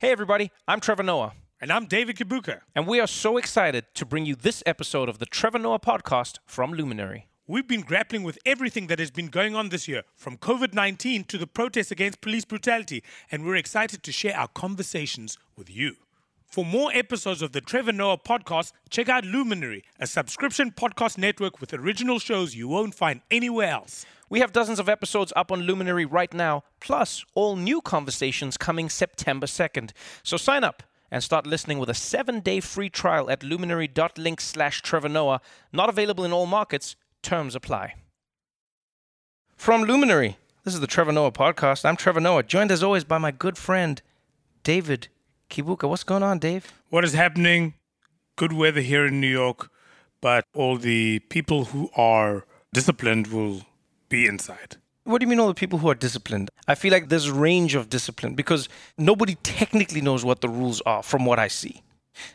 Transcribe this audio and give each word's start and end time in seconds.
Hey, 0.00 0.12
everybody, 0.12 0.50
I'm 0.66 0.80
Trevor 0.80 1.02
Noah, 1.02 1.34
And 1.60 1.70
I'm 1.70 1.84
David 1.84 2.16
Kibuuka. 2.16 2.62
and 2.74 2.86
we 2.86 3.00
are 3.00 3.06
so 3.06 3.36
excited 3.36 3.84
to 3.92 4.06
bring 4.06 4.24
you 4.24 4.34
this 4.34 4.62
episode 4.64 5.10
of 5.10 5.18
the 5.18 5.26
Trevor 5.26 5.58
Noah 5.58 5.78
podcast 5.78 6.38
from 6.46 6.72
Luminary. 6.72 7.26
We've 7.46 7.68
been 7.68 7.82
grappling 7.82 8.22
with 8.22 8.38
everything 8.46 8.86
that 8.86 8.98
has 8.98 9.10
been 9.10 9.26
going 9.26 9.54
on 9.54 9.68
this 9.68 9.86
year, 9.88 10.04
from 10.16 10.38
COVID 10.38 10.72
19 10.72 11.24
to 11.24 11.36
the 11.36 11.46
protests 11.46 11.90
against 11.90 12.22
police 12.22 12.46
brutality, 12.46 13.02
and 13.30 13.44
we're 13.44 13.56
excited 13.56 14.02
to 14.02 14.10
share 14.10 14.34
our 14.34 14.48
conversations 14.48 15.36
with 15.54 15.68
you. 15.68 15.96
For 16.50 16.64
more 16.64 16.90
episodes 16.92 17.42
of 17.42 17.52
the 17.52 17.60
Trevor 17.60 17.92
Noah 17.92 18.18
podcast, 18.18 18.72
check 18.88 19.08
out 19.08 19.24
Luminary, 19.24 19.84
a 20.00 20.06
subscription 20.08 20.72
podcast 20.72 21.16
network 21.16 21.60
with 21.60 21.72
original 21.72 22.18
shows 22.18 22.56
you 22.56 22.66
won't 22.66 22.92
find 22.92 23.20
anywhere 23.30 23.68
else. 23.68 24.04
We 24.28 24.40
have 24.40 24.52
dozens 24.52 24.80
of 24.80 24.88
episodes 24.88 25.32
up 25.36 25.52
on 25.52 25.60
Luminary 25.60 26.04
right 26.04 26.34
now, 26.34 26.64
plus 26.80 27.24
all 27.36 27.54
new 27.54 27.80
conversations 27.80 28.56
coming 28.56 28.88
September 28.88 29.46
2nd. 29.46 29.92
So 30.24 30.36
sign 30.36 30.64
up 30.64 30.82
and 31.08 31.22
start 31.22 31.46
listening 31.46 31.78
with 31.78 31.88
a 31.88 31.94
seven-day 31.94 32.58
free 32.58 32.90
trial 32.90 33.30
at 33.30 33.44
luminary.link 33.44 34.40
slash 34.40 34.82
Trevor 34.82 35.08
Noah. 35.08 35.40
Not 35.72 35.88
available 35.88 36.24
in 36.24 36.32
all 36.32 36.46
markets. 36.46 36.96
Terms 37.22 37.54
apply. 37.54 37.94
From 39.56 39.82
Luminary, 39.82 40.36
this 40.64 40.74
is 40.74 40.80
the 40.80 40.88
Trevor 40.88 41.12
Noah 41.12 41.30
podcast. 41.30 41.84
I'm 41.84 41.94
Trevor 41.94 42.20
Noah, 42.20 42.42
joined 42.42 42.72
as 42.72 42.82
always 42.82 43.04
by 43.04 43.18
my 43.18 43.30
good 43.30 43.56
friend, 43.56 44.02
David 44.64 45.06
Kibuuka. 45.50 45.88
What's 45.88 46.04
going 46.04 46.22
on, 46.22 46.38
Dave? 46.38 46.72
What 46.88 47.04
is 47.04 47.12
happening? 47.12 47.74
Good 48.36 48.52
weather 48.52 48.80
here 48.80 49.04
in 49.04 49.20
New 49.20 49.26
York, 49.28 49.68
but 50.20 50.44
all 50.54 50.78
the 50.78 51.18
people 51.28 51.66
who 51.66 51.90
are 51.96 52.46
disciplined 52.72 53.26
will 53.26 53.62
be 54.08 54.26
inside. 54.26 54.76
What 55.04 55.20
do 55.20 55.24
you 55.24 55.28
mean 55.28 55.40
all 55.40 55.48
the 55.48 55.54
people 55.54 55.80
who 55.80 55.90
are 55.90 55.94
disciplined? 55.94 56.50
I 56.68 56.74
feel 56.76 56.92
like 56.92 57.08
there's 57.08 57.26
a 57.26 57.34
range 57.34 57.74
of 57.74 57.90
discipline 57.90 58.34
because 58.34 58.68
nobody 58.96 59.34
technically 59.42 60.00
knows 60.00 60.24
what 60.24 60.40
the 60.40 60.48
rules 60.48 60.80
are 60.82 61.02
from 61.02 61.24
what 61.24 61.38
I 61.38 61.48
see. 61.48 61.82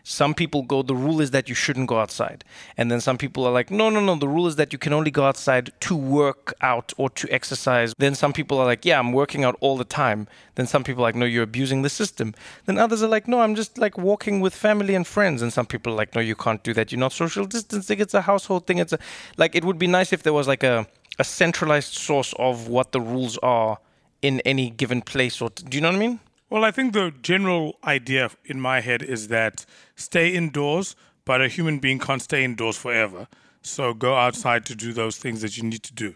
Some 0.03 0.33
people 0.33 0.63
go, 0.63 0.81
the 0.81 0.95
rule 0.95 1.21
is 1.21 1.31
that 1.31 1.49
you 1.49 1.55
shouldn't 1.55 1.87
go 1.87 1.99
outside. 1.99 2.43
And 2.77 2.91
then 2.91 3.01
some 3.01 3.17
people 3.17 3.45
are 3.45 3.51
like, 3.51 3.69
no, 3.69 3.89
no, 3.89 3.99
no, 3.99 4.15
the 4.15 4.27
rule 4.27 4.47
is 4.47 4.55
that 4.55 4.71
you 4.73 4.79
can 4.79 4.93
only 4.93 5.11
go 5.11 5.25
outside 5.25 5.71
to 5.81 5.95
work 5.95 6.53
out 6.61 6.93
or 6.97 7.09
to 7.11 7.31
exercise. 7.31 7.93
Then 7.97 8.15
some 8.15 8.33
people 8.33 8.57
are 8.57 8.65
like, 8.65 8.85
yeah, 8.85 8.99
I'm 8.99 9.11
working 9.11 9.43
out 9.43 9.55
all 9.59 9.77
the 9.77 9.83
time. 9.83 10.27
Then 10.55 10.67
some 10.67 10.83
people 10.83 11.03
are 11.03 11.07
like, 11.07 11.15
no, 11.15 11.25
you're 11.25 11.43
abusing 11.43 11.81
the 11.81 11.89
system. 11.89 12.33
Then 12.65 12.77
others 12.77 13.03
are 13.03 13.07
like, 13.07 13.27
no, 13.27 13.41
I'm 13.41 13.55
just 13.55 13.77
like 13.77 13.97
walking 13.97 14.39
with 14.39 14.55
family 14.55 14.95
and 14.95 15.05
friends. 15.05 15.41
And 15.41 15.51
some 15.51 15.65
people 15.65 15.93
are 15.93 15.97
like, 15.97 16.15
no, 16.15 16.21
you 16.21 16.35
can't 16.35 16.63
do 16.63 16.73
that. 16.73 16.91
You're 16.91 16.99
not 16.99 17.13
social 17.13 17.45
distancing. 17.45 17.99
It's 17.99 18.13
a 18.13 18.21
household 18.21 18.67
thing. 18.67 18.77
It's 18.77 18.93
a, 18.93 18.99
like, 19.37 19.55
it 19.55 19.65
would 19.65 19.77
be 19.77 19.87
nice 19.87 20.13
if 20.13 20.23
there 20.23 20.33
was 20.33 20.47
like 20.47 20.63
a, 20.63 20.87
a 21.19 21.23
centralized 21.23 21.93
source 21.93 22.33
of 22.39 22.67
what 22.67 22.91
the 22.91 23.01
rules 23.01 23.37
are 23.39 23.79
in 24.21 24.39
any 24.41 24.69
given 24.69 25.01
place. 25.01 25.41
Or 25.41 25.49
do 25.49 25.77
you 25.77 25.81
know 25.81 25.89
what 25.89 25.95
I 25.95 25.99
mean? 25.99 26.19
Well, 26.49 26.63
I 26.63 26.71
think 26.71 26.93
the 26.93 27.11
general 27.21 27.77
idea 27.83 28.29
in 28.45 28.61
my 28.61 28.81
head 28.81 29.01
is 29.01 29.29
that 29.29 29.65
stay 29.95 30.29
indoors, 30.29 30.95
but 31.25 31.41
a 31.41 31.47
human 31.47 31.79
being 31.79 31.99
can't 31.99 32.21
stay 32.21 32.43
indoors 32.43 32.77
forever. 32.77 33.27
So 33.61 33.93
go 33.93 34.15
outside 34.15 34.65
to 34.67 34.75
do 34.75 34.93
those 34.93 35.17
things 35.17 35.41
that 35.41 35.57
you 35.57 35.63
need 35.63 35.81
to 35.83 35.93
do. 35.93 36.15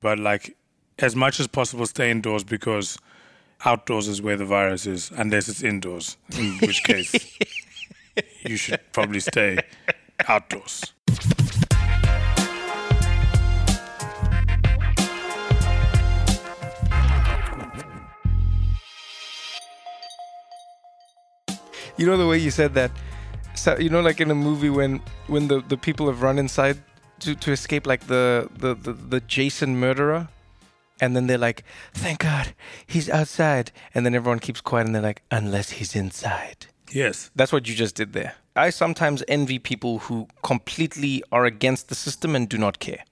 But 0.00 0.18
like 0.18 0.56
as 0.98 1.14
much 1.14 1.38
as 1.38 1.46
possible 1.46 1.86
stay 1.86 2.10
indoors 2.10 2.44
because 2.44 2.98
outdoors 3.64 4.08
is 4.08 4.20
where 4.20 4.36
the 4.36 4.44
virus 4.44 4.86
is, 4.86 5.10
unless 5.16 5.48
it's 5.48 5.62
indoors, 5.62 6.16
in 6.36 6.58
which 6.58 6.82
case 6.82 7.14
you 8.44 8.56
should 8.56 8.80
probably 8.92 9.20
stay 9.20 9.58
outdoors. 10.28 10.93
You 21.96 22.06
know 22.06 22.16
the 22.16 22.26
way 22.26 22.38
you 22.38 22.50
said 22.50 22.74
that. 22.74 22.90
So 23.54 23.78
you 23.78 23.88
know, 23.88 24.00
like 24.00 24.20
in 24.20 24.30
a 24.30 24.34
movie 24.34 24.70
when 24.70 25.00
when 25.28 25.48
the, 25.48 25.60
the 25.60 25.76
people 25.76 26.06
have 26.06 26.22
run 26.22 26.38
inside 26.38 26.78
to, 27.20 27.34
to 27.34 27.52
escape, 27.52 27.86
like 27.86 28.06
the, 28.06 28.48
the, 28.58 28.74
the, 28.74 28.92
the 28.92 29.20
Jason 29.20 29.78
murderer, 29.78 30.28
and 31.00 31.14
then 31.14 31.26
they're 31.28 31.38
like, 31.38 31.62
"Thank 31.92 32.18
God, 32.20 32.54
he's 32.86 33.08
outside," 33.08 33.70
and 33.94 34.04
then 34.04 34.14
everyone 34.14 34.40
keeps 34.40 34.60
quiet, 34.60 34.86
and 34.86 34.94
they're 34.94 35.02
like, 35.02 35.22
"Unless 35.30 35.70
he's 35.70 35.94
inside." 35.94 36.66
Yes. 36.90 37.30
That's 37.34 37.52
what 37.52 37.68
you 37.68 37.74
just 37.74 37.96
did 37.96 38.12
there. 38.12 38.34
I 38.56 38.70
sometimes 38.70 39.24
envy 39.26 39.58
people 39.58 40.00
who 40.00 40.28
completely 40.42 41.22
are 41.32 41.44
against 41.44 41.88
the 41.88 41.94
system 41.94 42.36
and 42.36 42.48
do 42.48 42.56
not 42.58 42.78
care. 42.78 43.04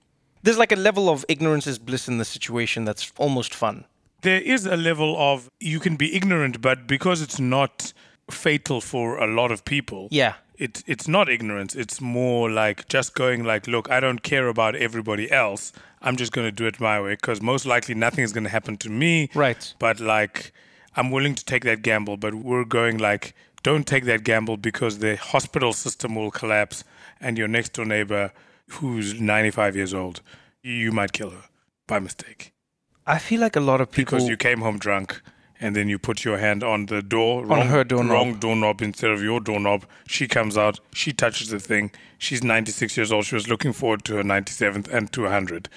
There's 0.43 0.59
like 0.59 0.73
a 0.73 0.77
level 0.77 1.09
of 1.09 1.25
ignorance 1.29 1.67
is 1.67 1.79
bliss 1.79 2.07
in 2.07 2.19
the 2.19 2.25
situation 2.25 2.85
that's 2.85 3.13
almost 3.19 3.55
fun. 3.55 3.85
there 4.23 4.41
is 4.41 4.67
a 4.67 4.77
level 4.77 5.17
of 5.19 5.51
you 5.61 5.81
can 5.81 5.97
be 5.97 6.15
ignorant, 6.15 6.61
but 6.61 6.87
because 6.87 7.21
it's 7.23 7.41
not 7.41 7.93
fatal 8.33 8.81
for 8.81 9.19
a 9.19 9.27
lot 9.27 9.51
of 9.53 9.65
people, 9.65 10.09
Yeah. 10.11 10.35
it 10.57 10.83
it's 10.87 11.07
not 11.09 11.29
ignorance. 11.29 11.75
It's 11.75 12.01
more 12.01 12.51
like 12.51 12.89
just 12.89 13.15
going 13.15 13.45
like, 13.45 13.67
look, 13.67 13.91
I 13.91 14.01
don't 14.01 14.23
care 14.23 14.49
about 14.49 14.75
everybody 14.77 15.31
else. 15.31 15.73
I'm 16.01 16.17
just 16.17 16.33
going 16.33 16.47
to 16.47 16.53
do 16.53 16.67
it 16.67 16.81
my 16.81 17.01
way 17.01 17.13
because 17.15 17.41
most 17.43 17.65
likely 17.67 17.95
nothing 17.95 18.25
is 18.25 18.33
going 18.33 18.45
to 18.45 18.51
happen 18.51 18.77
to 18.79 18.91
me. 18.91 19.29
Right. 19.35 19.75
But 19.79 20.01
like, 20.01 20.53
I'm 20.97 21.11
willing 21.11 21.35
to 21.37 21.45
take 21.45 21.65
that 21.65 21.83
gamble. 21.83 22.17
But 22.17 22.35
we're 22.35 22.65
going 22.65 22.99
like, 22.99 23.35
don't 23.63 23.87
take 23.87 24.05
that 24.07 24.25
gamble 24.25 24.57
because 24.57 24.99
the 24.99 25.17
hospital 25.17 25.73
system 25.73 26.15
will 26.17 26.31
collapse, 26.33 26.83
and 27.21 27.39
your 27.39 27.49
next 27.49 27.73
door 27.75 27.85
neighbor, 27.87 28.33
who's 28.69 29.21
95 29.21 29.77
years 29.77 29.95
old, 29.95 30.21
you 30.63 30.91
might 30.93 31.13
kill 31.13 31.31
her 31.31 31.45
by 31.87 31.99
mistake 32.01 32.53
I 33.07 33.19
feel 33.19 33.41
like 33.41 33.57
a 33.57 33.61
lot 33.61 33.81
of 33.81 33.91
people. 33.91 34.17
because 34.19 34.29
you 34.29 34.37
came 34.37 34.61
home 34.61 34.79
drunk 34.79 35.21
and 35.63 35.75
then 35.77 35.89
you 35.89 35.99
put 35.99 36.25
your 36.25 36.39
hand 36.39 36.63
on 36.63 36.87
the 36.87 37.01
door 37.01 37.51
On 37.53 37.67
her 37.69 37.85
doorknob. 37.85 38.13
wrong 38.13 38.35
doorknob 38.35 38.83
instead 38.83 39.11
of 39.13 39.23
your 39.23 39.41
doorknob. 39.41 39.87
She 40.07 40.27
comes 40.29 40.59
out 40.59 40.81
she 40.93 41.13
touches 41.13 41.49
the 41.49 41.61
thing. 41.61 41.93
She's 42.19 42.43
96 42.43 42.97
years 42.97 43.11
old. 43.13 43.25
She 43.25 43.35
was 43.35 43.49
looking 43.49 43.73
forward 43.73 44.05
to 44.07 44.17
her 44.17 44.23
97th 44.23 44.89
and 44.89 45.11
to 45.13 45.23
100 45.23 45.69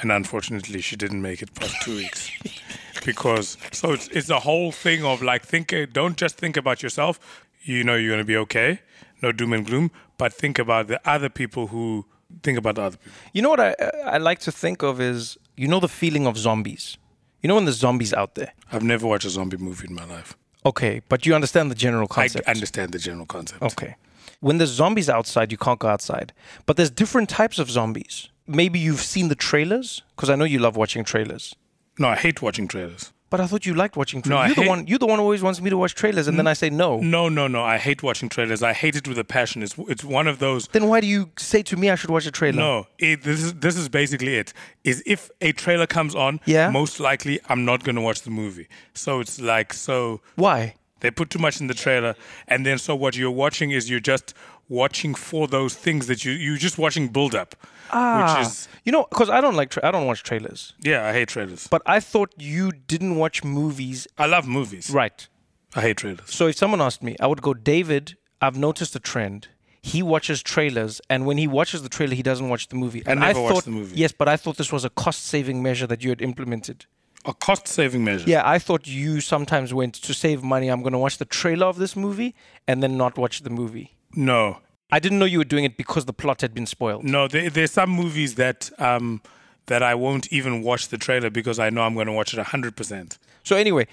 and 0.00 0.10
unfortunately 0.12 0.80
she 0.80 0.96
didn't 0.96 1.22
make 1.22 1.40
it 1.42 1.54
past 1.54 1.80
two 1.82 1.96
weeks. 1.96 2.30
Because 3.04 3.56
so 3.72 3.92
it's, 3.94 4.06
it's 4.08 4.30
a 4.30 4.38
whole 4.40 4.70
thing 4.70 5.04
of 5.04 5.22
like 5.22 5.44
think 5.44 5.72
uh, 5.72 5.86
don't 5.92 6.16
just 6.16 6.36
think 6.36 6.56
about 6.56 6.82
yourself. 6.84 7.18
You 7.62 7.82
know 7.82 7.96
you're 7.96 8.10
going 8.12 8.20
to 8.20 8.24
be 8.24 8.36
okay. 8.36 8.80
No 9.22 9.32
doom 9.32 9.52
and 9.52 9.66
gloom. 9.66 9.90
But 10.18 10.32
think 10.32 10.58
about 10.60 10.86
the 10.86 11.00
other 11.04 11.28
people 11.28 11.66
who 11.68 12.06
think 12.44 12.58
about 12.58 12.76
the 12.76 12.82
other 12.82 12.96
people. 12.98 13.12
You 13.32 13.42
know 13.42 13.50
what 13.50 13.60
I 13.60 13.74
I 14.04 14.18
like 14.18 14.38
to 14.40 14.52
think 14.52 14.82
of 14.82 15.00
is 15.00 15.36
you 15.56 15.66
know 15.66 15.80
the 15.80 15.88
feeling 15.88 16.26
of 16.28 16.36
zombies. 16.36 16.96
You 17.42 17.48
know 17.48 17.54
when 17.56 17.64
there's 17.64 17.78
zombies 17.78 18.12
out 18.14 18.34
there. 18.36 18.52
i've 18.72 18.82
never 18.84 19.06
watched 19.06 19.24
a 19.26 19.30
zombie 19.30 19.56
movie 19.56 19.86
in 19.88 19.94
my 19.94 20.04
life 20.04 20.36
Okay, 20.64 21.02
but 21.08 21.26
you 21.26 21.34
understand 21.34 21.70
the 21.72 21.74
general 21.74 22.06
concept. 22.06 22.46
i 22.48 22.52
understand 22.52 22.92
the 22.92 22.98
general 22.98 23.26
concept 23.26 23.62
Okay. 23.62 23.96
When 24.40 24.58
there's 24.58 24.70
zombies 24.70 25.08
outside, 25.08 25.52
you 25.52 25.58
can't 25.58 25.78
go 25.78 25.88
outside. 25.88 26.32
But 26.66 26.76
there's 26.76 26.90
different 26.90 27.28
types 27.28 27.58
of 27.60 27.70
zombies. 27.70 28.28
Maybe 28.48 28.78
you've 28.80 29.00
seen 29.14 29.28
the 29.28 29.36
trailers 29.36 30.02
because 30.16 30.30
I 30.30 30.34
know 30.36 30.44
you 30.44 30.58
love 30.58 30.76
watching 30.76 31.04
trailers. 31.04 31.54
no 31.98 32.08
i 32.08 32.16
hate 32.16 32.38
watching 32.42 32.66
trailers 32.68 33.12
But 33.32 33.40
I 33.40 33.46
thought 33.46 33.64
you 33.64 33.72
liked 33.74 33.96
watching 33.96 34.18
No, 34.20 34.36
trailers. 34.36 34.44
I 34.44 34.46
you're 34.48 34.54
the 34.54 34.60
hate- 34.62 34.68
one. 34.68 34.86
You're 34.86 34.98
the 34.98 35.06
one 35.06 35.18
who 35.18 35.22
always 35.24 35.42
wants 35.42 35.58
me 35.62 35.70
to 35.70 35.76
watch 35.78 35.94
trailers, 35.94 36.28
and 36.28 36.38
then 36.38 36.46
I 36.46 36.52
say 36.52 36.68
no. 36.68 37.00
No, 37.00 37.30
no, 37.30 37.48
no. 37.48 37.64
I 37.64 37.78
hate 37.78 38.02
watching 38.02 38.28
trailers. 38.28 38.62
I 38.62 38.74
hate 38.74 38.94
it 38.94 39.08
with 39.08 39.18
a 39.18 39.24
passion. 39.24 39.62
It's 39.62 39.74
it's 39.88 40.04
one 40.04 40.28
of 40.28 40.38
those. 40.38 40.68
Then 40.68 40.86
why 40.86 41.00
do 41.00 41.06
you 41.06 41.30
say 41.38 41.62
to 41.62 41.76
me 41.78 41.88
I 41.88 41.94
should 41.94 42.10
watch 42.10 42.26
a 42.26 42.30
trailer? 42.30 42.58
No, 42.60 42.86
it, 42.98 43.22
this 43.22 43.42
is 43.42 43.54
this 43.54 43.76
is 43.76 43.88
basically 43.88 44.36
it. 44.36 44.52
Is 44.84 45.02
if 45.06 45.30
a 45.40 45.52
trailer 45.52 45.86
comes 45.86 46.14
on, 46.14 46.40
Yeah. 46.44 46.68
most 46.70 47.00
likely 47.00 47.40
I'm 47.48 47.64
not 47.64 47.84
going 47.84 47.96
to 47.96 48.02
watch 48.02 48.20
the 48.20 48.30
movie. 48.30 48.68
So 48.92 49.20
it's 49.20 49.40
like 49.40 49.72
so 49.72 50.20
Why? 50.36 50.74
they 51.00 51.10
put 51.10 51.30
too 51.30 51.38
much 51.40 51.58
in 51.60 51.66
the 51.68 51.74
trailer, 51.84 52.14
and 52.48 52.66
then 52.66 52.76
so 52.78 52.94
what 52.94 53.16
you're 53.16 53.30
watching 53.44 53.70
is 53.70 53.88
you're 53.90 54.06
just 54.14 54.34
watching 54.80 55.14
for 55.14 55.46
those 55.56 55.74
things 55.84 56.06
that 56.06 56.24
you 56.24 56.32
you're 56.32 56.56
just 56.68 56.78
watching 56.78 57.08
build 57.08 57.34
up, 57.42 57.54
Ah, 57.90 58.36
which 58.38 58.46
is 58.46 58.68
you 58.84 58.92
know, 58.92 59.04
because 59.10 59.30
I 59.30 59.40
don't 59.40 59.56
like. 59.60 59.70
Tra- 59.70 59.86
I 59.88 59.90
don't 59.94 60.06
watch 60.06 60.22
trailers. 60.22 60.60
yeah. 60.90 61.06
I 61.08 61.12
hate 61.12 61.28
trailers. 61.28 61.66
But 61.74 61.82
I 61.86 62.00
thought 62.00 62.30
you 62.38 62.64
didn't 62.92 63.16
watch 63.16 63.44
movies. 63.44 64.06
I 64.18 64.26
love 64.26 64.46
movies. 64.58 64.90
Right. 64.90 65.28
I 65.74 65.80
hate 65.86 65.96
trailers. 65.98 66.28
So 66.38 66.46
if 66.48 66.56
someone 66.56 66.80
asked 66.88 67.02
me, 67.02 67.12
I 67.20 67.26
would 67.30 67.42
go, 67.48 67.54
David, 67.54 68.04
I've 68.40 68.58
noticed 68.68 68.94
a 68.96 69.00
trend. 69.00 69.48
He 69.92 70.00
watches 70.02 70.42
trailers, 70.54 71.00
and 71.10 71.26
when 71.26 71.38
he 71.38 71.46
watches 71.58 71.82
the 71.82 71.88
trailer, 71.88 72.14
he 72.14 72.22
doesn't 72.22 72.48
watch 72.48 72.68
the 72.68 72.76
movie. 72.76 73.02
And 73.06 73.18
never 73.20 73.38
I 73.38 73.42
watch 73.42 73.52
thought, 73.54 73.64
the 73.64 73.70
movie. 73.80 73.96
yes, 73.96 74.12
but 74.20 74.28
I 74.28 74.36
thought 74.36 74.56
this 74.56 74.70
was 74.70 74.84
a 74.84 74.90
cost-saving 74.90 75.60
measure 75.62 75.88
that 75.88 76.04
you 76.04 76.10
had 76.10 76.22
implemented. 76.22 76.78
A 77.24 77.34
cost 77.34 77.66
saving 77.68 78.04
measure. 78.04 78.28
Yeah, 78.28 78.42
I 78.44 78.58
thought 78.60 78.86
you 78.86 79.20
sometimes 79.20 79.72
went 79.74 79.94
to 80.06 80.12
save 80.14 80.42
money. 80.54 80.68
I'm 80.68 80.82
going 80.82 80.92
to 80.98 80.98
watch 81.06 81.18
the 81.18 81.24
trailer 81.24 81.66
of 81.66 81.76
this 81.78 81.96
movie 81.96 82.34
and 82.68 82.80
then 82.82 82.96
not 82.96 83.16
watch 83.18 83.42
the 83.42 83.50
movie. 83.50 83.88
No, 84.14 84.58
I 84.90 84.98
didn't 84.98 85.18
know 85.18 85.24
you 85.24 85.38
were 85.38 85.44
doing 85.44 85.64
it 85.64 85.76
because 85.76 86.04
the 86.04 86.12
plot 86.12 86.40
had 86.40 86.54
been 86.54 86.66
spoiled. 86.66 87.04
No, 87.04 87.28
there, 87.28 87.48
there's 87.50 87.70
some 87.72 87.90
movies 87.90 88.34
that 88.36 88.70
um, 88.78 89.22
that 89.66 89.82
I 89.82 89.94
won't 89.94 90.32
even 90.32 90.62
watch 90.62 90.88
the 90.88 90.98
trailer 90.98 91.30
because 91.30 91.58
I 91.58 91.70
know 91.70 91.82
I'm 91.82 91.94
going 91.94 92.06
to 92.08 92.12
watch 92.12 92.34
it 92.34 92.40
100%. 92.44 93.18
So 93.44 93.56
anyway, 93.56 93.86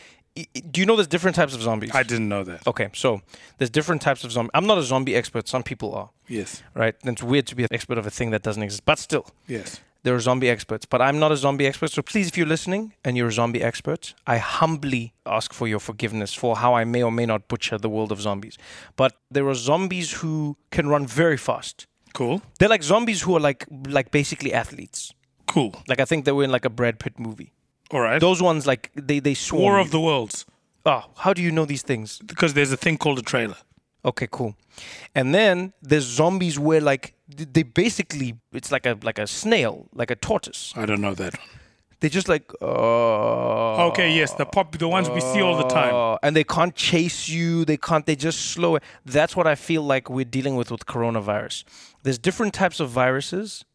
do 0.71 0.79
you 0.81 0.85
know 0.85 0.95
there's 0.95 1.07
different 1.07 1.35
types 1.35 1.53
of 1.55 1.61
zombies? 1.61 1.91
I 1.93 2.03
didn't 2.03 2.27
know 2.27 2.43
that. 2.43 2.65
Okay, 2.67 2.89
so 2.93 3.21
there's 3.57 3.69
different 3.69 4.01
types 4.01 4.23
of 4.23 4.31
zombie. 4.31 4.49
I'm 4.53 4.65
not 4.67 4.77
a 4.77 4.83
zombie 4.83 5.15
expert. 5.15 5.47
Some 5.47 5.63
people 5.63 5.93
are, 5.93 6.09
Yes. 6.27 6.63
right? 6.73 6.95
And 7.03 7.11
it's 7.13 7.23
weird 7.23 7.45
to 7.47 7.55
be 7.55 7.63
an 7.63 7.69
expert 7.71 7.97
of 7.97 8.05
a 8.07 8.11
thing 8.11 8.31
that 8.31 8.41
doesn't 8.41 8.61
exist, 8.63 8.83
but 8.85 8.99
still, 8.99 9.27
Yes. 9.47 9.79
There 10.03 10.15
are 10.15 10.19
zombie 10.19 10.49
experts, 10.49 10.85
but 10.85 11.01
I'm 11.01 11.19
not 11.19 11.31
a 11.31 11.37
zombie 11.37 11.67
expert. 11.67 11.91
So 11.91 12.01
please, 12.01 12.27
if 12.27 12.37
you're 12.37 12.47
listening 12.47 12.93
and 13.03 13.17
you're 13.17 13.27
a 13.27 13.31
zombie 13.31 13.61
expert, 13.61 14.13
I 14.25 14.37
humbly 14.37 15.13
ask 15.25 15.53
for 15.53 15.67
your 15.67 15.79
forgiveness 15.79 16.33
for 16.33 16.57
how 16.57 16.73
I 16.73 16.85
may 16.85 17.03
or 17.03 17.11
may 17.11 17.25
not 17.25 17.47
butcher 17.47 17.77
the 17.77 17.89
world 17.89 18.11
of 18.11 18.21
zombies. 18.21 18.57
But 18.95 19.17
there 19.29 19.47
are 19.47 19.55
zombies 19.55 20.13
who 20.13 20.57
can 20.71 20.87
run 20.87 21.05
very 21.05 21.37
fast. 21.37 21.87
Cool. 22.13 22.41
They're 22.59 22.69
like 22.69 22.83
zombies 22.83 23.21
who 23.21 23.35
are 23.35 23.39
like 23.39 23.65
like 23.87 24.11
basically 24.11 24.53
athletes. 24.53 25.13
Cool. 25.47 25.75
Like 25.87 25.99
I 25.99 26.05
think 26.05 26.25
they 26.25 26.31
were 26.31 26.43
in 26.43 26.51
like 26.51 26.65
a 26.65 26.69
Brad 26.69 26.99
Pitt 26.99 27.19
movie. 27.19 27.53
All 27.91 28.01
right. 28.01 28.19
Those 28.21 28.41
ones 28.41 28.65
like 28.65 28.91
they 28.95 29.19
they 29.19 29.33
swarm. 29.33 29.63
War 29.63 29.75
you. 29.75 29.81
of 29.81 29.91
the 29.91 29.99
Worlds. 29.99 30.45
Oh, 30.85 31.03
how 31.17 31.33
do 31.33 31.41
you 31.41 31.51
know 31.51 31.65
these 31.65 31.83
things? 31.83 32.19
Because 32.25 32.53
there's 32.53 32.71
a 32.71 32.77
thing 32.77 32.97
called 32.97 33.19
a 33.19 33.21
trailer. 33.21 33.57
Okay, 34.05 34.27
cool. 34.31 34.55
And 35.13 35.35
then 35.35 35.73
there's 35.81 36.05
zombies 36.05 36.57
where 36.57 36.79
like 36.79 37.13
they 37.35 37.63
basically 37.63 38.35
it's 38.51 38.71
like 38.71 38.85
a 38.85 38.97
like 39.03 39.19
a 39.19 39.27
snail, 39.27 39.87
like 39.93 40.11
a 40.11 40.15
tortoise. 40.15 40.73
I 40.75 40.85
don't 40.85 41.01
know 41.01 41.13
that 41.15 41.37
one. 41.37 41.47
They 42.01 42.09
just 42.09 42.29
like 42.29 42.49
uh 42.61 43.87
Okay, 43.89 44.15
yes, 44.15 44.33
the 44.33 44.45
pop, 44.45 44.77
the 44.77 44.87
ones 44.87 45.09
we 45.09 45.19
see 45.21 45.41
all 45.41 45.57
the 45.57 45.67
time. 45.67 45.93
uh, 45.93 46.17
and 46.23 46.35
they 46.35 46.43
can't 46.43 46.73
chase 46.75 47.27
you. 47.29 47.65
They 47.65 47.77
can't. 47.77 48.05
They 48.05 48.15
just 48.15 48.39
slow. 48.51 48.75
it. 48.77 48.83
That's 49.05 49.35
what 49.35 49.47
I 49.47 49.55
feel 49.55 49.83
like 49.83 50.09
we're 50.09 50.25
dealing 50.25 50.55
with 50.55 50.71
with 50.71 50.85
coronavirus. 50.85 51.63
There's 52.03 52.17
different 52.17 52.53
types 52.53 52.79
of 52.79 52.89
viruses, 52.89 53.65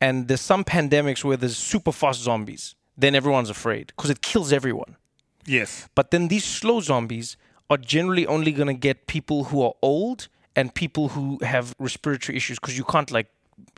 and 0.00 0.28
there's 0.28 0.40
some 0.40 0.64
pandemics 0.64 1.24
where 1.24 1.36
there's 1.36 1.56
super 1.56 1.92
fast 1.92 2.20
zombies. 2.22 2.74
Then 2.96 3.14
everyone's 3.16 3.50
afraid 3.50 3.88
because 3.88 4.10
it 4.10 4.22
kills 4.22 4.52
everyone. 4.52 4.96
Yes. 5.46 5.88
But 5.94 6.10
then 6.12 6.28
these 6.28 6.44
slow 6.44 6.80
zombies 6.80 7.36
are 7.68 7.76
generally 7.76 8.24
only 8.26 8.52
going 8.52 8.68
to 8.68 8.74
get 8.88 9.06
people 9.08 9.44
who 9.44 9.62
are 9.62 9.74
old 9.82 10.28
and 10.56 10.74
people 10.74 11.08
who 11.08 11.38
have 11.42 11.74
respiratory 11.78 12.36
issues 12.36 12.58
because 12.58 12.76
you 12.78 12.84
can't 12.84 13.10
like 13.10 13.28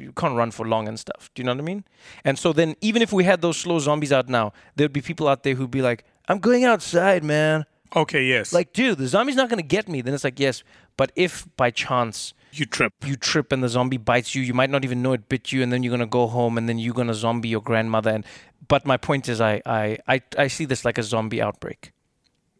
you 0.00 0.12
can't 0.12 0.36
run 0.36 0.50
for 0.50 0.66
long 0.66 0.88
and 0.88 0.98
stuff. 0.98 1.30
Do 1.34 1.42
you 1.42 1.44
know 1.44 1.52
what 1.52 1.60
I 1.60 1.64
mean? 1.64 1.84
And 2.24 2.38
so 2.38 2.52
then 2.52 2.76
even 2.80 3.02
if 3.02 3.12
we 3.12 3.24
had 3.24 3.42
those 3.42 3.56
slow 3.56 3.78
zombies 3.78 4.12
out 4.12 4.28
now, 4.28 4.52
there'd 4.76 4.92
be 4.92 5.02
people 5.02 5.28
out 5.28 5.42
there 5.42 5.54
who'd 5.54 5.70
be 5.70 5.82
like, 5.82 6.04
"I'm 6.28 6.38
going 6.38 6.64
outside, 6.64 7.22
man." 7.24 7.66
Okay, 7.94 8.24
yes. 8.24 8.52
Like, 8.52 8.72
dude, 8.72 8.98
the 8.98 9.06
zombie's 9.06 9.36
not 9.36 9.48
going 9.48 9.62
to 9.62 9.66
get 9.66 9.88
me. 9.88 10.02
Then 10.02 10.12
it's 10.12 10.24
like, 10.24 10.40
yes, 10.40 10.64
but 10.96 11.12
if 11.14 11.46
by 11.56 11.70
chance 11.70 12.34
you 12.52 12.66
trip. 12.66 12.92
you 13.04 13.16
trip 13.16 13.52
and 13.52 13.62
the 13.62 13.68
zombie 13.68 13.96
bites 13.96 14.34
you, 14.34 14.42
you 14.42 14.54
might 14.54 14.70
not 14.70 14.84
even 14.84 15.02
know 15.02 15.12
it 15.12 15.28
bit 15.28 15.52
you, 15.52 15.62
and 15.62 15.72
then 15.72 15.82
you're 15.82 15.90
gonna 15.90 16.06
go 16.06 16.26
home 16.26 16.56
and 16.58 16.68
then 16.68 16.78
you're 16.78 16.94
gonna 16.94 17.14
zombie 17.14 17.48
your 17.48 17.60
grandmother. 17.60 18.10
And 18.10 18.24
but 18.66 18.86
my 18.86 18.96
point 18.96 19.28
is, 19.28 19.40
I 19.40 19.62
I 19.66 19.98
I, 20.08 20.22
I 20.38 20.48
see 20.48 20.64
this 20.64 20.84
like 20.84 20.98
a 20.98 21.02
zombie 21.02 21.42
outbreak. 21.42 21.92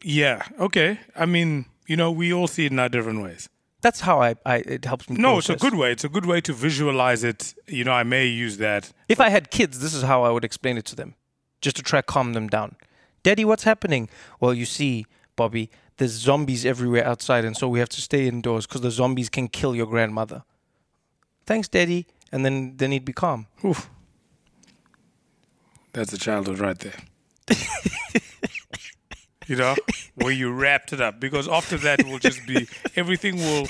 Yeah. 0.02 0.42
Okay. 0.60 1.00
I 1.16 1.26
mean, 1.26 1.66
you 1.86 1.96
know, 1.96 2.10
we 2.10 2.32
all 2.32 2.46
see 2.46 2.66
it 2.66 2.72
in 2.72 2.78
our 2.78 2.88
different 2.88 3.22
ways. 3.22 3.48
That's 3.82 4.00
how 4.00 4.20
I, 4.20 4.34
I 4.44 4.56
it 4.56 4.84
helps 4.84 5.08
me. 5.08 5.16
No, 5.16 5.38
it's 5.38 5.50
a 5.50 5.56
good 5.56 5.74
way. 5.74 5.92
It's 5.92 6.04
a 6.04 6.08
good 6.08 6.26
way 6.26 6.40
to 6.40 6.52
visualize 6.52 7.22
it. 7.24 7.54
You 7.66 7.84
know, 7.84 7.92
I 7.92 8.02
may 8.02 8.26
use 8.26 8.56
that. 8.58 8.92
If 9.08 9.20
I 9.20 9.28
had 9.28 9.50
kids, 9.50 9.80
this 9.80 9.94
is 9.94 10.02
how 10.02 10.22
I 10.22 10.30
would 10.30 10.44
explain 10.44 10.76
it 10.76 10.84
to 10.86 10.96
them, 10.96 11.14
just 11.60 11.76
to 11.76 11.82
try 11.82 12.00
to 12.00 12.06
calm 12.06 12.32
them 12.32 12.48
down. 12.48 12.76
Daddy, 13.22 13.44
what's 13.44 13.64
happening? 13.64 14.08
Well, 14.40 14.54
you 14.54 14.64
see, 14.64 15.04
Bobby, 15.36 15.70
there's 15.98 16.12
zombies 16.12 16.64
everywhere 16.64 17.06
outside, 17.06 17.44
and 17.44 17.56
so 17.56 17.68
we 17.68 17.78
have 17.78 17.88
to 17.90 18.00
stay 18.00 18.26
indoors 18.26 18.66
because 18.66 18.80
the 18.80 18.90
zombies 18.90 19.28
can 19.28 19.48
kill 19.48 19.74
your 19.74 19.86
grandmother. 19.86 20.44
Thanks, 21.44 21.68
Daddy. 21.68 22.06
And 22.32 22.44
then 22.44 22.76
then 22.76 22.92
he'd 22.92 23.04
be 23.04 23.12
calm. 23.12 23.46
Oof. 23.64 23.88
That's 25.92 26.12
a 26.12 26.18
childhood 26.18 26.58
right 26.58 26.78
there. 26.78 26.94
you 29.46 29.56
know, 29.56 29.74
where 30.16 30.32
you 30.32 30.52
wrapped 30.52 30.92
it 30.92 31.00
up. 31.00 31.20
Because 31.20 31.48
after 31.48 31.76
that 31.78 32.04
will 32.04 32.18
just 32.18 32.46
be 32.46 32.68
everything 32.96 33.36
will 33.36 33.66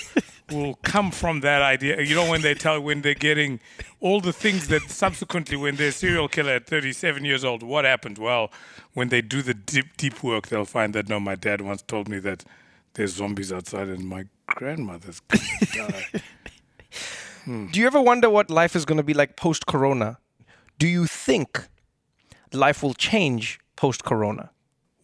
will 0.50 0.74
come 0.82 1.10
from 1.10 1.40
that 1.40 1.62
idea. 1.62 2.00
You 2.02 2.14
know, 2.14 2.28
when 2.30 2.42
they 2.42 2.54
tell 2.54 2.80
when 2.80 3.02
they're 3.02 3.14
getting 3.14 3.60
all 4.00 4.20
the 4.20 4.32
things 4.32 4.68
that 4.68 4.82
subsequently 4.88 5.56
when 5.56 5.76
they're 5.76 5.92
serial 5.92 6.28
killer 6.28 6.52
at 6.52 6.66
37 6.66 7.24
years 7.24 7.44
old, 7.44 7.62
what 7.62 7.84
happened? 7.84 8.18
Well, 8.18 8.50
when 8.94 9.08
they 9.08 9.22
do 9.22 9.42
the 9.42 9.54
deep 9.54 9.96
deep 9.96 10.22
work, 10.22 10.48
they'll 10.48 10.64
find 10.64 10.94
that 10.94 11.08
no, 11.08 11.20
my 11.20 11.34
dad 11.34 11.60
once 11.60 11.82
told 11.82 12.08
me 12.08 12.18
that 12.20 12.44
there's 12.94 13.14
zombies 13.14 13.52
outside 13.52 13.88
and 13.88 14.06
my 14.08 14.24
grandmother's 14.46 15.20
gonna 15.20 15.42
die. 15.74 16.22
Hmm. 17.44 17.66
Do 17.68 17.78
you 17.78 17.86
ever 17.86 18.00
wonder 18.00 18.28
what 18.28 18.50
life 18.50 18.74
is 18.74 18.84
going 18.84 18.96
to 18.96 19.04
be 19.04 19.14
like 19.14 19.36
post 19.36 19.66
corona? 19.66 20.18
Do 20.80 20.88
you 20.88 21.06
think 21.06 21.68
life 22.52 22.82
will 22.82 22.94
change 22.94 23.60
post 23.76 24.04
corona? 24.04 24.50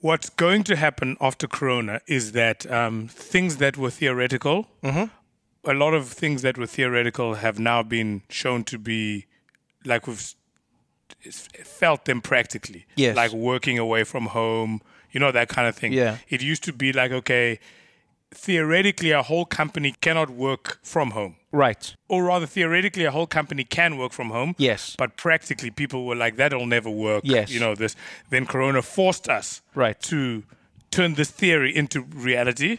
What's 0.03 0.31
going 0.31 0.65
to 0.65 0.75
happen 0.77 1.17
after 1.21 1.47
Corona 1.47 2.01
is 2.07 2.33
that 2.33 2.71
um, 2.71 3.09
things 3.09 3.57
that 3.59 3.77
were 3.77 3.91
theoretical, 3.91 4.67
a 5.65 5.75
lot 5.75 5.95
of 5.95 6.09
things 6.09 6.43
that 6.43 6.59
were 6.59 6.67
theoretical 6.67 7.35
have 7.35 7.59
now 7.61 7.83
been 7.85 8.23
shown 8.29 8.65
to 8.65 8.79
be 8.79 9.27
like 9.85 10.07
we've 10.09 10.35
felt 11.65 12.05
them 12.05 12.21
practically. 12.21 12.85
Yes. 12.97 13.15
Like 13.17 13.33
working 13.33 13.79
away 13.79 14.03
from 14.05 14.27
home, 14.27 14.81
you 15.13 15.21
know, 15.21 15.31
that 15.31 15.49
kind 15.49 15.69
of 15.69 15.77
thing. 15.77 15.93
Yeah. 15.93 16.19
It 16.29 16.43
used 16.43 16.65
to 16.65 16.73
be 16.73 16.93
like, 16.93 17.13
okay, 17.13 17.61
theoretically, 18.35 19.13
a 19.13 19.23
whole 19.23 19.45
company 19.45 19.95
cannot 20.01 20.31
work 20.31 20.81
from 20.83 21.13
home. 21.13 21.37
Right. 21.53 21.95
Or 22.09 22.25
rather, 22.25 22.47
theoretically, 22.47 23.05
a 23.05 23.11
whole 23.11 23.27
company 23.27 23.65
can 23.65 23.99
work 23.99 24.13
from 24.13 24.31
home. 24.31 24.55
Yes. 24.59 24.97
But 24.97 25.17
practically, 25.17 25.71
people 25.71 26.07
were 26.07 26.17
like, 26.17 26.37
that'll 26.37 26.67
never 26.67 26.91
work. 26.91 27.23
Yes. 27.25 27.51
You 27.51 27.61
know, 27.61 27.75
this. 27.75 27.95
Then 28.31 28.47
Corona 28.47 28.81
forced 28.83 29.29
us 29.29 29.61
Right. 29.75 30.01
to 30.03 30.45
turn 30.91 31.15
this 31.15 31.31
theory 31.31 31.75
into 31.77 32.03
reality. 32.03 32.79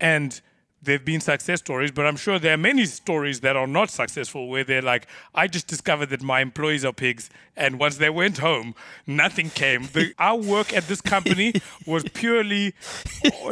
And 0.00 0.40
there 0.80 0.94
have 0.96 1.04
been 1.04 1.20
success 1.20 1.58
stories, 1.58 1.90
but 1.90 2.06
I'm 2.06 2.16
sure 2.16 2.38
there 2.38 2.54
are 2.54 2.58
many 2.58 2.86
stories 2.86 3.40
that 3.40 3.56
are 3.56 3.66
not 3.66 3.90
successful 3.90 4.48
where 4.48 4.62
they're 4.62 4.80
like, 4.80 5.06
I 5.34 5.48
just 5.48 5.66
discovered 5.66 6.08
that 6.10 6.22
my 6.22 6.40
employees 6.40 6.84
are 6.84 6.92
pigs. 6.92 7.30
And 7.56 7.80
once 7.80 7.96
they 7.96 8.10
went 8.10 8.38
home, 8.38 8.74
nothing 9.06 9.50
came. 9.50 9.88
The, 9.92 10.14
our 10.18 10.36
work 10.36 10.72
at 10.72 10.86
this 10.86 11.00
company 11.00 11.52
was 11.84 12.04
purely 12.14 12.74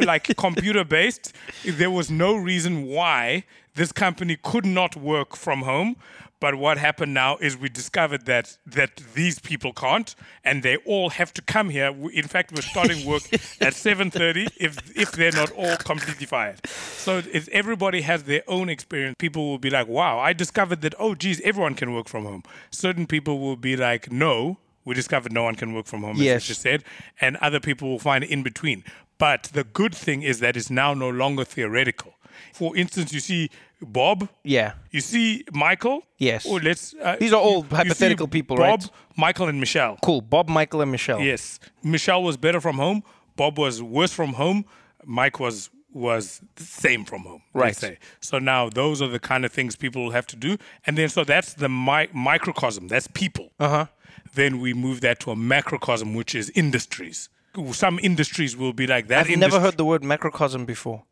like 0.01 0.35
computer 0.37 0.83
based. 0.85 1.33
There 1.65 1.91
was 1.91 2.09
no 2.09 2.35
reason 2.35 2.85
why 2.87 3.43
this 3.77 3.91
company 3.91 4.35
could 4.51 4.65
not 4.65 4.95
work 4.95 5.35
from 5.35 5.61
home. 5.61 5.95
But 6.39 6.53
what 6.55 6.77
happened 6.77 7.13
now 7.15 7.37
is 7.37 7.57
we 7.57 7.67
discovered 7.69 8.25
that 8.27 8.57
that 8.77 8.91
these 9.15 9.39
people 9.39 9.73
can't, 9.73 10.13
and 10.43 10.61
they 10.61 10.77
all 10.85 11.09
have 11.09 11.31
to 11.33 11.41
come 11.41 11.67
here. 11.71 11.89
In 12.21 12.27
fact, 12.27 12.51
we're 12.53 12.61
starting 12.61 12.99
work 13.07 13.23
at 13.67 13.73
seven 13.73 14.11
thirty 14.11 14.45
if 14.67 14.73
if 14.95 15.09
they're 15.13 15.31
not 15.43 15.49
all 15.61 15.75
completely 15.77 16.27
fired. 16.27 16.59
So 17.05 17.11
if 17.39 17.47
everybody 17.61 18.01
has 18.01 18.19
their 18.23 18.43
own 18.47 18.69
experience, 18.69 19.15
people 19.17 19.43
will 19.49 19.57
be 19.67 19.71
like, 19.71 19.87
"Wow, 19.87 20.19
I 20.19 20.33
discovered 20.33 20.81
that. 20.81 20.93
Oh, 20.99 21.15
geez, 21.15 21.41
everyone 21.41 21.73
can 21.73 21.89
work 21.97 22.07
from 22.07 22.23
home." 22.25 22.43
Certain 22.69 23.07
people 23.07 23.39
will 23.39 23.57
be 23.69 23.75
like, 23.75 24.11
"No, 24.11 24.57
we 24.85 24.93
discovered 24.93 25.31
no 25.33 25.41
one 25.41 25.55
can 25.55 25.73
work 25.73 25.87
from 25.87 26.03
home." 26.03 26.17
As 26.17 26.21
Yes. 26.21 26.43
you 26.43 26.47
just 26.53 26.61
said, 26.61 26.83
and 27.19 27.37
other 27.37 27.59
people 27.59 27.89
will 27.89 28.03
find 28.11 28.23
in 28.23 28.43
between. 28.43 28.83
But 29.17 29.49
the 29.53 29.63
good 29.63 29.95
thing 29.95 30.21
is 30.21 30.39
that 30.41 30.55
it's 30.55 30.69
now 30.69 30.93
no 30.93 31.09
longer 31.09 31.43
theoretical. 31.43 32.13
For 32.53 32.75
instance, 32.77 33.13
you 33.13 33.19
see 33.19 33.49
Bob, 33.81 34.27
Yeah. 34.43 34.73
you 34.91 35.01
see 35.01 35.43
Michael? 35.53 36.01
Yes. 36.17 36.45
Or 36.45 36.59
let's. 36.59 36.93
Uh, 37.01 37.15
These 37.19 37.33
are 37.33 37.41
all 37.41 37.65
you 37.69 37.75
hypothetical 37.75 38.27
people, 38.27 38.57
Bob, 38.57 38.63
right? 38.65 38.79
Bob, 38.79 38.89
Michael, 39.15 39.47
and 39.49 39.59
Michelle. 39.59 39.97
Cool. 40.03 40.21
Bob, 40.21 40.49
Michael, 40.49 40.81
and 40.81 40.91
Michelle. 40.91 41.21
Yes. 41.21 41.59
Michelle 41.83 42.23
was 42.23 42.37
better 42.37 42.59
from 42.61 42.77
home. 42.77 43.03
Bob 43.35 43.57
was 43.59 43.81
worse 43.83 44.11
from 44.13 44.33
home. 44.33 44.65
Mike 45.05 45.39
was 45.39 45.69
was 45.93 46.41
the 46.55 46.63
same 46.63 47.05
from 47.05 47.21
home. 47.21 47.41
Right. 47.53 47.75
Say. 47.75 47.97
So 48.19 48.39
now 48.39 48.69
those 48.69 49.01
are 49.01 49.07
the 49.07 49.19
kind 49.19 49.45
of 49.45 49.51
things 49.51 49.75
people 49.75 50.03
will 50.03 50.11
have 50.11 50.27
to 50.27 50.35
do, 50.35 50.57
and 50.85 50.97
then 50.97 51.09
so 51.09 51.23
that's 51.23 51.53
the 51.53 51.69
mi- 51.69 52.09
microcosm. 52.13 52.87
That's 52.87 53.07
people. 53.07 53.51
Uh 53.59 53.63
Uh-huh. 53.63 53.85
Then 54.33 54.59
we 54.59 54.73
move 54.73 55.01
that 55.01 55.19
to 55.21 55.31
a 55.31 55.35
macrocosm, 55.35 56.13
which 56.13 56.35
is 56.35 56.49
industries. 56.55 57.29
Some 57.71 57.97
industries 58.03 58.55
will 58.55 58.73
be 58.73 58.85
like 58.85 59.07
that. 59.07 59.25
I've 59.27 59.37
never 59.37 59.59
heard 59.59 59.77
the 59.77 59.85
word 59.85 60.03
macrocosm 60.03 60.65
before. 60.65 61.03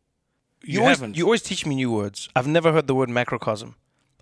You, 0.62 0.80
always, 0.80 0.98
haven't. 0.98 1.16
You 1.16 1.24
always 1.24 1.42
teach 1.42 1.64
me 1.66 1.74
new 1.74 1.90
words. 1.90 2.28
I've 2.34 2.46
never 2.46 2.72
heard 2.72 2.86
the 2.86 2.94
word 2.94 3.08
macrocosm. 3.08 3.74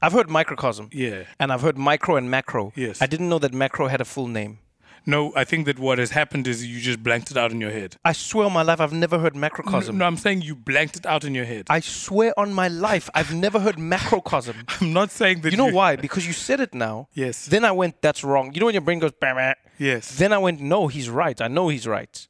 I've 0.03 0.13
heard 0.13 0.29
microcosm. 0.29 0.91
Yeah. 0.93 1.25
And 1.41 1.53
I've 1.53 1.63
heard 1.63 1.79
micro 1.79 2.17
and 2.17 2.31
macro. 2.31 2.73
Yes. 2.77 3.01
I 3.01 3.07
didn't 3.07 3.29
know 3.29 3.39
that 3.39 3.55
macro 3.55 3.89
had 3.89 4.01
a 4.01 4.05
full 4.05 4.27
name. 4.29 4.59
no, 5.07 5.33
I 5.37 5.45
think 5.45 5.67
that 5.67 5.79
what 5.79 5.99
has 5.99 6.11
happened 6.11 6.47
is 6.47 6.65
you 6.67 6.81
just 6.81 7.03
blanked 7.03 7.31
it 7.31 7.37
out 7.37 7.53
in 7.53 7.61
your 7.61 7.71
head. 7.71 7.97
I 8.05 8.13
swear 8.13 8.47
on 8.47 8.53
my 8.53 8.63
life, 8.63 8.81
I've 8.81 8.93
never 8.93 9.19
heard 9.19 9.35
macrocosm. 9.35 9.97
No, 9.97 10.05
I'm 10.07 10.17
saying 10.17 10.43
you 10.43 10.55
blanked 10.55 10.97
it 10.97 11.07
out 11.07 11.25
in 11.25 11.35
your 11.35 11.45
head. 11.45 11.67
I 11.69 11.81
swear 11.81 12.33
on 12.39 12.53
my 12.55 12.69
life, 12.69 13.09
I've 13.15 13.35
never 13.35 13.61
heard 13.61 13.79
macrocosm. 13.79 14.57
I'm 14.81 14.93
not 14.93 15.11
saying 15.11 15.41
that 15.43 15.51
You 15.53 15.59
know 15.59 15.71
why? 15.71 15.97
Because 15.97 16.27
you 16.27 16.33
said 16.33 16.61
it 16.61 16.75
now. 16.75 17.09
Yes. 17.13 17.47
Then 17.47 17.65
I 17.65 17.73
went, 17.73 18.01
that's 18.03 18.25
wrong. 18.25 18.53
You 18.55 18.61
know 18.61 18.67
when 18.67 18.75
your 18.75 18.83
brain 18.83 18.99
goes, 18.99 19.13
bah, 19.13 19.35
bah. 19.35 19.55
Yes. 19.79 20.17
Then 20.17 20.33
I 20.33 20.39
went, 20.39 20.61
no, 20.61 20.89
he's 20.89 21.09
right. 21.11 21.39
I 21.41 21.49
know 21.49 21.69
he's 21.69 21.87
right. 21.87 22.29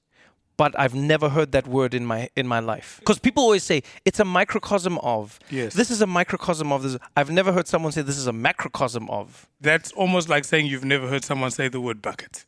But 0.56 0.78
I've 0.78 0.94
never 0.94 1.30
heard 1.30 1.50
that 1.52 1.66
word 1.66 1.94
in 1.94 2.06
my 2.06 2.30
in 2.37 2.46
my 2.46 2.61
life. 2.61 2.96
Because 3.00 3.18
people 3.18 3.42
always 3.42 3.64
say 3.64 3.82
it's 4.04 4.20
a 4.20 4.25
microcosm 4.25 4.99
of. 4.99 5.40
Yes. 5.50 5.75
This 5.75 5.90
is 5.90 6.00
a 6.00 6.06
microcosm 6.06 6.73
of 6.73 6.82
this. 6.82 6.96
I've 7.16 7.30
never 7.30 7.52
heard 7.52 7.66
someone 7.66 7.92
say 7.92 8.02
this 8.02 8.18
is 8.18 8.26
a 8.28 8.32
macrocosm 8.32 9.11
of. 9.11 9.49
That's 9.61 9.90
almost 9.92 10.28
like 10.28 10.44
saying 10.44 10.66
you've 10.66 10.84
never 10.84 11.08
heard 11.08 11.25
someone 11.25 11.50
say 11.50 11.68
the 11.68 11.80
word 11.80 12.00
bucket. 12.00 12.44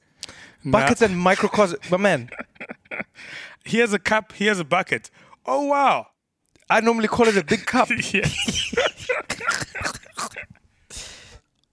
Buckets 0.64 1.02
and 1.02 1.16
microcosm. 1.16 1.78
But 1.90 2.00
man, 2.00 2.28
Here's 3.66 3.92
a 3.92 3.98
cup, 3.98 4.32
here's 4.32 4.60
a 4.60 4.64
bucket. 4.64 5.10
Oh, 5.44 5.64
wow. 5.64 6.06
I 6.70 6.80
normally 6.80 7.08
call 7.08 7.26
it 7.26 7.36
a 7.36 7.42
big 7.44 7.66
cup. 7.66 7.88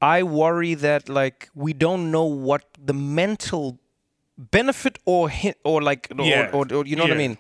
I 0.01 0.23
worry 0.23 0.73
that 0.73 1.07
like 1.07 1.49
we 1.53 1.73
don't 1.73 2.09
know 2.11 2.25
what 2.25 2.65
the 2.83 2.93
mental 2.93 3.79
benefit 4.37 4.99
or 5.05 5.29
hit 5.29 5.57
or 5.63 5.81
like 5.81 6.07
or- 6.17 6.25
Yeah. 6.25 6.49
or, 6.53 6.65
or, 6.73 6.85
you 6.85 6.95
know 6.95 7.03
what 7.03 7.11
I 7.11 7.17
mean. 7.17 7.37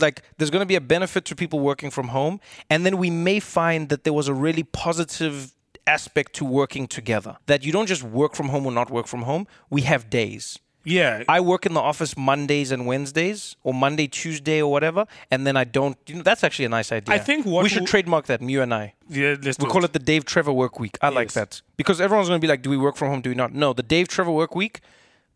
Like 0.00 0.22
there's 0.36 0.50
going 0.50 0.62
to 0.62 0.66
be 0.66 0.74
a 0.74 0.80
benefit 0.80 1.24
to 1.26 1.36
people 1.36 1.60
working 1.60 1.90
from 1.90 2.08
home 2.08 2.40
and 2.68 2.84
then 2.84 2.98
we 2.98 3.08
may 3.08 3.38
find 3.38 3.88
that 3.88 4.02
there 4.02 4.12
was 4.12 4.26
a 4.26 4.34
really 4.34 4.64
positive 4.64 5.52
aspect 5.86 6.32
to 6.34 6.44
working 6.44 6.88
together 6.88 7.36
that 7.46 7.64
you 7.64 7.70
don't 7.72 7.86
just 7.86 8.02
work 8.02 8.34
from 8.34 8.48
home 8.48 8.66
or 8.66 8.72
not 8.72 8.90
work 8.90 9.06
from 9.06 9.22
home 9.22 9.46
we 9.70 9.82
have 9.82 10.10
days 10.10 10.58
Yeah. 10.84 11.22
I 11.28 11.40
work 11.40 11.66
in 11.66 11.74
the 11.74 11.80
office 11.80 12.16
Mondays 12.16 12.72
and 12.72 12.86
Wednesdays, 12.86 13.54
or 13.66 13.72
Monday, 13.74 14.06
Tuesday, 14.08 14.58
or 14.62 14.70
whatever, 14.72 15.04
and 15.30 15.46
then 15.46 15.54
I 15.62 15.64
don't. 15.64 15.96
You 16.08 16.14
know, 16.16 16.22
that's 16.22 16.42
actually 16.42 16.64
a 16.64 16.74
nice 16.78 16.90
idea. 16.90 17.14
I 17.14 17.18
think 17.18 17.44
what 17.44 17.62
we 17.64 17.68
should 17.68 17.84
w- 17.86 17.92
trademark 17.94 18.24
that, 18.30 18.40
you 18.40 18.62
and 18.62 18.72
I. 18.72 18.94
yeah, 19.10 19.36
let's 19.44 19.58
We 19.58 19.66
call 19.74 19.84
it 19.84 19.92
the 19.92 20.04
Dave 20.12 20.24
Trevor 20.24 20.54
Work 20.62 20.74
Week. 20.80 20.96
I 21.02 21.10
like 21.20 21.32
that 21.40 21.60
because 21.76 22.00
everyone's 22.00 22.28
going 22.30 22.40
to 22.40 22.46
be 22.46 22.50
like, 22.54 22.62
"Do 22.66 22.70
we 22.70 22.78
work 22.86 22.96
from 22.96 23.08
home? 23.12 23.20
Do 23.20 23.28
we 23.28 23.36
not?" 23.42 23.50
No, 23.52 23.68
the 23.74 23.82
Dave 23.94 24.06
Trevor 24.08 24.32
Work 24.42 24.54
Week. 24.62 24.80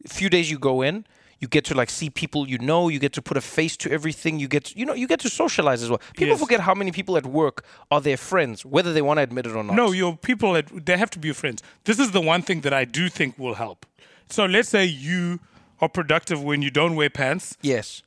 A 0.04 0.08
few 0.08 0.28
days 0.28 0.50
you 0.50 0.58
go 0.58 0.82
in, 0.82 1.06
you 1.40 1.48
get 1.48 1.64
to 1.66 1.74
like 1.74 1.90
see 1.90 2.10
people 2.10 2.48
you 2.48 2.58
know. 2.58 2.88
You 2.88 2.98
get 2.98 3.12
to 3.14 3.22
put 3.22 3.36
a 3.36 3.40
face 3.40 3.76
to 3.78 3.90
everything. 3.90 4.38
You 4.38 4.48
get, 4.48 4.64
to, 4.66 4.78
you 4.78 4.86
know, 4.86 4.94
you 4.94 5.06
get 5.06 5.20
to 5.20 5.28
socialize 5.28 5.82
as 5.82 5.90
well. 5.90 6.00
People 6.16 6.28
Yes. 6.34 6.40
forget 6.40 6.60
how 6.60 6.74
many 6.74 6.90
people 6.92 7.16
at 7.16 7.26
work 7.26 7.64
are 7.90 8.00
their 8.00 8.16
friends, 8.16 8.64
whether 8.64 8.92
they 8.92 9.02
want 9.02 9.18
to 9.18 9.22
admit 9.22 9.46
it 9.46 9.54
or 9.54 9.62
not. 9.64 9.74
No, 9.76 9.92
your 9.92 10.16
people, 10.16 10.52
that- 10.54 10.86
they 10.86 10.96
have 10.96 11.10
to 11.10 11.18
be 11.18 11.28
your 11.28 11.34
friends. 11.34 11.62
This 11.84 11.98
is 11.98 12.10
the 12.12 12.20
one 12.20 12.42
thing 12.42 12.60
that 12.62 12.72
I 12.72 12.84
do 12.84 13.08
think 13.08 13.38
will 13.38 13.54
help. 13.54 13.86
So 14.28 14.46
let's 14.46 14.68
say 14.70 14.84
you 14.86 15.40
are 15.80 15.88
productive 15.88 16.42
when 16.42 16.62
you 16.62 16.70
don't 16.70 16.96
wear 16.96 17.10
pants 17.10 17.56
Yes. 17.62 18.02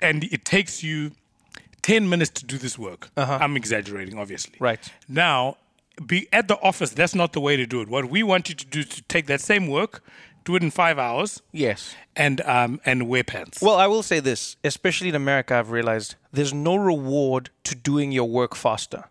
and 0.00 0.24
it 0.24 0.44
takes 0.44 0.82
you 0.82 1.12
10 1.82 2.08
minutes 2.08 2.30
to 2.30 2.46
do 2.46 2.58
this 2.58 2.78
work. 2.78 3.10
I'm 3.16 3.56
exaggerating, 3.56 4.18
obviously. 4.18 4.54
Uh-huh. 4.54 4.64
Right. 4.64 4.92
Now, 5.08 5.56
be 6.06 6.26
at 6.32 6.48
the 6.48 6.56
office, 6.62 6.90
that's 6.90 7.14
not 7.14 7.32
the 7.32 7.40
way 7.40 7.56
to 7.56 7.66
do 7.66 7.80
it. 7.82 7.88
What 7.88 8.08
we 8.08 8.22
want 8.22 8.48
you 8.48 8.54
to 8.54 8.66
do 8.66 8.80
is 8.80 8.86
to 8.90 9.02
take 9.02 9.26
that 9.26 9.40
same 9.40 9.66
work, 9.66 10.02
do 10.44 10.56
it 10.56 10.62
in 10.62 10.70
five 10.70 10.98
hours, 10.98 11.42
Yes. 11.52 11.94
and 12.16 12.40
um, 12.42 12.80
and 12.84 13.08
wear 13.08 13.24
pants. 13.24 13.60
Well, 13.62 13.76
I 13.76 13.86
will 13.86 14.02
say 14.02 14.20
this, 14.20 14.56
especially 14.64 15.08
in 15.08 15.14
America, 15.14 15.54
I've 15.54 15.70
realized 15.70 16.16
there's 16.32 16.52
no 16.54 16.76
reward 16.76 17.50
to 17.64 17.74
doing 17.74 18.12
your 18.12 18.28
work 18.28 18.54
faster. 18.54 19.04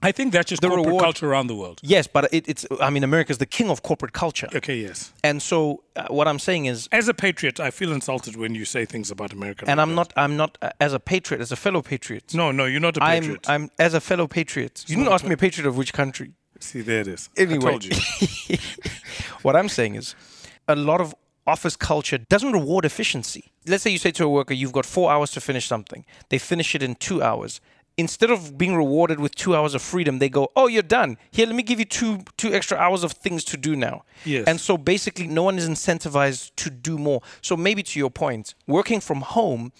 I 0.00 0.12
think 0.12 0.32
that's 0.32 0.48
just 0.48 0.62
the 0.62 0.68
corporate 0.68 0.86
reward- 0.86 1.02
culture 1.02 1.28
around 1.28 1.48
the 1.48 1.56
world. 1.56 1.80
Yes, 1.82 2.06
but 2.06 2.28
it, 2.32 2.48
it's, 2.48 2.64
I 2.80 2.88
mean, 2.88 3.02
America's 3.02 3.38
the 3.38 3.46
king 3.46 3.68
of 3.68 3.82
corporate 3.82 4.12
culture. 4.12 4.46
Okay, 4.54 4.76
yes. 4.76 5.12
And 5.24 5.42
so 5.42 5.82
uh, 5.96 6.06
what 6.08 6.28
I'm 6.28 6.38
saying 6.38 6.66
is, 6.66 6.88
As 6.92 7.08
a 7.08 7.14
patriot, 7.14 7.58
I 7.58 7.72
feel 7.72 7.90
insulted 7.92 8.36
when 8.36 8.54
you 8.54 8.64
say 8.64 8.84
things 8.84 9.10
about 9.10 9.32
America. 9.32 9.64
and 9.66 9.80
I'm 9.80 9.96
not, 9.96 10.12
I'm 10.16 10.36
not, 10.36 10.56
uh, 10.62 10.70
as 10.78 10.92
a 10.92 11.00
patriot, 11.00 11.40
as 11.40 11.50
a 11.50 11.56
fellow 11.56 11.82
patriot, 11.82 12.32
No, 12.32 12.52
no, 12.52 12.64
you're 12.66 12.78
not 12.80 12.96
a 12.96 13.02
I'm, 13.02 13.22
patriot. 13.22 13.48
I'm, 13.50 13.70
as 13.80 13.92
a 13.92 14.00
fellow 14.00 14.28
patriot, 14.28 14.84
you 14.86 14.94
didn't 14.96 15.12
ask 15.12 15.24
me 15.24 15.32
a 15.34 15.36
patriot 15.36 15.66
of 15.66 15.76
which 15.76 15.92
country. 15.92 16.30
See, 16.60 16.80
there 16.80 17.00
it 17.00 17.08
is. 17.08 17.28
Anyway. 17.36 17.66
I 17.66 17.70
told 17.70 17.84
you. 17.84 18.56
what 19.42 19.56
I'm 19.56 19.68
saying 19.68 19.96
is, 19.96 20.14
a 20.68 20.76
lot 20.76 21.00
of 21.00 21.14
office 21.46 21.76
culture 21.76 22.18
doesn't 22.18 22.52
reward 22.52 22.84
efficiency. 22.84 23.50
Let's 23.66 23.82
say 23.82 23.90
you 23.90 23.98
say 23.98 24.10
to 24.12 24.24
a 24.24 24.28
worker, 24.28 24.54
you've 24.54 24.72
got 24.72 24.84
four 24.84 25.10
hours 25.10 25.30
to 25.32 25.40
finish 25.40 25.66
something. 25.66 26.04
They 26.28 26.38
finish 26.38 26.74
it 26.74 26.82
in 26.82 26.94
two 26.94 27.22
hours. 27.22 27.60
Instead 27.96 28.30
of 28.30 28.56
being 28.56 28.76
rewarded 28.76 29.18
with 29.18 29.34
two 29.34 29.56
hours 29.56 29.74
of 29.74 29.82
freedom, 29.82 30.20
they 30.20 30.28
go, 30.28 30.52
"Oh, 30.54 30.68
you're 30.68 30.84
done. 30.84 31.16
Here, 31.32 31.46
let 31.46 31.56
me 31.56 31.64
give 31.64 31.80
you 31.80 31.84
two 31.84 32.22
two 32.36 32.54
extra 32.54 32.78
hours 32.78 33.02
of 33.02 33.10
things 33.12 33.42
to 33.44 33.56
do 33.56 33.74
now." 33.74 34.04
Yes. 34.24 34.46
And 34.46 34.60
so 34.60 34.76
basically, 34.78 35.26
no 35.26 35.42
one 35.42 35.58
is 35.58 35.68
incentivized 35.68 36.52
to 36.56 36.70
do 36.70 36.96
more. 36.96 37.22
So 37.42 37.56
maybe 37.56 37.82
to 37.82 37.98
your 37.98 38.10
point, 38.10 38.54
working 38.68 39.00
from 39.00 39.22
home, 39.22 39.72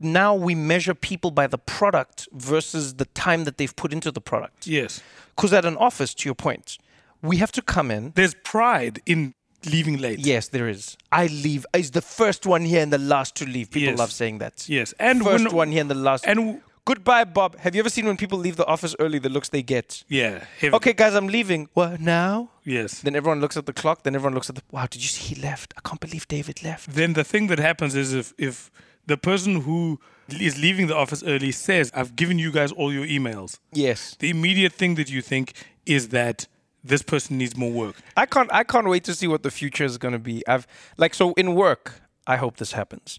now 0.00 0.34
we 0.34 0.56
measure 0.56 0.94
people 0.94 1.30
by 1.30 1.46
the 1.46 1.58
product 1.58 2.26
versus 2.32 2.94
the 2.94 3.04
time 3.04 3.44
that 3.44 3.58
they've 3.58 3.76
put 3.76 3.92
into 3.92 4.10
the 4.10 4.20
product. 4.20 4.66
Yes. 4.66 5.00
Because 5.36 5.52
at 5.52 5.64
an 5.64 5.76
office, 5.76 6.14
to 6.14 6.28
your 6.28 6.34
point, 6.34 6.78
we 7.22 7.36
have 7.36 7.52
to 7.52 7.62
come 7.62 7.92
in. 7.92 8.12
There's 8.16 8.34
pride 8.34 9.00
in 9.06 9.34
leaving 9.66 9.98
late. 9.98 10.18
Yes, 10.18 10.48
there 10.48 10.68
is. 10.68 10.96
I 11.10 11.26
leave. 11.26 11.64
Is 11.74 11.90
the 11.92 12.02
first 12.02 12.46
one 12.46 12.62
here 12.64 12.82
and 12.82 12.92
the 12.92 12.98
last 12.98 13.34
to 13.36 13.44
leave. 13.46 13.70
People 13.70 13.90
Yes. 13.90 13.98
love 13.98 14.12
saying 14.12 14.38
that. 14.38 14.68
Yes. 14.68 14.94
And 14.98 15.22
First 15.22 15.44
when- 15.46 15.54
one 15.54 15.72
here 15.72 15.80
and 15.80 15.90
the 15.90 15.94
last. 15.94 16.24
And 16.26 16.38
w- 16.38 16.60
goodbye, 16.84 17.24
Bob. 17.24 17.58
Have 17.60 17.74
you 17.74 17.80
ever 17.80 17.90
seen 17.90 18.06
when 18.06 18.16
people 18.16 18.38
leave 18.38 18.56
the 18.56 18.66
office 18.66 18.94
early? 18.98 19.18
The 19.18 19.28
looks 19.28 19.48
they 19.50 19.62
get. 19.62 20.04
yeah. 20.08 20.44
heavy. 20.60 20.74
Okay, 20.74 20.92
guys, 20.92 21.14
I'm 21.14 21.28
leaving. 21.28 21.68
What 21.74 22.00
now? 22.00 22.50
Yes. 22.64 23.00
Then 23.00 23.14
everyone 23.16 23.40
looks 23.40 23.56
at 23.56 23.66
the 23.66 23.72
clock. 23.72 24.02
Then 24.02 24.14
everyone 24.14 24.34
looks 24.34 24.48
at 24.48 24.56
the. 24.56 24.62
Wow, 24.70 24.86
did 24.90 25.02
you 25.02 25.08
see 25.08 25.34
he 25.34 25.40
left? 25.40 25.74
I 25.76 25.80
can't 25.88 26.00
believe 26.00 26.26
David 26.28 26.62
left. 26.62 26.90
Then 26.94 27.12
the 27.14 27.24
thing 27.24 27.46
that 27.48 27.58
happens 27.58 27.94
is 27.94 28.12
if 28.12 28.32
if 28.38 28.70
the 29.06 29.16
person 29.16 29.62
who 29.62 29.98
is 30.40 30.56
leaving 30.58 30.86
the 30.86 30.96
office 30.96 31.22
early 31.24 31.52
says, 31.52 31.90
"I've 31.94 32.14
given 32.16 32.38
you 32.38 32.50
guys 32.52 32.70
all 32.72 32.92
your 32.92 33.04
emails," 33.06 33.58
Yes. 33.72 34.16
the 34.18 34.30
immediate 34.30 34.72
thing 34.72 34.94
that 34.94 35.10
you 35.10 35.20
think 35.22 35.52
is 35.84 36.08
that 36.08 36.46
this 36.84 37.02
person 37.02 37.38
needs 37.38 37.56
more 37.56 37.70
work. 37.70 37.96
I 38.16 38.26
can't. 38.26 38.52
I 38.52 38.64
can't 38.64 38.88
wait 38.88 39.04
to 39.04 39.14
see 39.14 39.26
what 39.26 39.42
the 39.42 39.50
future 39.50 39.84
is 39.84 39.98
going 39.98 40.12
to 40.12 40.18
be. 40.18 40.46
I've 40.46 40.66
like 40.96 41.14
so 41.14 41.32
in 41.34 41.54
work. 41.54 42.00
I 42.26 42.36
hope 42.36 42.56
this 42.56 42.72
happens. 42.72 43.18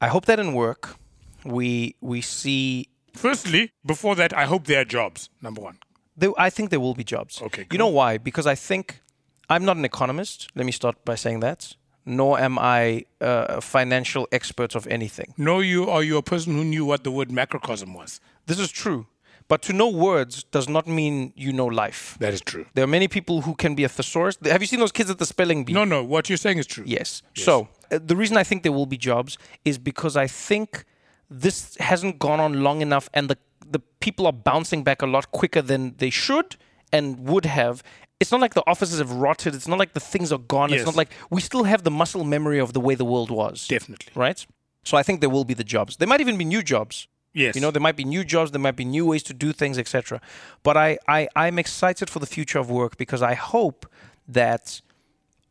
I 0.00 0.08
hope 0.08 0.26
that 0.26 0.38
in 0.38 0.54
work, 0.54 0.96
we 1.44 1.96
we 2.00 2.20
see 2.20 2.88
Firstly, 3.14 3.70
before 3.86 4.16
that, 4.16 4.36
I 4.36 4.44
hope 4.44 4.64
there 4.64 4.80
are 4.80 4.84
jobs. 4.84 5.30
Number 5.40 5.60
one. 5.60 5.78
There, 6.16 6.32
I 6.36 6.50
think 6.50 6.70
there 6.70 6.80
will 6.80 6.94
be 6.94 7.04
jobs. 7.04 7.40
Okay, 7.42 7.66
You 7.70 7.78
know 7.78 7.88
why? 7.88 8.18
Because 8.18 8.46
I 8.46 8.54
think 8.54 9.00
I'm 9.48 9.64
not 9.64 9.76
an 9.76 9.84
economist. 9.84 10.48
Let 10.54 10.66
me 10.66 10.72
start 10.72 11.04
by 11.04 11.14
saying 11.14 11.40
that. 11.40 11.76
Nor 12.06 12.38
am 12.38 12.58
I 12.58 13.04
uh, 13.20 13.46
a 13.48 13.60
financial 13.60 14.28
expert 14.30 14.74
of 14.74 14.86
anything. 14.88 15.32
No, 15.38 15.60
you 15.60 15.88
are 15.88 16.02
you 16.02 16.18
a 16.18 16.22
person 16.22 16.54
who 16.54 16.64
knew 16.64 16.84
what 16.84 17.02
the 17.02 17.10
word 17.10 17.30
macrocosm 17.30 17.94
was. 17.94 18.20
This 18.46 18.58
is 18.58 18.70
true. 18.70 19.06
But 19.46 19.60
to 19.62 19.72
know 19.72 19.88
words 19.88 20.44
does 20.44 20.68
not 20.68 20.86
mean 20.86 21.32
you 21.36 21.52
know 21.52 21.66
life. 21.66 22.16
That 22.18 22.32
is 22.32 22.40
true. 22.40 22.64
There 22.74 22.84
are 22.84 22.92
many 22.98 23.08
people 23.08 23.42
who 23.42 23.54
can 23.54 23.74
be 23.74 23.84
a 23.84 23.88
thesaurus. 23.88 24.38
Have 24.44 24.62
you 24.62 24.66
seen 24.66 24.80
those 24.80 24.92
kids 24.92 25.10
at 25.10 25.18
the 25.18 25.26
spelling 25.26 25.64
bee? 25.64 25.74
No, 25.74 25.84
no, 25.84 26.02
what 26.02 26.28
you're 26.28 26.38
saying 26.38 26.58
is 26.58 26.66
true. 26.66 26.84
Yes. 26.86 27.22
So 27.34 27.68
uh, 27.90 27.98
the 28.02 28.16
reason 28.16 28.36
I 28.36 28.44
think 28.44 28.62
there 28.62 28.72
will 28.72 28.86
be 28.86 28.96
jobs 28.96 29.36
is 29.64 29.76
because 29.76 30.16
I 30.16 30.26
think 30.26 30.84
this 31.30 31.76
hasn't 31.76 32.18
gone 32.18 32.40
on 32.40 32.62
long 32.62 32.80
enough, 32.80 33.10
and 33.12 33.28
the 33.28 33.36
the 33.70 33.80
people 34.00 34.26
are 34.26 34.32
bouncing 34.32 34.82
back 34.84 35.02
a 35.02 35.06
lot 35.06 35.30
quicker 35.30 35.62
than 35.62 35.94
they 35.98 36.10
should 36.10 36.56
and 36.92 37.28
would 37.28 37.44
have. 37.44 37.82
It's 38.20 38.30
not 38.30 38.40
like 38.40 38.54
the 38.54 38.62
offices 38.66 38.98
have 38.98 39.10
rotted. 39.10 39.54
It's 39.54 39.68
not 39.68 39.78
like 39.78 39.92
the 39.94 40.00
things 40.00 40.32
are 40.32 40.38
gone. 40.38 40.72
It's 40.72 40.86
not 40.86 40.96
like 40.96 41.10
we 41.30 41.40
still 41.40 41.64
have 41.64 41.82
the 41.82 41.90
muscle 41.90 42.24
memory 42.24 42.60
of 42.60 42.72
the 42.72 42.80
way 42.80 42.94
the 42.94 43.04
world 43.04 43.30
was. 43.30 43.66
Definitely. 43.66 44.12
Right. 44.14 44.46
So 44.84 44.96
I 44.96 45.02
think 45.02 45.20
there 45.20 45.30
will 45.30 45.44
be 45.44 45.54
the 45.54 45.64
jobs. 45.64 45.96
There 45.96 46.06
might 46.06 46.20
even 46.20 46.38
be 46.38 46.44
new 46.44 46.62
jobs. 46.62 47.08
Yes. 47.34 47.54
You 47.56 47.60
know, 47.60 47.70
there 47.70 47.82
might 47.82 47.96
be 47.96 48.04
new 48.04 48.24
jobs, 48.24 48.52
there 48.52 48.60
might 48.60 48.76
be 48.76 48.84
new 48.84 49.04
ways 49.06 49.22
to 49.24 49.34
do 49.34 49.52
things, 49.52 49.76
etc. 49.76 50.20
But 50.62 50.76
I, 50.76 50.98
I, 51.08 51.28
I'm 51.36 51.58
excited 51.58 52.08
for 52.08 52.20
the 52.20 52.26
future 52.26 52.58
of 52.60 52.70
work 52.70 52.96
because 52.96 53.22
I 53.22 53.34
hope 53.34 53.86
that 54.28 54.80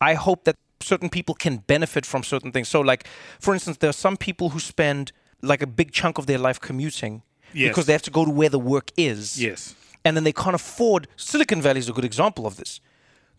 I 0.02 0.14
hope 0.16 0.46
that 0.46 0.56
certain 0.80 1.10
people 1.10 1.36
can 1.36 1.58
benefit 1.58 2.06
from 2.06 2.24
certain 2.24 2.52
things. 2.52 2.68
So, 2.70 2.82
like, 2.82 3.08
for 3.40 3.54
instance, 3.54 3.78
there 3.78 3.90
are 3.90 4.00
some 4.08 4.18
people 4.18 4.50
who 4.50 4.60
spend 4.60 5.12
like 5.42 5.62
a 5.62 5.68
big 5.68 5.92
chunk 5.92 6.18
of 6.18 6.26
their 6.26 6.38
life 6.40 6.60
commuting 6.60 7.22
Yes. 7.54 7.70
because 7.70 7.86
they 7.86 7.94
have 7.94 8.02
to 8.04 8.12
go 8.12 8.26
to 8.26 8.32
where 8.32 8.50
the 8.50 8.60
work 8.60 8.90
is. 8.98 9.40
Yes. 9.42 9.76
And 10.04 10.18
then 10.18 10.24
they 10.24 10.34
can't 10.34 10.56
afford. 10.56 11.08
Silicon 11.16 11.62
Valley 11.62 11.80
is 11.80 11.88
a 11.90 11.94
good 11.94 12.06
example 12.06 12.48
of 12.48 12.56
this. 12.58 12.82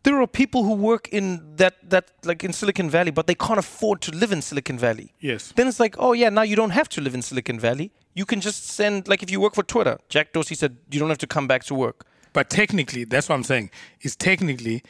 There 0.05 0.21
are 0.21 0.27
people 0.27 0.65
who 0.65 0.75
work 0.75 1.09
in 1.09 1.57
that, 1.57 1.75
that 1.91 2.11
like 2.25 2.45
in 2.45 2.53
Silicon 2.53 2.89
Valley, 2.91 3.11
but 3.11 3.27
they 3.27 3.35
can't 3.35 3.59
afford 3.59 4.01
to 4.03 4.13
live 4.13 4.33
in 4.33 4.43
Silicon 4.43 4.79
Valley. 4.79 5.15
Yes. 5.19 5.53
Then 5.57 5.67
it's 5.67 5.81
like, 5.81 5.97
oh 5.99 6.13
yeah, 6.13 6.29
now 6.29 6.43
you 6.43 6.57
don't 6.57 6.71
have 6.71 6.89
to 6.91 7.01
live 7.01 7.15
in 7.15 7.23
Silicon 7.23 7.59
Valley. 7.59 7.91
You 8.15 8.27
can 8.27 8.41
just 8.41 8.67
send 8.67 9.09
like 9.09 9.23
if 9.23 9.31
you 9.31 9.41
work 9.41 9.55
for 9.55 9.63
Twitter, 9.63 9.99
Jack 10.09 10.33
Dorsey 10.33 10.55
said 10.55 10.77
you 10.91 11.01
don't 11.01 11.09
have 11.09 11.19
to 11.19 11.27
come 11.27 11.47
back 11.49 11.65
to 11.65 11.75
work. 11.75 12.07
But 12.35 12.51
technically, 12.51 13.05
that's 13.05 13.29
what 13.29 13.37
I'm 13.37 13.45
saying. 13.45 13.71
Is 14.03 14.15
technically 14.17 14.83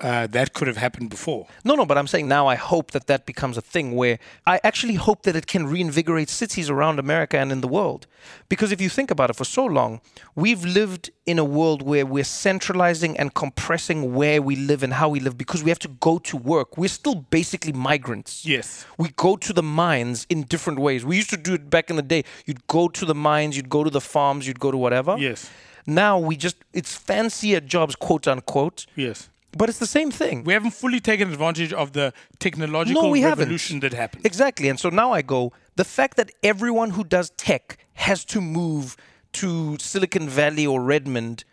uh, 0.00 0.26
that 0.26 0.52
could 0.52 0.68
have 0.68 0.76
happened 0.76 1.08
before. 1.08 1.46
No, 1.64 1.74
no, 1.74 1.86
but 1.86 1.96
I'm 1.96 2.06
saying 2.06 2.28
now 2.28 2.46
I 2.46 2.54
hope 2.54 2.90
that 2.90 3.06
that 3.06 3.24
becomes 3.24 3.56
a 3.56 3.62
thing 3.62 3.94
where 3.94 4.18
I 4.46 4.60
actually 4.62 4.94
hope 4.94 5.22
that 5.22 5.34
it 5.34 5.46
can 5.46 5.66
reinvigorate 5.66 6.28
cities 6.28 6.68
around 6.68 6.98
America 6.98 7.38
and 7.38 7.50
in 7.50 7.62
the 7.62 7.68
world. 7.68 8.06
Because 8.48 8.72
if 8.72 8.80
you 8.80 8.90
think 8.90 9.10
about 9.10 9.30
it, 9.30 9.36
for 9.36 9.44
so 9.44 9.64
long, 9.64 10.00
we've 10.34 10.64
lived 10.64 11.10
in 11.24 11.38
a 11.38 11.44
world 11.44 11.80
where 11.80 12.04
we're 12.04 12.24
centralizing 12.24 13.16
and 13.18 13.32
compressing 13.32 14.14
where 14.14 14.42
we 14.42 14.54
live 14.54 14.82
and 14.82 14.92
how 14.94 15.08
we 15.08 15.18
live 15.20 15.38
because 15.38 15.64
we 15.64 15.70
have 15.70 15.78
to 15.78 15.88
go 15.88 16.18
to 16.18 16.36
work. 16.36 16.76
We're 16.76 16.88
still 16.88 17.14
basically 17.14 17.72
migrants. 17.72 18.44
Yes. 18.44 18.84
We 18.98 19.10
go 19.16 19.36
to 19.36 19.52
the 19.52 19.62
mines 19.62 20.26
in 20.28 20.42
different 20.42 20.78
ways. 20.78 21.06
We 21.06 21.16
used 21.16 21.30
to 21.30 21.36
do 21.38 21.54
it 21.54 21.70
back 21.70 21.88
in 21.88 21.96
the 21.96 22.02
day. 22.02 22.24
You'd 22.44 22.66
go 22.66 22.88
to 22.88 23.04
the 23.06 23.14
mines, 23.14 23.56
you'd 23.56 23.70
go 23.70 23.82
to 23.82 23.90
the 23.90 24.00
farms, 24.02 24.46
you'd 24.46 24.60
go 24.60 24.70
to 24.70 24.76
whatever. 24.76 25.16
Yes. 25.18 25.48
Now 25.86 26.18
we 26.18 26.36
just, 26.36 26.56
it's 26.74 26.94
fancier 26.94 27.60
jobs, 27.60 27.96
quote 27.96 28.26
unquote, 28.28 28.86
Yes. 28.94 29.30
But 29.52 29.68
it's 29.68 29.78
the 29.78 29.86
same 29.86 30.10
thing. 30.10 30.44
We 30.44 30.52
haven't 30.52 30.72
fully 30.72 31.00
taken 31.00 31.30
advantage 31.32 31.72
of 31.72 31.92
the 31.92 32.12
technological 32.38 33.02
No, 33.04 33.08
we 33.10 33.20
haven't. 33.22 33.44
revolution 33.44 33.80
that 33.80 33.92
happened. 33.94 34.26
Exactly. 34.26 34.68
And 34.68 34.78
so 34.78 34.88
now 34.90 35.12
I 35.12 35.22
go, 35.22 35.52
the 35.76 35.84
fact 35.84 36.16
that 36.18 36.30
everyone 36.42 36.90
who 36.90 37.04
does 37.04 37.30
tech 37.30 37.78
has 37.94 38.24
to 38.26 38.40
move 38.40 38.96
to 39.34 39.76
Silicon 39.78 40.28
Valley 40.28 40.66
or 40.66 40.82
Redmond 40.82 41.44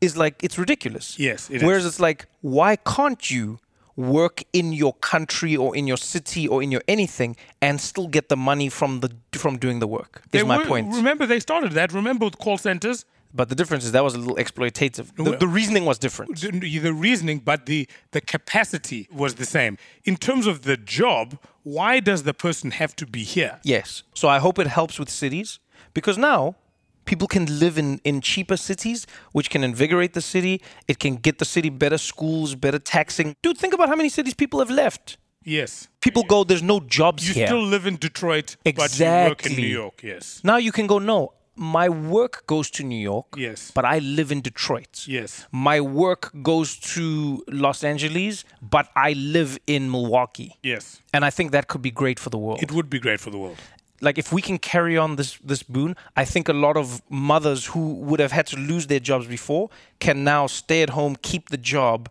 is 0.00 0.16
like, 0.16 0.42
it's 0.42 0.58
ridiculous. 0.58 1.18
Yes, 1.18 1.48
it 1.50 1.62
Whereas 1.62 1.84
is. 1.84 1.92
it's 1.92 2.00
like, 2.00 2.26
why 2.40 2.76
can't 2.76 3.30
you 3.30 3.58
work 3.94 4.42
in 4.52 4.72
your 4.72 4.94
country 4.94 5.54
or 5.56 5.76
in 5.76 5.86
your 5.86 5.98
city 5.98 6.48
or 6.48 6.62
in 6.62 6.72
your 6.72 6.82
anything 6.88 7.36
and 7.60 7.80
still 7.80 8.08
get 8.08 8.28
the 8.28 8.36
money 8.36 8.68
from 8.70 9.00
the 9.00 9.10
from 9.32 9.58
doing 9.58 9.78
the 9.80 9.86
work? 9.86 10.22
Is 10.24 10.30
They 10.32 10.42
my 10.42 10.58
were- 10.58 10.64
point. 10.64 10.94
Remember, 10.94 11.26
they 11.26 11.38
started 11.40 11.72
that. 11.72 11.92
Remember 11.92 12.24
with 12.24 12.38
call 12.38 12.58
centers? 12.58 13.04
But 13.34 13.48
the 13.48 13.54
difference 13.54 13.84
is 13.84 13.92
that 13.92 14.04
was 14.04 14.14
a 14.14 14.18
little 14.18 14.36
exploitative. 14.36 15.14
The, 15.16 15.36
the 15.36 15.48
reasoning 15.48 15.84
was 15.84 15.98
different. 15.98 16.38
the 16.40 16.78
the 16.78 16.92
reasoning, 16.92 17.38
but 17.38 17.66
the 17.66 17.88
the 18.10 18.20
capacity 18.20 19.08
was 19.10 19.36
the 19.36 19.46
same. 19.46 19.78
In 20.04 20.16
terms 20.16 20.46
of 20.46 20.62
the 20.62 20.76
job, 20.76 21.38
why 21.62 22.00
does 22.00 22.24
the 22.24 22.34
person 22.34 22.72
have 22.72 22.94
to 22.96 23.06
be 23.06 23.22
here? 23.24 23.58
Yes. 23.62 24.02
So 24.14 24.28
I 24.28 24.38
hope 24.38 24.58
it 24.58 24.66
helps 24.66 24.98
with 24.98 25.08
cities 25.08 25.58
because 25.94 26.18
now 26.18 26.56
people 27.04 27.26
can 27.26 27.46
live 27.58 27.78
in, 27.78 28.00
in 28.04 28.20
cheaper 28.20 28.56
cities, 28.56 29.06
which 29.32 29.48
can 29.50 29.64
invigorate 29.64 30.12
the 30.12 30.20
city. 30.20 30.60
It 30.86 30.98
can 30.98 31.16
get 31.16 31.38
the 31.38 31.44
city 31.44 31.70
better 31.70 31.98
schools, 31.98 32.54
better 32.54 32.78
taxing. 32.78 33.34
Dude, 33.42 33.58
think 33.58 33.74
about 33.74 33.88
how 33.88 33.96
many 33.96 34.08
cities 34.08 34.34
people 34.34 34.58
have 34.60 34.70
left. 34.70 35.16
Yes. 35.44 35.88
People 36.00 36.22
go, 36.22 36.44
there's 36.44 36.62
no 36.62 36.78
jobs 36.80 37.26
You 37.28 37.34
here. 37.34 37.46
still 37.48 37.64
live 37.64 37.86
in 37.86 37.96
Detroit, 37.96 38.56
but 38.64 38.98
you 38.98 39.06
work 39.06 39.44
in 39.46 39.56
New 39.56 39.66
York. 39.66 40.02
Yes. 40.02 40.40
now 40.44 40.56
you 40.56 40.70
can 40.70 40.86
go, 40.86 40.98
no, 41.00 41.32
my 41.56 41.88
work 41.88 42.46
goes 42.46 42.70
to 42.70 42.82
New 42.82 42.98
York, 43.00 43.26
Yes. 43.36 43.70
but 43.74 43.84
I 43.84 43.98
live 43.98 44.32
in 44.32 44.40
Detroit. 44.40 45.04
Yes. 45.06 45.46
My 45.52 45.80
work 45.80 46.32
goes 46.42 46.76
to 46.94 47.42
Los 47.48 47.84
Angeles, 47.84 48.44
but 48.60 48.88
I 48.96 49.12
live 49.12 49.58
in 49.66 49.90
Milwaukee. 49.90 50.56
Yes. 50.62 51.00
And 51.12 51.24
I 51.24 51.30
think 51.30 51.52
that 51.52 51.68
could 51.68 51.82
be 51.82 51.90
great 51.90 52.18
for 52.18 52.30
the 52.30 52.38
world. 52.38 52.62
It 52.62 52.72
would 52.72 52.88
be 52.88 52.98
great 52.98 53.20
for 53.20 53.30
the 53.30 53.38
world. 53.38 53.58
like 54.04 54.18
if 54.18 54.32
we 54.32 54.42
can 54.42 54.58
carry 54.58 54.98
on 54.98 55.14
this 55.16 55.38
this 55.50 55.62
boon, 55.62 55.94
I 56.16 56.24
think 56.24 56.48
a 56.48 56.52
lot 56.66 56.76
of 56.76 57.00
mothers 57.08 57.66
who 57.66 57.94
would 58.08 58.18
have 58.20 58.32
had 58.32 58.46
to 58.48 58.56
lose 58.56 58.84
their 58.88 58.98
jobs 59.10 59.26
before 59.28 59.70
can 60.00 60.24
now 60.24 60.48
stay 60.48 60.82
at 60.82 60.90
home, 60.90 61.14
keep 61.30 61.50
the 61.50 61.56
job, 61.74 62.08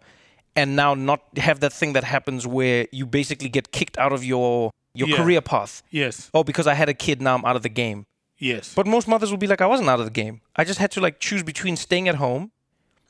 and 0.55 0.67
now 0.77 0.93
not 0.95 1.19
have 1.37 1.59
that 1.59 1.73
thing 1.73 1.91
that 1.93 2.05
happens 2.05 2.47
where 2.47 2.87
you 2.93 3.05
basically 3.05 3.49
get 3.49 3.65
kicked 3.73 3.97
out 3.97 4.13
of 4.13 4.23
your 4.23 4.71
your 4.93 5.09
Yeah. 5.09 5.17
career 5.17 5.41
path. 5.41 5.83
Yes. 5.89 6.29
Oh, 6.33 6.43
because 6.45 6.65
I 6.65 6.75
had 6.75 6.87
a 6.87 6.93
kid, 6.93 7.21
now 7.21 7.33
I'm 7.35 7.43
out 7.49 7.57
of 7.57 7.63
the 7.63 7.73
game. 7.83 7.99
Yes. 8.41 8.73
But 8.73 8.87
most 8.87 9.07
mothers 9.07 9.29
will 9.31 9.37
be 9.37 9.47
like, 9.47 9.61
I 9.61 9.67
wasn't 9.67 9.87
out 9.89 9.99
of 9.99 10.05
the 10.05 10.11
game. 10.23 10.41
I 10.55 10.63
just 10.63 10.79
had 10.79 10.91
to 10.91 10.99
like 11.01 11.19
choose 11.19 11.43
between 11.43 11.77
staying 11.77 12.09
at 12.09 12.15
home 12.15 12.51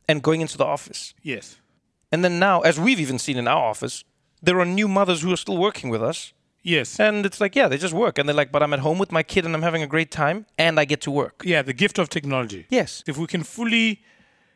and 0.07 0.21
going 0.21 0.41
into 0.41 0.57
the 0.57 0.65
office. 0.65 1.13
yes. 1.23 1.57
And 2.13 2.25
then 2.25 2.39
now, 2.39 2.59
as 2.59 2.77
we've 2.77 2.99
even 2.99 3.17
seen 3.17 3.37
in 3.37 3.47
our 3.47 3.63
office, 3.73 4.03
there 4.43 4.59
are 4.59 4.65
new 4.65 4.89
mothers 4.89 5.21
who 5.21 5.31
are 5.31 5.37
still 5.37 5.57
working 5.57 5.89
with 5.89 6.03
us. 6.03 6.33
Yes. 6.61 6.99
And 6.99 7.25
it's 7.25 7.39
like, 7.39 7.55
yeah, 7.55 7.69
they 7.69 7.77
just 7.77 7.93
work. 7.93 8.17
And 8.17 8.27
they're 8.27 8.35
like, 8.35 8.51
but 8.51 8.61
I'm 8.61 8.73
at 8.73 8.79
home 8.79 8.99
with 8.99 9.13
my 9.13 9.23
kid 9.23 9.45
and 9.45 9.55
I'm 9.55 9.61
having 9.61 9.81
a 9.81 9.87
great 9.87 10.11
time 10.11 10.45
and 10.57 10.77
I 10.77 10.83
get 10.83 10.99
to 11.01 11.11
work. 11.11 11.41
Yeah, 11.45 11.61
the 11.61 11.73
gift 11.73 11.97
of 11.97 12.09
technology. 12.09 12.65
Yes. 12.69 13.01
If 13.07 13.17
we 13.17 13.27
can 13.27 13.43
fully 13.43 14.01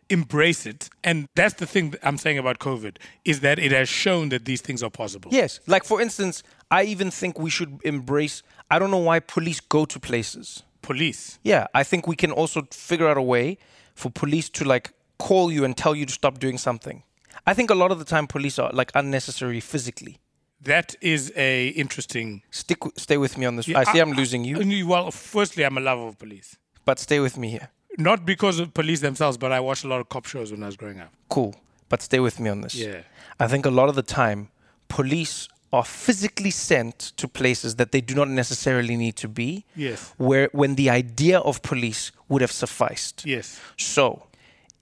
embrace 0.09 0.65
it, 0.65 0.89
and 1.03 1.27
that's 1.35 1.55
the 1.55 1.65
thing 1.65 1.91
that 1.91 2.05
I'm 2.05 2.17
saying 2.17 2.37
about 2.37 2.59
COVID, 2.59 2.97
is 3.23 3.39
that 3.39 3.57
it 3.57 3.71
has 3.71 3.87
shown 3.87 4.29
that 4.29 4.43
these 4.43 4.61
things 4.61 4.83
are 4.83 4.91
possible. 4.91 5.31
Yes. 5.33 5.61
Like, 5.65 5.85
for 5.85 6.01
instance, 6.01 6.43
I 6.71 6.83
even 6.83 7.11
think 7.11 7.39
we 7.39 7.49
should 7.49 7.79
embrace, 7.83 8.43
I 8.69 8.79
don't 8.79 8.91
know 8.91 8.97
why 8.97 9.19
police 9.19 9.59
go 9.59 9.85
to 9.85 9.99
places. 9.99 10.63
Police. 10.81 11.39
Yeah. 11.43 11.67
I 11.73 11.83
think 11.83 12.07
we 12.07 12.15
can 12.15 12.31
also 12.31 12.67
figure 12.71 13.07
out 13.07 13.17
a 13.17 13.21
way 13.21 13.57
for 13.93 14.09
police 14.11 14.49
to 14.49 14.65
like 14.65 14.93
call 15.17 15.51
you 15.51 15.63
and 15.63 15.75
tell 15.77 15.95
you 15.95 16.05
to 16.05 16.13
stop 16.13 16.39
doing 16.39 16.57
something. 16.57 17.03
I 17.47 17.53
think 17.53 17.69
a 17.69 17.75
lot 17.75 17.91
of 17.91 17.99
the 17.99 18.05
time 18.05 18.27
police 18.27 18.57
are 18.59 18.71
like 18.73 18.91
unnecessary 18.95 19.59
physically. 19.59 20.19
That 20.61 20.95
is 21.01 21.31
a 21.35 21.67
interesting. 21.69 22.41
Stick, 22.49 22.79
stay 22.97 23.17
with 23.17 23.37
me 23.37 23.45
on 23.45 23.55
this. 23.55 23.69
I 23.69 23.83
see 23.83 23.99
I'm 23.99 24.13
losing 24.13 24.43
you, 24.43 24.59
you. 24.61 24.87
Well, 24.87 25.11
firstly, 25.11 25.63
I'm 25.63 25.77
a 25.77 25.81
lover 25.81 26.07
of 26.07 26.17
police. 26.17 26.57
but 26.85 26.99
stay 26.99 27.19
with 27.19 27.37
me 27.37 27.49
here. 27.49 27.69
Not 27.97 28.25
because 28.25 28.59
of 28.59 28.73
police 28.73 29.01
themselves, 29.01 29.37
but 29.37 29.51
I 29.51 29.59
watched 29.59 29.83
a 29.83 29.87
lot 29.87 30.01
of 30.01 30.09
cop 30.09 30.25
shows 30.25 30.51
when 30.51 30.63
I 30.63 30.67
was 30.67 30.75
growing 30.77 30.99
up. 30.99 31.13
Cool. 31.29 31.55
But 31.89 32.01
stay 32.01 32.19
with 32.19 32.39
me 32.39 32.49
on 32.49 32.61
this. 32.61 32.75
Yeah. 32.75 33.01
I 33.39 33.47
think 33.47 33.65
a 33.65 33.69
lot 33.69 33.89
of 33.89 33.95
the 33.95 34.01
time, 34.03 34.49
police 34.87 35.47
are 35.75 35.83
physically 35.85 36.51
sent 36.51 36.97
to 37.19 37.27
places 37.27 37.75
that 37.79 37.91
they 37.93 38.01
do 38.09 38.13
not 38.15 38.29
necessarily 38.29 38.95
need 38.95 39.15
to 39.23 39.27
be. 39.27 39.65
Yes. 39.75 40.13
Where 40.17 40.47
when 40.53 40.75
the 40.75 40.89
idea 40.89 41.37
of 41.39 41.61
police 41.61 42.03
would 42.29 42.41
have 42.45 42.51
sufficed. 42.63 43.25
Yes. 43.25 43.59
So, 43.77 44.05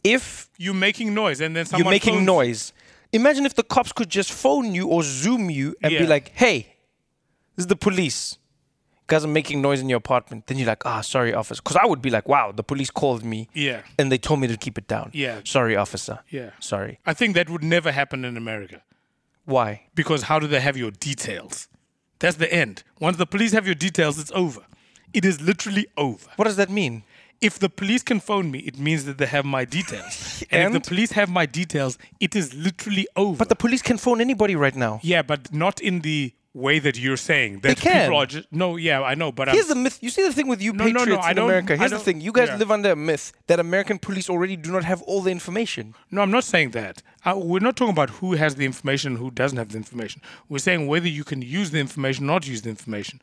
if 0.04 0.24
you're 0.64 0.82
making 0.90 1.14
noise, 1.24 1.42
and 1.42 1.56
then 1.56 1.66
someone 1.66 1.86
you're 1.86 1.92
making 2.00 2.16
phones- 2.16 2.26
noise, 2.38 2.74
imagine 3.12 3.46
if 3.46 3.56
the 3.56 3.64
cops 3.76 3.92
could 3.92 4.10
just 4.20 4.32
phone 4.32 4.68
you 4.78 4.88
or 4.88 5.02
zoom 5.04 5.50
you 5.50 5.68
and 5.84 5.92
be 6.04 6.06
like, 6.16 6.28
"Hey, 6.44 6.58
this 7.56 7.64
is 7.66 7.68
the 7.68 7.76
police." 7.76 8.38
Guys 9.08 9.26
are 9.26 9.34
making 9.42 9.62
noise 9.62 9.82
in 9.82 9.90
your 9.90 9.98
apartment. 9.98 10.48
Then 10.48 10.58
you're 10.58 10.68
like, 10.76 10.86
"Ah, 10.86 11.02
sorry, 11.02 11.34
officer." 11.34 11.62
Because 11.62 11.76
I 11.84 11.86
would 11.86 12.02
be 12.02 12.10
like, 12.18 12.28
"Wow, 12.36 12.54
the 12.60 12.64
police 12.64 12.90
called 13.02 13.24
me." 13.34 13.50
Yeah. 13.54 13.82
And 14.00 14.06
they 14.12 14.18
told 14.18 14.40
me 14.40 14.48
to 14.48 14.58
keep 14.66 14.78
it 14.78 14.88
down. 14.88 15.08
Yeah. 15.14 15.42
Sorry, 15.44 15.76
officer. 15.76 16.20
Yeah. 16.30 16.52
Sorry. 16.60 16.94
I 17.06 17.14
think 17.14 17.36
that 17.36 17.50
would 17.50 17.64
never 17.64 17.92
happen 17.92 18.24
in 18.30 18.38
America. 18.38 18.82
Why? 19.46 19.84
Because 19.96 20.24
how 20.24 20.40
do 20.40 20.48
they 20.48 20.60
have 20.60 20.78
your 20.78 20.92
details? 20.92 21.68
That's 22.20 22.38
the 22.38 22.52
end. 22.54 22.84
Once 23.00 23.18
the 23.18 23.26
police 23.26 23.52
have 23.52 23.66
your 23.66 23.76
details, 23.76 24.18
it's 24.18 24.32
over. 24.34 24.62
It 25.14 25.26
is 25.26 25.42
literally 25.42 25.88
over. 25.98 26.30
What 26.38 26.46
does 26.46 26.56
that 26.56 26.70
mean? 26.70 27.04
If 27.42 27.60
the 27.60 27.70
police 27.70 28.04
can 28.04 28.22
phone 28.22 28.50
me, 28.52 28.60
it 28.60 28.80
means 28.80 29.04
that 29.04 29.18
they 29.18 29.26
have 29.26 29.44
my 29.44 29.66
details. 29.66 30.44
and, 30.50 30.62
And? 30.68 30.76
if 30.76 30.84
the 30.84 30.88
police 30.90 31.12
have 31.12 31.30
my 31.30 31.46
details, 31.46 31.98
it 32.22 32.36
is 32.36 32.54
literally 32.54 33.06
over. 33.18 33.38
But 33.38 33.50
the 33.50 33.56
police 33.56 33.82
can 33.82 33.98
phone 33.98 34.22
anybody 34.22 34.56
right 34.56 34.76
now. 34.76 35.00
yeah, 35.04 35.22
but 35.22 35.54
not 35.54 35.82
in 35.82 36.00
the 36.02 36.34
way 36.54 36.80
that 36.80 36.98
you're 37.00 37.18
saying. 37.18 37.60
That 37.60 37.78
can. 37.78 38.06
people 38.08 38.18
are 38.18 38.26
just 38.26 38.52
no. 38.52 38.76
Yeah, 38.76 39.02
I 39.02 39.16
know, 39.16 39.32
but 39.32 39.50
Here's 39.50 39.70
I'm, 39.70 39.78
the 39.78 39.84
myth. 39.84 40.00
You 40.02 40.10
see 40.10 40.24
the 40.24 40.34
thing 40.34 40.48
with 40.48 40.62
you 40.62 40.74
No, 40.74 40.86
no, 40.86 40.92
no, 40.92 41.00
patriots 41.00 41.26
I 41.26 41.32
in 41.32 41.38
America. 41.40 41.78
Here's 41.78 41.92
the 41.92 42.00
thing. 42.00 42.22
You 42.22 42.32
guys 42.32 42.50
yeah. 42.50 42.58
live 42.58 42.72
under 42.72 42.92
a 42.92 42.96
myth 42.96 43.34
that 43.48 43.60
American 43.60 43.98
police 44.00 44.30
already 44.30 44.56
do 44.56 44.72
not 44.72 44.84
have 44.84 45.02
all 45.04 45.22
the 45.22 45.32
information. 45.32 45.96
no, 46.12 46.22
I'm 46.22 46.32
not 46.32 46.44
saying 46.44 46.72
that. 46.72 47.02
Uh, 47.26 47.36
we're 47.38 47.60
not 47.60 47.76
talking 47.76 47.94
about 47.94 48.10
who 48.10 48.34
has 48.34 48.56
the 48.56 48.66
information, 48.66 49.16
who 49.16 49.32
doesn't 49.32 49.58
have 49.58 49.70
the 49.70 49.78
information. 49.78 50.22
We're 50.50 50.58
saying 50.60 50.88
whether 50.88 51.08
you 51.08 51.24
can 51.24 51.42
use 51.42 51.72
the 51.72 51.80
information, 51.80 52.26
or 52.26 52.34
not 52.34 52.48
use 52.48 52.62
the 52.64 52.70
information. 52.70 53.20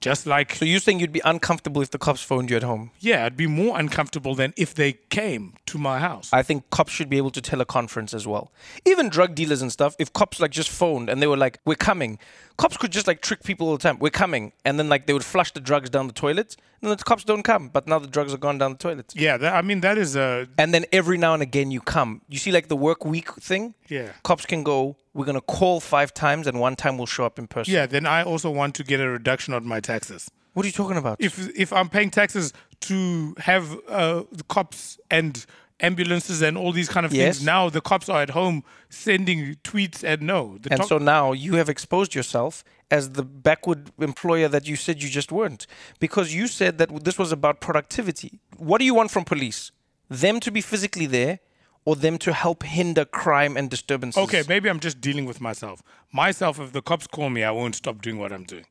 Just 0.00 0.26
like 0.26 0.54
So 0.56 0.64
you're 0.66 0.80
saying 0.80 1.00
you'd 1.00 1.12
be 1.12 1.22
uncomfortable 1.24 1.80
if 1.80 1.90
the 1.90 1.98
cops 1.98 2.22
phoned 2.22 2.50
you 2.50 2.56
at 2.56 2.62
home? 2.62 2.90
yeah, 3.00 3.24
I'd 3.24 3.36
be 3.38 3.46
more 3.46 3.78
uncomfortable 3.78 4.34
than 4.34 4.52
if 4.56 4.74
they 4.74 4.94
came 5.08 5.54
to 5.66 5.78
my 5.78 5.98
house. 5.98 6.28
I 6.32 6.42
think 6.42 6.68
cops 6.68 6.92
should 6.92 7.08
be 7.08 7.16
able 7.16 7.30
to 7.30 7.40
teleconference 7.40 8.12
as 8.12 8.26
well. 8.26 8.52
Even 8.84 9.08
drug 9.08 9.34
dealers 9.34 9.62
and 9.62 9.72
stuff. 9.72 9.94
If 9.98 10.12
cops 10.12 10.40
like 10.40 10.50
just 10.50 10.68
phoned 10.68 11.08
and 11.08 11.22
they 11.22 11.26
were 11.26 11.38
like, 11.38 11.58
"We're 11.64 11.76
coming," 11.76 12.18
cops 12.56 12.76
could 12.76 12.92
just 12.92 13.06
like 13.06 13.20
trick 13.20 13.42
people 13.42 13.68
all 13.68 13.76
the 13.76 13.82
time. 13.82 13.98
We're 13.98 14.10
coming, 14.10 14.52
and 14.64 14.78
then 14.78 14.88
like 14.88 15.06
they 15.06 15.12
would 15.12 15.24
flush 15.24 15.52
the 15.52 15.60
drugs 15.60 15.90
down 15.90 16.06
the 16.06 16.12
toilet, 16.12 16.56
and 16.80 16.90
the 16.90 16.96
cops 16.96 17.24
don't 17.24 17.42
come. 17.42 17.68
But 17.68 17.86
now 17.86 17.98
the 17.98 18.06
drugs 18.06 18.32
are 18.34 18.38
gone 18.38 18.58
down 18.58 18.72
the 18.72 18.78
toilet. 18.78 19.12
yeah, 19.14 19.36
that, 19.36 19.54
I 19.54 19.62
mean 19.62 19.80
that 19.80 19.98
is 19.98 20.16
a 20.16 20.48
And 20.58 20.72
then 20.72 20.84
every 20.92 21.18
now 21.18 21.34
and 21.34 21.42
again 21.42 21.70
you 21.70 21.80
come. 21.80 22.22
You 22.28 22.38
see 22.38 22.52
like 22.52 22.68
the 22.68 22.76
work 22.76 23.04
week 23.04 23.32
thing. 23.34 23.74
Yeah. 23.88 24.12
Cops 24.22 24.46
can 24.46 24.62
go. 24.62 24.96
We're 25.12 25.26
gonna 25.26 25.40
call 25.40 25.80
five 25.80 26.12
times, 26.14 26.46
and 26.46 26.60
one 26.60 26.76
time 26.76 26.96
we'll 26.98 27.06
show 27.06 27.24
up 27.24 27.38
in 27.38 27.46
person. 27.46 27.72
yeah. 27.74 27.86
Then 27.86 28.06
I 28.06 28.22
also 28.22 28.50
want 28.50 28.74
to 28.76 28.84
get 28.84 29.00
a 29.00 29.08
reduction 29.08 29.54
on 29.54 29.66
my 29.66 29.80
taxes. 29.80 30.30
What 30.54 30.64
are 30.64 30.68
you 30.68 30.72
talking 30.72 30.96
about? 30.96 31.16
If 31.20 31.50
if 31.56 31.72
I'm 31.72 31.88
paying 31.88 32.10
taxes 32.10 32.52
to 32.82 33.34
have 33.38 33.76
uh, 33.88 34.22
the 34.30 34.44
cops 34.44 34.98
and 35.10 35.44
ambulances 35.80 36.40
and 36.42 36.56
all 36.56 36.72
these 36.72 36.88
kind 36.88 37.04
of 37.04 37.12
Yes. 37.12 37.36
things, 37.38 37.46
now 37.46 37.68
the 37.68 37.80
cops 37.80 38.08
are 38.08 38.22
at 38.22 38.30
home 38.30 38.62
sending 38.88 39.56
tweets 39.64 40.02
and 40.04 40.22
no. 40.22 40.58
The 40.58 40.70
and 40.70 40.80
top- 40.80 40.88
so 40.88 40.98
now 40.98 41.32
you 41.32 41.56
have 41.56 41.68
exposed 41.68 42.14
yourself 42.14 42.64
as 42.90 43.10
the 43.10 43.22
backward 43.24 43.90
employer 43.98 44.48
that 44.48 44.68
you 44.68 44.76
said 44.76 45.02
you 45.02 45.08
just 45.08 45.32
weren't. 45.32 45.66
Because 45.98 46.34
you 46.34 46.46
said 46.46 46.78
that 46.78 47.04
this 47.04 47.18
was 47.18 47.32
about 47.32 47.60
productivity. 47.60 48.40
What 48.56 48.78
do 48.78 48.84
you 48.84 48.94
want 48.94 49.10
from 49.10 49.24
police? 49.24 49.72
Them 50.08 50.38
to 50.40 50.50
be 50.52 50.60
physically 50.60 51.06
there 51.06 51.40
or 51.84 51.96
them 51.96 52.18
to 52.18 52.32
help 52.32 52.62
hinder 52.62 53.04
crime 53.04 53.56
and 53.56 53.68
disturbances? 53.68 54.22
okay, 54.22 54.42
maybe 54.48 54.70
I'm 54.70 54.80
just 54.80 55.00
dealing 55.00 55.24
with 55.26 55.40
myself. 55.40 55.82
Myself, 56.12 56.60
if 56.60 56.72
the 56.72 56.82
cops 56.82 57.06
call 57.06 57.30
me, 57.30 57.42
I 57.42 57.50
won't 57.50 57.74
stop 57.74 58.00
doing 58.00 58.18
what 58.18 58.32
I'm 58.32 58.44
doing. 58.44 58.66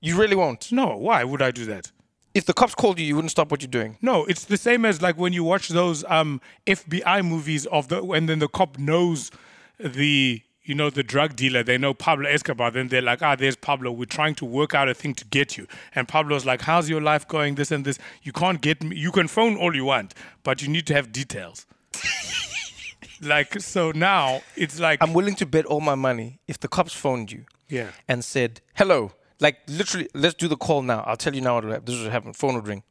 You 0.00 0.16
really 0.16 0.36
won't. 0.36 0.70
No, 0.70 0.96
why 0.96 1.24
would 1.24 1.42
I 1.42 1.50
do 1.50 1.64
that? 1.64 1.90
If 2.38 2.44
the 2.44 2.54
cops 2.54 2.72
called 2.72 3.00
you, 3.00 3.04
you 3.04 3.16
wouldn't 3.16 3.32
stop 3.32 3.50
what 3.50 3.62
you're 3.62 3.68
doing. 3.68 3.96
No, 4.00 4.24
it's 4.26 4.44
the 4.44 4.56
same 4.56 4.84
as 4.84 5.02
like 5.02 5.18
when 5.18 5.32
you 5.32 5.42
watch 5.42 5.70
those 5.70 6.04
um, 6.04 6.40
FBI 6.68 7.26
movies 7.26 7.66
of 7.66 7.88
the 7.88 8.00
and 8.12 8.28
then 8.28 8.38
the 8.38 8.46
cop 8.46 8.78
knows 8.78 9.32
the 9.80 10.40
you 10.62 10.74
know 10.76 10.88
the 10.88 11.02
drug 11.02 11.34
dealer. 11.34 11.64
They 11.64 11.78
know 11.78 11.94
Pablo 11.94 12.30
Escobar. 12.30 12.70
Then 12.70 12.86
they're 12.86 13.02
like, 13.02 13.22
ah, 13.22 13.34
there's 13.34 13.56
Pablo. 13.56 13.90
We're 13.90 14.04
trying 14.04 14.36
to 14.36 14.44
work 14.44 14.72
out 14.72 14.88
a 14.88 14.94
thing 14.94 15.14
to 15.14 15.24
get 15.24 15.58
you. 15.58 15.66
And 15.96 16.06
Pablo's 16.06 16.46
like, 16.46 16.60
how's 16.60 16.88
your 16.88 17.00
life 17.00 17.26
going? 17.26 17.56
This 17.56 17.72
and 17.72 17.84
this. 17.84 17.98
You 18.22 18.30
can't 18.30 18.60
get 18.60 18.84
me. 18.84 18.94
You 18.94 19.10
can 19.10 19.26
phone 19.26 19.56
all 19.56 19.74
you 19.74 19.86
want, 19.86 20.14
but 20.44 20.62
you 20.62 20.68
need 20.68 20.86
to 20.86 20.94
have 20.94 21.10
details. 21.10 21.66
like 23.20 23.60
so 23.60 23.90
now 23.90 24.42
it's 24.54 24.78
like 24.78 25.02
I'm 25.02 25.12
willing 25.12 25.34
to 25.34 25.46
bet 25.46 25.66
all 25.66 25.80
my 25.80 25.96
money 25.96 26.38
if 26.46 26.60
the 26.60 26.68
cops 26.68 26.94
phoned 26.94 27.32
you 27.32 27.46
yeah 27.68 27.88
and 28.06 28.24
said, 28.24 28.60
hello, 28.76 29.10
like 29.40 29.58
literally, 29.68 30.08
let's 30.14 30.34
do 30.34 30.48
the 30.48 30.56
call 30.56 30.82
now. 30.82 31.02
I'll 31.06 31.16
tell 31.16 31.34
you 31.34 31.40
now 31.40 31.54
what 31.54 31.64
will 31.64 31.72
happen. 31.72 31.84
This 31.86 31.96
is 31.96 32.02
what 32.04 32.12
happened. 32.12 32.36
Phone 32.36 32.54
would 32.54 32.66
ring. 32.66 32.82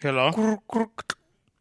hello 0.00 0.58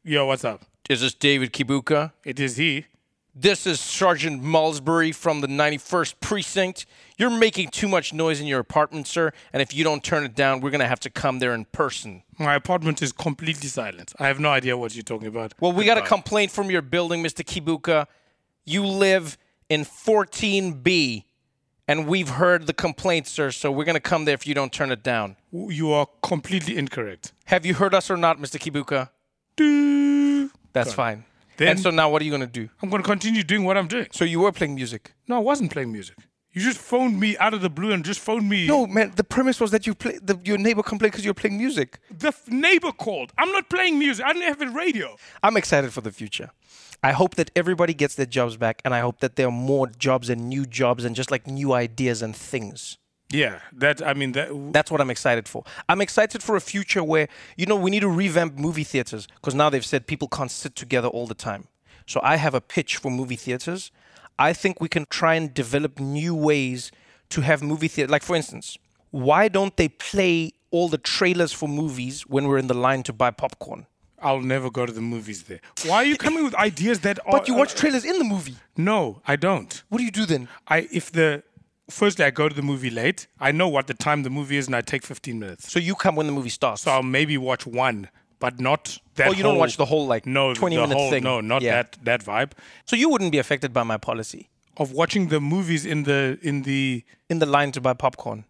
yo 0.04 0.26
what's 0.26 0.44
up 0.44 0.62
Is 0.90 1.02
this 1.02 1.14
David 1.14 1.54
Kibuuka? 1.54 2.12
it 2.24 2.40
is 2.40 2.58
he 2.58 2.86
This 3.34 3.66
is 3.66 3.80
Sergeant 3.80 4.42
Malsbury 4.44 5.12
from 5.12 5.42
the 5.42 5.48
91st 5.48 6.16
Precinct. 6.22 6.86
You're 7.18 7.30
making 7.48 7.70
too 7.70 7.88
much 7.90 8.14
noise 8.14 8.40
in 8.40 8.48
your 8.48 8.60
apartment, 8.62 9.08
sir, 9.08 9.32
and 9.52 9.62
if 9.62 9.74
you 9.74 9.84
don't 9.84 10.04
turn 10.04 10.24
it 10.24 10.36
down, 10.36 10.62
we're 10.62 10.70
going 10.70 10.80
to 10.88 10.88
have 10.88 11.02
to 11.02 11.10
come 11.10 11.40
there 11.40 11.54
in 11.54 11.66
person. 11.66 12.24
my 12.40 12.56
apartment 12.56 13.02
is 13.02 13.12
completely 13.12 13.68
silent 13.70 14.14
I 14.20 14.28
have 14.28 14.40
no 14.40 14.50
idea 14.50 14.78
what 14.78 14.96
you're 14.96 15.04
talking 15.14 15.28
about 15.28 15.54
Well, 15.60 15.74
we 15.74 15.84
got 15.86 15.98
a 15.98 16.04
uh, 16.04 16.06
complaint 16.16 16.52
from 16.52 16.70
your 16.70 16.82
building, 16.82 17.24
Mr. 17.24 17.44
Kibuuka. 17.44 18.06
You 18.66 18.86
live 18.86 19.38
in 19.70 19.82
14B, 19.86 21.24
and 21.88 22.08
we've 22.08 22.30
heard 22.30 22.68
the 22.68 22.74
complaint, 22.74 23.28
sir, 23.28 23.52
so 23.52 23.72
we're 23.72 23.86
going 23.86 23.96
to 23.96 24.00
come 24.12 24.26
there 24.26 24.34
if 24.34 24.46
you 24.48 24.54
don't 24.54 24.72
turn 24.74 24.92
it 24.92 25.04
down. 25.04 25.36
you 25.52 25.92
are 25.92 26.08
completely 26.24 26.78
incorrect 26.78 27.34
Have 27.46 27.66
you 27.66 27.74
heard 27.76 27.94
us 27.94 28.10
or 28.10 28.18
not, 28.18 28.40
Mr. 28.40 28.58
Kibuuka? 28.60 29.10
Do. 29.56 30.50
That's 30.74 30.94
fine. 30.94 31.24
Then- 31.58 31.70
and 31.70 31.80
so 31.80 31.90
now 31.90 32.10
what 32.10 32.22
are 32.22 32.26
you 32.26 32.32
gonna 32.32 32.48
do? 32.48 32.68
I'm 32.82 32.90
going 32.90 33.02
to 33.02 33.08
continue 33.08 33.42
doing 33.44 33.64
what 33.64 33.78
I'm 33.78 33.88
doing. 33.88 34.08
So 34.12 34.26
you 34.26 34.42
were 34.42 34.52
playing 34.52 34.76
music. 34.76 35.14
No, 35.28 35.38
I 35.38 35.40
wasn't 35.40 35.72
playing 35.72 35.92
music. 35.92 36.18
You 36.52 36.62
just 36.62 36.78
phoned 36.80 37.20
me 37.20 37.38
out 37.38 37.54
of 37.54 37.62
the 37.62 37.70
blue 37.70 37.92
and 37.92 38.04
just 38.04 38.20
phoned 38.20 38.48
me. 38.50 38.66
No, 38.68 38.88
man. 38.88 39.12
The 39.16 39.24
premise 39.26 39.60
was 39.60 39.72
that 39.72 39.86
you 39.88 39.94
play. 39.94 40.20
The, 40.22 40.40
your 40.46 40.58
neighbor 40.58 40.84
complained 40.84 41.12
because 41.12 41.26
you're 41.26 41.34
playing 41.34 41.58
music. 41.58 42.00
The 42.10 42.30
f- 42.30 42.48
neighbor 42.50 42.92
called. 42.94 43.34
I'm 43.38 43.52
not 43.52 43.70
playing 43.70 44.00
music. 44.00 44.26
I 44.26 44.32
didn't 44.34 44.48
have 44.48 44.62
a 44.62 44.70
radio. 44.70 45.18
I'm 45.44 45.58
excited 45.58 45.92
for 45.94 46.00
the 46.02 46.12
future. 46.14 46.52
I 47.06 47.12
hope 47.12 47.36
that 47.36 47.52
everybody 47.56 47.94
gets 47.94 48.16
their 48.16 48.26
jobs 48.26 48.58
back, 48.58 48.82
and 48.84 48.92
I 48.92 49.02
hope 49.02 49.20
that 49.20 49.36
there 49.36 49.48
are 49.48 49.52
more 49.52 49.86
jobs 49.86 50.28
and 50.28 50.50
new 50.50 50.66
jobs 50.66 51.06
and 51.06 51.16
just 51.16 51.30
like 51.30 51.46
new 51.46 51.72
ideas 51.72 52.24
and 52.24 52.36
things. 52.36 52.98
Yeah, 53.30 53.60
that 53.74 54.02
I 54.02 54.16
mean 54.16 54.32
that. 54.32 54.50
That's 54.74 54.90
what 54.90 55.00
I'm 55.02 55.12
excited 55.12 55.48
for. 55.48 55.64
I'm 55.88 56.02
excited 56.02 56.42
for 56.42 56.56
a 56.56 56.60
future 56.60 57.04
where, 57.04 57.28
you 57.58 57.68
know, 57.68 57.76
we 57.76 57.92
need 57.92 58.00
to 58.00 58.10
revamp 58.10 58.58
movie 58.58 58.84
theaters 58.84 59.28
because 59.36 59.54
now 59.54 59.70
they've 59.70 59.86
said 59.86 60.08
people 60.08 60.28
can't 60.28 60.50
sit 60.50 60.76
together 60.76 61.08
all 61.08 61.28
the 61.28 61.36
time. 61.36 61.68
So 62.08 62.20
I 62.24 62.38
have 62.38 62.56
a 62.56 62.62
pitch 62.62 62.98
for 62.98 63.12
movie 63.12 63.36
theaters. 63.36 63.92
I 64.40 64.52
think 64.54 64.82
we 64.82 64.90
can 64.90 65.06
try 65.08 65.36
and 65.36 65.54
develop 65.54 66.00
new 66.00 66.34
ways 66.34 66.92
to 67.30 67.42
have 67.42 67.62
movie 67.62 67.88
theater. 67.88 68.12
Like, 68.12 68.24
for 68.24 68.36
instance, 68.36 68.80
why 69.12 69.48
don't 69.48 69.78
they 69.78 69.90
play 69.90 70.54
all 70.72 70.90
the 70.90 70.98
trailers 70.98 71.52
for 71.52 71.70
movies 71.70 72.26
when 72.26 72.48
we're 72.48 72.58
in 72.58 72.66
the 72.66 72.74
line 72.88 73.04
to 73.04 73.14
buy 73.14 73.30
popcorn? 73.30 73.86
I'll 74.26 74.42
never 74.56 74.70
go 74.72 74.84
to 74.90 74.94
the 75.00 75.02
movies 75.16 75.40
there. 75.50 75.62
Why 75.86 75.98
are 75.98 76.06
you 76.12 76.18
coming 76.18 76.44
with 76.44 76.56
ideas 76.56 76.98
that 77.02 77.18
are? 77.26 77.32
But 77.38 77.48
you 77.48 77.54
watch 77.62 77.74
trailers 77.82 78.04
in 78.12 78.18
the 78.18 78.26
movie. 78.36 78.56
No, 78.76 79.22
I 79.28 79.36
don't. 79.48 79.72
What 79.90 80.00
do 80.00 80.04
you 80.04 80.12
do 80.22 80.26
then? 80.34 80.48
I 80.68 80.78
if 80.92 81.06
the 81.12 81.44
firstly 81.90 82.26
I 82.26 82.32
go 82.32 82.46
to 82.50 82.56
the 82.62 82.68
movie 82.72 82.90
late. 82.90 83.28
I 83.40 83.52
know 83.52 83.68
what 83.76 83.86
the 83.92 83.94
time 84.08 84.24
the 84.24 84.30
movie 84.40 84.58
is, 84.58 84.66
and 84.68 84.76
I 84.76 84.82
take 84.82 85.04
15 85.06 85.40
minutes. 85.40 85.72
So 85.72 85.78
you 85.80 85.94
come 85.96 86.16
when 86.16 86.26
the 86.26 86.34
movie 86.40 86.50
starts. 86.50 86.82
So 86.84 86.92
I'll 86.92 87.04
maybe 87.20 87.38
watch 87.38 87.68
one, 87.68 88.10
but 88.40 88.60
not 88.60 88.98
that. 89.16 89.28
Oh, 89.28 89.32
you 89.32 89.44
don't 89.44 89.52
whole- 89.54 89.60
watch 89.60 89.78
the 89.78 89.86
whole, 89.86 90.08
like, 90.08 90.26
no 90.26 90.54
20 90.56 90.76
the 90.76 90.82
minute 90.82 90.98
whole, 90.98 91.10
thing. 91.12 91.24
No, 91.24 91.40
not 91.42 91.62
Yeah. 91.62 91.76
that 91.76 91.98
that 92.10 92.22
vibe 92.26 92.52
so 92.86 92.96
you 92.96 93.08
wouldn't 93.12 93.32
be 93.32 93.38
affected 93.46 93.72
by 93.74 93.84
my 93.84 93.98
policy 93.98 94.50
of 94.78 94.92
watching 94.92 95.28
the 95.30 95.40
movies 95.40 95.86
in 95.86 96.04
the 96.04 96.38
in 96.42 96.64
the. 96.64 97.04
in 97.30 97.40
the 97.40 97.46
line 97.58 97.72
to 97.72 97.82
buy 97.82 97.94
popcorn. 97.94 98.46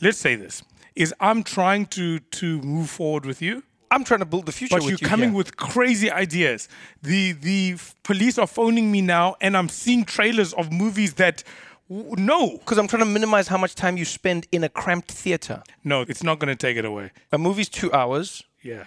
Let's 0.00 0.18
say 0.18 0.34
this 0.36 0.62
is 0.94 1.14
I'm 1.28 1.42
trying 1.56 1.86
to 1.96 2.18
to 2.40 2.46
move 2.62 2.88
forward 2.90 3.24
with 3.26 3.40
you. 3.42 3.62
I'm 3.90 4.04
trying 4.04 4.20
to 4.20 4.26
build 4.26 4.46
the 4.46 4.52
future 4.52 4.76
But 4.76 4.82
you're 4.84 4.92
you 4.92 5.06
coming 5.06 5.30
here. 5.30 5.36
with 5.38 5.56
crazy 5.56 6.10
ideas. 6.10 6.68
The 7.02 7.32
the 7.32 7.72
f- 7.74 7.94
police 8.02 8.38
are 8.38 8.46
phoning 8.46 8.90
me 8.92 9.00
now, 9.02 9.36
and 9.40 9.56
I'm 9.56 9.68
seeing 9.68 10.04
trailers 10.04 10.52
of 10.54 10.70
movies 10.72 11.14
that 11.14 11.42
w- 11.88 12.14
no, 12.18 12.58
Because 12.58 12.78
I'm 12.78 12.86
trying 12.88 13.00
to 13.02 13.06
minimize 13.10 13.48
how 13.48 13.56
much 13.58 13.74
time 13.74 13.96
you 13.96 14.04
spend 14.04 14.46
in 14.52 14.62
a 14.64 14.68
cramped 14.68 15.10
theater. 15.12 15.62
no, 15.84 16.02
it's 16.02 16.22
not 16.22 16.38
going 16.38 16.48
to 16.48 16.56
take 16.66 16.76
it 16.76 16.84
away. 16.84 17.12
A 17.32 17.38
movie's 17.38 17.68
two 17.68 17.92
hours, 17.92 18.42
Yeah. 18.62 18.84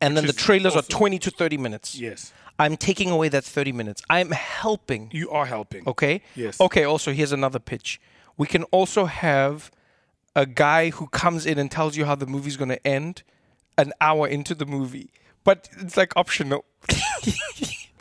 and 0.00 0.16
then 0.16 0.26
the 0.26 0.32
trailers 0.32 0.76
awesome. 0.76 0.94
are 0.96 0.98
20 0.98 1.18
to 1.18 1.30
30 1.30 1.56
minutes. 1.56 1.94
Yes. 1.96 2.32
I'm 2.58 2.76
taking 2.76 3.10
away 3.10 3.28
that 3.30 3.42
30 3.42 3.72
minutes. 3.72 4.02
I'm 4.10 4.30
helping. 4.32 5.08
You 5.12 5.30
are 5.30 5.46
helping. 5.46 5.82
Okay? 5.88 6.22
Yes. 6.36 6.60
Okay, 6.60 6.84
also, 6.84 7.10
here's 7.12 7.32
another 7.32 7.58
pitch. 7.58 8.00
We 8.36 8.46
can 8.46 8.64
also 8.64 9.06
have 9.06 9.70
a 10.36 10.44
guy 10.46 10.90
who 10.90 11.06
comes 11.08 11.46
in 11.46 11.58
and 11.58 11.70
tells 11.70 11.96
you 11.96 12.04
how 12.04 12.14
the 12.14 12.26
movie's 12.26 12.56
going 12.58 12.68
to 12.68 12.86
end 12.86 13.22
an 13.80 13.92
hour 14.00 14.26
into 14.28 14.54
the 14.54 14.66
movie. 14.66 15.10
But 15.44 15.68
it's 15.80 15.96
like 15.96 16.12
optional. 16.16 16.64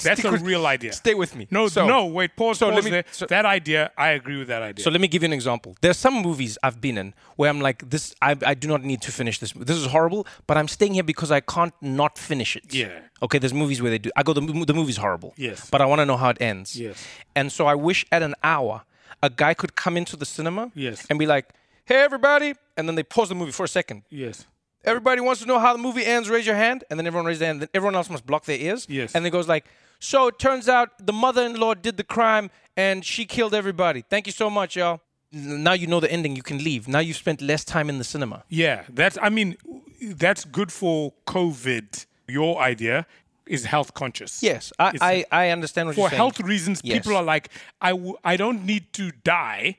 That's 0.02 0.24
a 0.24 0.32
with- 0.32 0.42
real 0.44 0.65
idea. 0.65 0.94
Stay 0.94 1.13
with 1.13 1.36
me. 1.36 1.46
No, 1.52 1.68
So- 1.68 1.86
no, 1.86 2.06
wait, 2.06 2.32
pause, 2.38 2.60
so 2.60 2.68
let 2.68 2.76
pause 2.76 2.86
me- 2.86 2.92
there. 2.92 3.04
so- 3.12 3.26
that 3.26 3.46
idea, 3.46 3.92
I 3.98 4.10
agree 4.20 4.38
with 4.38 4.48
that 4.48 4.62
idea. 4.62 4.82
So 4.84 4.89
let 4.89 5.02
me 5.02 5.10
give 5.10 5.24
you 5.24 5.26
an 5.26 5.34
example. 5.34 5.76
There's 5.82 5.98
some 5.98 6.13
movies 6.22 6.58
I've 6.63 6.80
been 6.80 6.98
in 6.98 7.13
where 7.36 7.50
I'm 7.50 7.60
like, 7.60 7.89
this, 7.89 8.15
I, 8.22 8.38
I 8.46 8.54
do 8.54 8.70
not 8.70 8.82
need 8.84 9.02
to 9.02 9.12
finish 9.12 9.39
this. 9.39 9.52
This 9.52 9.76
is 9.76 9.88
horrible, 9.88 10.26
but 10.48 10.56
I'm 10.56 10.70
staying 10.70 10.94
here 10.94 11.04
because 11.04 11.32
I 11.32 11.42
can't 11.42 11.74
not 11.82 12.18
finish 12.18 12.56
it. 12.56 12.74
Yeah. 12.74 12.98
Okay, 13.22 13.39
there's 13.39 13.54
movies 13.54 13.82
where 13.82 13.92
they 13.92 13.98
do. 13.98 14.10
I 14.15 14.24
go, 14.24 14.32
the, 14.32 14.39
the 14.65 14.74
movie's 14.74 14.96
horrible. 14.98 15.34
Yes. 15.36 15.70
But 15.70 15.82
I 15.82 15.86
want 15.86 16.00
to 16.00 16.06
know 16.06 16.15
how 16.15 16.30
it 16.30 16.38
ends. 16.39 16.80
Yes. 16.80 17.06
And 17.36 17.52
so 17.52 17.65
I 17.68 17.76
wish 17.76 18.06
at 18.10 18.22
an 18.24 18.36
hour, 18.42 18.84
a 19.22 19.30
guy 19.30 19.54
could 19.54 19.76
come 19.76 19.98
into 19.98 20.15
the 20.15 20.26
cinema 20.26 20.72
Yes. 20.76 21.06
and 21.10 21.20
be 21.20 21.26
like, 21.26 21.50
hey, 21.84 21.98
everybody. 22.04 22.54
And 22.78 22.88
then 22.88 22.96
they 22.96 23.04
pause 23.04 23.28
the 23.28 23.36
movie 23.36 23.52
for 23.52 23.65
a 23.65 23.68
second. 23.80 24.04
yes. 24.10 24.46
Everybody 24.86 25.22
wants 25.22 25.42
to 25.42 25.48
know 25.48 25.60
how 25.60 25.74
the 25.74 25.80
movie 25.80 26.06
ends. 26.06 26.30
Raise 26.30 26.46
your 26.46 26.56
hand, 26.56 26.84
and 26.89 26.98
then 27.00 27.06
everyone 27.06 27.26
raises 27.26 27.39
their 27.39 27.48
hand. 27.48 27.62
Then 27.62 27.70
everyone 27.74 27.96
else 27.96 28.10
must 28.10 28.26
block 28.26 28.46
their 28.46 28.58
ears. 28.58 28.86
Yes. 28.89 29.13
And 29.13 29.24
then 29.26 29.30
it 29.30 29.32
goes 29.32 29.48
like, 29.48 29.65
"So 30.00 30.28
it 30.28 30.39
turns 30.39 30.70
out 30.70 30.89
the 31.06 31.13
mother-in-law 31.13 31.76
did 31.76 31.98
the 31.98 32.04
crime, 32.04 32.50
and 32.78 33.04
she 33.04 33.26
killed 33.26 33.54
everybody. 33.54 34.04
Thank 34.10 34.26
you 34.26 34.32
so 34.34 34.50
much, 34.50 34.76
y'all. 34.78 35.02
Now 35.32 35.74
you 35.74 35.86
know 35.88 36.00
the 36.00 36.12
ending. 36.12 36.36
You 36.36 36.44
can 36.44 36.58
leave. 36.63 36.88
Now 36.88 37.00
you've 37.00 37.18
spent 37.18 37.42
less 37.42 37.63
time 37.65 37.89
in 37.89 37.98
the 37.98 38.04
cinema. 38.04 38.44
Yeah, 38.50 38.84
that's, 38.89 39.18
I 39.22 39.30
mean, 39.30 39.58
that's 40.02 40.44
good 40.46 40.72
for 40.72 41.13
COVID. 41.28 42.06
Your 42.28 42.60
idea 42.60 43.06
is 43.46 43.65
health 43.65 43.94
conscious. 43.94 44.42
Yes, 44.42 44.72
I 44.80 44.94
I, 45.02 45.26
I 45.32 45.50
understand 45.50 45.88
what 45.88 45.96
For 45.96 46.02
you're 46.02 46.10
saying. 46.12 46.18
health 46.18 46.39
reasons, 46.39 46.82
Yes. 46.84 46.98
people 47.00 47.15
are 47.18 47.24
like, 47.24 47.50
I, 47.82 47.92
w- 47.92 48.18
I 48.24 48.38
don't 48.38 48.63
need 48.65 48.94
to 48.94 49.12
die. 49.24 49.78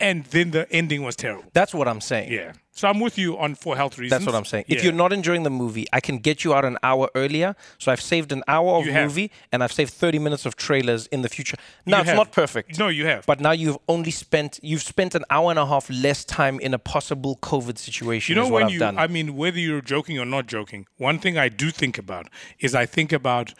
And 0.00 0.24
then 0.26 0.50
the 0.50 0.70
ending 0.72 1.02
was 1.04 1.14
terrible. 1.16 1.44
That's 1.52 1.72
what 1.72 1.86
I'm 1.86 2.00
saying. 2.00 2.32
Yeah. 2.32 2.52
So 2.72 2.88
I'm 2.88 2.98
with 2.98 3.16
you 3.16 3.38
on 3.38 3.54
for 3.54 3.76
health 3.76 3.96
reasons. 3.98 4.10
That's 4.10 4.26
what 4.26 4.34
I'm 4.34 4.44
saying. 4.44 4.64
If 4.66 4.82
you're 4.82 4.92
not 4.92 5.12
enjoying 5.12 5.44
the 5.44 5.50
movie, 5.50 5.86
I 5.92 6.00
can 6.00 6.18
get 6.18 6.42
you 6.42 6.52
out 6.52 6.64
an 6.64 6.76
hour 6.82 7.08
earlier. 7.14 7.54
So 7.78 7.92
I've 7.92 8.00
saved 8.00 8.32
an 8.32 8.42
hour 8.48 8.68
of 8.78 8.84
You 8.86 8.92
have. 8.92 9.04
movie 9.08 9.30
and 9.52 9.62
I've 9.62 9.70
saved 9.70 9.92
30 9.92 10.18
minutes 10.18 10.44
of 10.44 10.56
trailers 10.56 11.06
in 11.06 11.22
the 11.22 11.28
future. 11.28 11.56
Now 11.86 11.98
You 11.98 12.00
it's 12.00 12.08
have. 12.10 12.16
not 12.16 12.32
perfect. 12.32 12.76
No, 12.76 12.88
you 12.88 13.06
have. 13.06 13.24
But 13.26 13.38
now 13.40 13.52
you've 13.52 13.78
only 13.88 14.10
spent 14.10 14.58
you've 14.62 14.82
spent 14.82 15.14
an 15.14 15.24
hour 15.30 15.50
and 15.50 15.58
a 15.58 15.66
half 15.66 15.88
less 15.88 16.24
time 16.24 16.58
in 16.58 16.74
a 16.74 16.78
possible 16.78 17.36
COVID 17.42 17.78
situation. 17.78 18.34
You 18.36 18.42
know 18.42 18.48
when 18.48 18.64
I've 18.64 18.72
you, 18.72 18.80
done. 18.80 18.98
I 18.98 19.06
mean, 19.06 19.36
whether 19.36 19.60
you're 19.60 19.80
joking 19.80 20.18
or 20.18 20.24
not 20.26 20.46
joking, 20.46 20.86
one 20.96 21.20
thing 21.20 21.38
I 21.38 21.48
do 21.48 21.70
think 21.70 21.96
about 21.96 22.28
is 22.58 22.74
I 22.74 22.86
think 22.86 23.12
about 23.12 23.54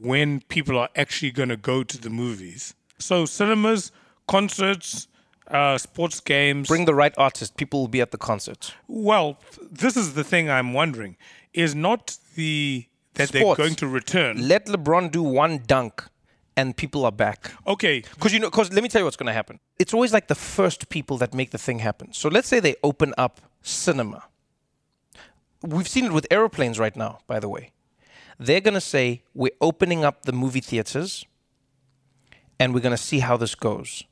when 0.00 0.42
people 0.42 0.78
are 0.78 0.90
actually 0.94 1.32
going 1.32 1.48
to 1.48 1.56
go 1.56 1.82
to 1.82 1.98
the 1.98 2.08
movies. 2.10 2.74
So 3.00 3.26
cinemas, 3.26 3.90
concerts, 4.28 5.08
uh, 5.50 5.78
sports 5.78 6.20
games. 6.20 6.68
Bring 6.68 6.84
the 6.84 6.94
right 6.94 7.14
artist, 7.18 7.56
people 7.56 7.80
will 7.80 7.88
be 7.88 8.00
at 8.00 8.10
the 8.10 8.18
concert. 8.18 8.74
well, 8.88 9.38
this 9.70 9.96
is 9.96 10.14
the 10.14 10.24
thing 10.24 10.48
I'm 10.50 10.72
wondering: 10.72 11.16
is 11.52 11.74
not 11.74 12.16
the 12.36 12.86
that 13.14 13.28
Sports. 13.28 13.58
they're 13.58 13.66
going 13.66 13.74
to 13.76 13.88
return? 13.88 14.48
Let 14.48 14.66
LeBron 14.66 15.10
do 15.10 15.22
one 15.22 15.62
dunk 15.66 16.04
and 16.56 16.76
people 16.76 17.04
are 17.04 17.12
back. 17.12 17.50
Okay, 17.66 18.02
Because 18.14 18.32
you 18.32 18.38
know, 18.38 18.48
because 18.50 18.72
let 18.72 18.82
me 18.82 18.88
tell 18.88 19.00
you 19.00 19.04
what's 19.04 19.16
going 19.16 19.26
to 19.26 19.32
happen. 19.32 19.58
It's 19.78 19.92
always 19.94 20.12
like 20.12 20.28
the 20.28 20.34
first 20.34 20.88
people 20.88 21.16
that 21.18 21.34
make 21.34 21.50
the 21.50 21.58
thing 21.58 21.80
happen. 21.80 22.12
So 22.12 22.28
let's 22.28 22.48
say 22.48 22.60
they 22.60 22.76
open 22.82 23.12
up 23.18 23.40
cinema. 23.62 24.24
We've 25.62 25.88
seen 25.88 26.04
it 26.06 26.12
with 26.12 26.26
aeroplanes 26.30 26.78
right 26.78 26.94
now, 26.96 27.18
by 27.26 27.40
the 27.40 27.48
way. 27.48 27.72
They're 28.38 28.60
going 28.62 28.74
to 28.74 28.80
say, 28.80 29.22
We're 29.34 29.56
opening 29.60 30.04
up 30.04 30.22
the 30.22 30.32
movie 30.32 30.60
theaters 30.60 31.24
and 32.58 32.72
we're 32.74 32.80
going 32.80 32.96
to 32.96 33.02
see 33.02 33.18
how 33.20 33.36
this 33.36 33.54
goes. 33.54 34.04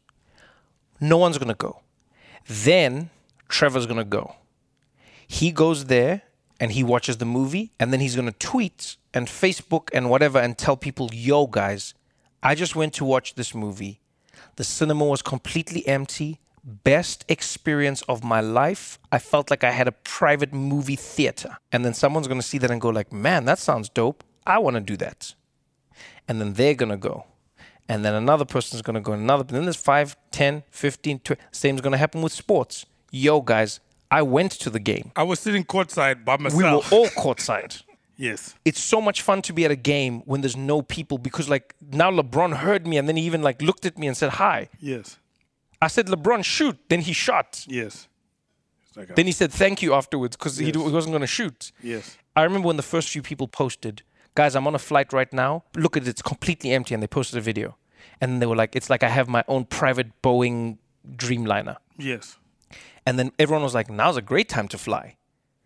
No 1.00 1.16
one's 1.16 1.38
going 1.38 1.48
to 1.48 1.54
go. 1.54 1.80
Then 2.46 3.10
Trevor's 3.48 3.86
going 3.86 3.98
to 3.98 4.04
go. 4.04 4.36
He 5.26 5.52
goes 5.52 5.86
there 5.86 6.22
and 6.58 6.72
he 6.72 6.82
watches 6.82 7.18
the 7.18 7.24
movie 7.24 7.72
and 7.78 7.92
then 7.92 8.00
he's 8.00 8.16
going 8.16 8.30
to 8.30 8.38
tweet 8.38 8.96
and 9.14 9.26
Facebook 9.26 9.90
and 9.92 10.10
whatever 10.10 10.38
and 10.38 10.56
tell 10.56 10.76
people, 10.76 11.10
yo, 11.12 11.46
guys, 11.46 11.94
I 12.42 12.54
just 12.54 12.74
went 12.74 12.94
to 12.94 13.04
watch 13.04 13.34
this 13.34 13.54
movie. 13.54 14.00
The 14.56 14.64
cinema 14.64 15.04
was 15.04 15.22
completely 15.22 15.86
empty. 15.86 16.40
Best 16.64 17.24
experience 17.28 18.02
of 18.02 18.24
my 18.24 18.40
life. 18.40 18.98
I 19.10 19.18
felt 19.18 19.50
like 19.50 19.64
I 19.64 19.70
had 19.70 19.88
a 19.88 19.92
private 19.92 20.52
movie 20.52 20.96
theater. 20.96 21.56
And 21.72 21.84
then 21.84 21.94
someone's 21.94 22.28
going 22.28 22.40
to 22.40 22.46
see 22.46 22.58
that 22.58 22.70
and 22.70 22.80
go 22.80 22.90
like, 22.90 23.12
"Man, 23.12 23.44
that 23.46 23.58
sounds 23.58 23.88
dope. 23.88 24.24
I 24.46 24.58
want 24.58 24.74
to 24.74 24.80
do 24.80 24.96
that." 24.98 25.34
And 26.26 26.40
then 26.40 26.54
they're 26.54 26.74
going 26.74 26.90
to 26.90 26.96
go. 26.96 27.24
And 27.88 28.04
then 28.04 28.14
another 28.14 28.44
person 28.44 28.76
is 28.76 28.82
going 28.82 28.94
to 28.94 29.00
go. 29.00 29.12
Another. 29.12 29.44
Then 29.44 29.64
there's 29.64 29.76
5, 29.76 30.16
10, 30.30 30.62
15, 30.70 31.18
20. 31.20 31.42
Same's 31.52 31.80
going 31.80 31.92
to 31.92 31.98
happen 31.98 32.20
with 32.22 32.32
sports. 32.32 32.84
Yo, 33.10 33.40
guys, 33.40 33.80
I 34.10 34.22
went 34.22 34.52
to 34.52 34.70
the 34.70 34.78
game. 34.80 35.10
I 35.16 35.22
was 35.22 35.40
sitting 35.40 35.64
courtside 35.64 36.24
by 36.24 36.36
myself. 36.36 36.58
We 36.58 36.64
were 36.64 37.02
all 37.02 37.08
courtside 37.08 37.82
yes. 38.18 38.54
it's 38.64 38.80
so 38.80 39.00
much 39.00 39.22
fun 39.22 39.40
to 39.42 39.52
be 39.52 39.64
at 39.64 39.70
a 39.70 39.76
game 39.76 40.20
when 40.26 40.40
there's 40.42 40.56
no 40.56 40.82
people 40.82 41.18
because 41.18 41.48
like 41.48 41.74
now 41.92 42.10
LeBron 42.10 42.56
heard 42.56 42.86
me 42.86 42.98
and 42.98 43.08
then 43.08 43.16
he 43.16 43.22
even 43.22 43.42
like 43.42 43.62
looked 43.62 43.86
at 43.86 43.96
me 43.96 44.06
and 44.06 44.16
said 44.16 44.30
hi. 44.30 44.68
Yes. 44.80 45.18
I 45.80 45.86
said 45.88 46.06
LeBron 46.08 46.44
shoot, 46.44 46.76
then 46.88 47.00
he 47.00 47.12
shot. 47.12 47.64
Yes. 47.68 48.08
Like 48.96 49.14
Then 49.14 49.26
he 49.26 49.32
said 49.32 49.52
thank 49.52 49.80
you 49.82 49.94
afterwards 49.94 50.36
because 50.36 50.56
he, 50.58 50.72
d- 50.72 50.80
he 50.82 50.90
wasn't 50.90 51.12
going 51.12 51.20
to 51.20 51.26
shoot. 51.26 51.72
yes. 51.82 52.18
I 52.34 52.42
remember 52.42 52.66
when 52.68 52.76
the 52.76 52.82
first 52.82 53.08
few 53.08 53.22
people 53.22 53.48
posted, 53.48 54.02
guys, 54.34 54.54
I'm 54.56 54.66
on 54.66 54.74
a 54.74 54.78
flight 54.78 55.12
right 55.12 55.32
now. 55.32 55.64
Look 55.76 55.96
at 55.96 56.02
it, 56.04 56.08
it's 56.08 56.22
completely 56.22 56.72
empty, 56.72 56.94
and 56.94 57.02
they 57.02 57.06
posted 57.08 57.38
a 57.38 57.40
video, 57.42 57.76
and 58.20 58.40
they 58.42 58.46
were 58.46 58.56
like, 58.56 58.74
it's 58.76 58.88
like 58.90 59.02
I 59.02 59.08
have 59.08 59.28
my 59.28 59.44
own 59.48 59.64
private 59.64 60.22
Boeing 60.22 60.78
Dreamliner, 61.16 61.76
Yes. 61.98 62.38
and 63.06 63.18
then 63.18 63.32
everyone 63.38 63.62
was 63.62 63.74
like, 63.74 63.90
now's 63.90 64.16
a 64.16 64.22
great 64.22 64.48
time 64.48 64.68
to 64.68 64.78
fly 64.78 65.16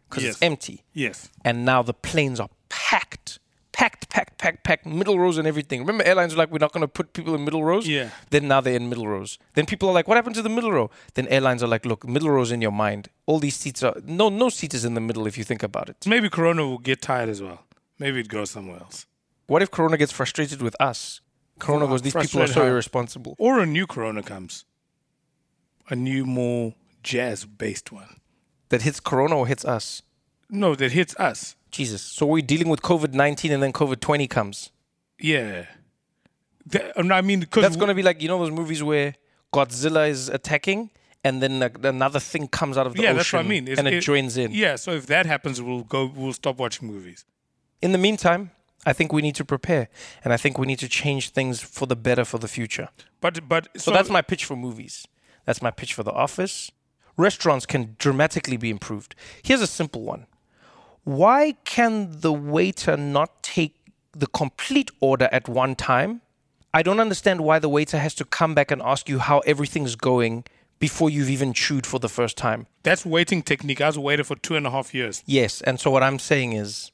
because 0.08 0.24
it's 0.24 0.42
empty. 0.42 0.84
Yes. 0.92 1.30
and 1.44 1.64
now 1.64 1.82
the 1.82 1.94
planes 1.94 2.38
are 2.38 2.50
packed, 2.68 3.38
packed, 3.72 4.08
packed, 4.10 4.38
packed, 4.38 4.62
packed, 4.62 4.86
middle 4.86 5.18
rows 5.18 5.38
and 5.38 5.46
everything. 5.48 5.80
Remember, 5.80 6.04
airlines 6.04 6.34
were 6.34 6.38
like, 6.38 6.50
we're 6.52 6.58
not 6.58 6.72
going 6.72 6.82
to 6.82 6.88
put 6.88 7.12
people 7.14 7.34
in 7.34 7.44
middle 7.44 7.64
rows. 7.64 7.88
Yeah. 7.88 8.10
Then 8.30 8.46
now 8.46 8.60
they're 8.60 8.74
in 8.76 8.88
middle 8.90 9.08
rows. 9.08 9.38
Then 9.54 9.64
people 9.66 9.88
are 9.88 9.92
like, 9.94 10.06
what 10.06 10.16
happened 10.16 10.34
to 10.36 10.42
the 10.42 10.50
middle 10.50 10.70
row? 10.70 10.90
Then 11.14 11.26
airlines 11.28 11.62
are 11.62 11.66
like, 11.66 11.86
look, 11.86 12.06
middle 12.06 12.30
rows 12.30 12.52
in 12.52 12.60
your 12.60 12.70
mind. 12.70 13.08
All 13.26 13.38
these 13.38 13.56
seats 13.56 13.82
are 13.82 13.96
no, 14.04 14.28
no 14.28 14.50
seat 14.50 14.74
is 14.74 14.84
in 14.84 14.92
the 14.94 15.00
middle 15.00 15.26
if 15.26 15.36
you 15.38 15.44
think 15.44 15.62
about 15.62 15.88
it. 15.88 15.96
Maybe 16.06 16.28
Corona 16.28 16.66
will 16.66 16.78
get 16.78 17.00
tired 17.00 17.30
as 17.30 17.40
well. 17.42 17.64
Maybe 18.02 18.18
it 18.18 18.28
goes 18.28 18.50
somewhere 18.50 18.78
else. 18.80 19.06
What 19.46 19.62
if 19.62 19.70
Corona 19.70 19.96
gets 19.96 20.10
frustrated 20.10 20.60
with 20.60 20.74
us? 20.80 21.20
Corona 21.60 21.86
goes, 21.86 22.02
these 22.02 22.14
people 22.14 22.42
are 22.42 22.48
so 22.48 22.66
irresponsible. 22.66 23.36
Or 23.38 23.60
a 23.60 23.66
new 23.66 23.86
Corona 23.86 24.24
comes. 24.24 24.64
A 25.88 25.94
new, 25.94 26.24
more 26.24 26.74
jazz 27.04 27.44
based 27.44 27.92
one. 27.92 28.16
That 28.70 28.82
hits 28.82 28.98
Corona 28.98 29.36
or 29.36 29.46
hits 29.46 29.64
us? 29.64 30.02
No, 30.50 30.74
that 30.74 30.90
hits 30.90 31.14
us. 31.16 31.54
Jesus. 31.70 32.02
So 32.02 32.26
we're 32.26 32.42
dealing 32.42 32.68
with 32.68 32.82
COVID 32.82 33.12
19 33.12 33.52
and 33.52 33.62
then 33.62 33.72
COVID 33.72 34.00
20 34.00 34.26
comes. 34.26 34.72
Yeah. 35.20 35.66
That- 36.66 36.98
I 36.98 37.20
mean, 37.20 37.46
That's 37.52 37.76
going 37.76 37.88
to 37.88 37.94
be 37.94 38.02
like, 38.02 38.20
you 38.20 38.26
know, 38.26 38.40
those 38.40 38.50
movies 38.50 38.82
where 38.82 39.14
Godzilla 39.52 40.08
is 40.08 40.28
attacking 40.28 40.90
and 41.22 41.40
then 41.40 41.62
another 41.84 42.18
thing 42.18 42.48
comes 42.48 42.76
out 42.76 42.88
of 42.88 42.94
the 42.94 43.02
yeah, 43.02 43.10
ocean 43.10 43.16
that's 43.18 43.32
what 43.32 43.44
I 43.44 43.48
mean. 43.48 43.68
It's- 43.68 43.78
and 43.78 43.86
it, 43.86 44.00
joins 44.00 44.36
in. 44.36 44.50
Yeah, 44.50 44.74
so 44.74 44.90
if 44.90 45.06
that 45.06 45.26
happens, 45.26 45.62
we'll 45.62 45.84
go. 45.84 46.06
We'll 46.06 46.32
stop 46.32 46.58
watching 46.58 46.88
movies. 46.88 47.24
In 47.82 47.92
the 47.92 47.98
meantime, 47.98 48.52
I 48.86 48.92
think 48.92 49.12
we 49.12 49.22
need 49.22 49.34
to 49.36 49.44
prepare 49.44 49.88
and 50.24 50.32
I 50.32 50.36
think 50.36 50.58
we 50.58 50.66
need 50.66 50.78
to 50.78 50.88
change 50.88 51.30
things 51.30 51.60
for 51.60 51.86
the 51.86 51.96
better 51.96 52.24
for 52.24 52.38
the 52.38 52.48
future. 52.48 52.88
But 53.20 53.48
but 53.48 53.68
So 53.76 53.90
that's 53.90 54.10
my 54.10 54.22
pitch 54.22 54.44
for 54.44 54.56
movies. 54.56 55.06
That's 55.44 55.60
my 55.60 55.70
pitch 55.70 55.94
for 55.94 56.02
The 56.02 56.12
Office. 56.12 56.70
Restaurants 57.16 57.66
can 57.66 57.96
dramatically 57.98 58.56
be 58.56 58.70
improved. 58.70 59.14
Here's 59.42 59.60
a 59.60 59.66
simple 59.66 60.02
one. 60.02 60.26
Why 61.04 61.56
can 61.64 62.20
the 62.20 62.32
waiter 62.32 62.96
not 62.96 63.42
take 63.42 63.74
the 64.12 64.28
complete 64.28 64.90
order 65.00 65.28
at 65.32 65.48
one 65.48 65.74
time? 65.74 66.22
I 66.72 66.82
don't 66.82 67.00
understand 67.00 67.42
why 67.42 67.58
the 67.58 67.68
waiter 67.68 67.98
has 67.98 68.14
to 68.14 68.24
come 68.24 68.54
back 68.54 68.70
and 68.70 68.80
ask 68.80 69.08
you 69.08 69.18
how 69.18 69.40
everything's 69.40 69.96
going 69.96 70.44
before 70.78 71.10
you've 71.10 71.28
even 71.28 71.52
chewed 71.52 71.86
for 71.86 71.98
the 72.00 72.08
first 72.08 72.36
time. 72.36 72.66
that's 72.82 73.04
waiting 73.04 73.42
technique. 73.42 73.80
I 73.80 73.88
was 73.88 73.96
a 73.96 74.00
waiter 74.00 74.24
for 74.24 74.36
two 74.36 74.56
and 74.56 74.66
a 74.66 74.70
half 74.70 74.94
years. 74.94 75.22
Yes, 75.26 75.60
and 75.62 75.78
so 75.78 75.90
what 75.90 76.02
I'm 76.02 76.18
saying 76.18 76.54
is 76.54 76.90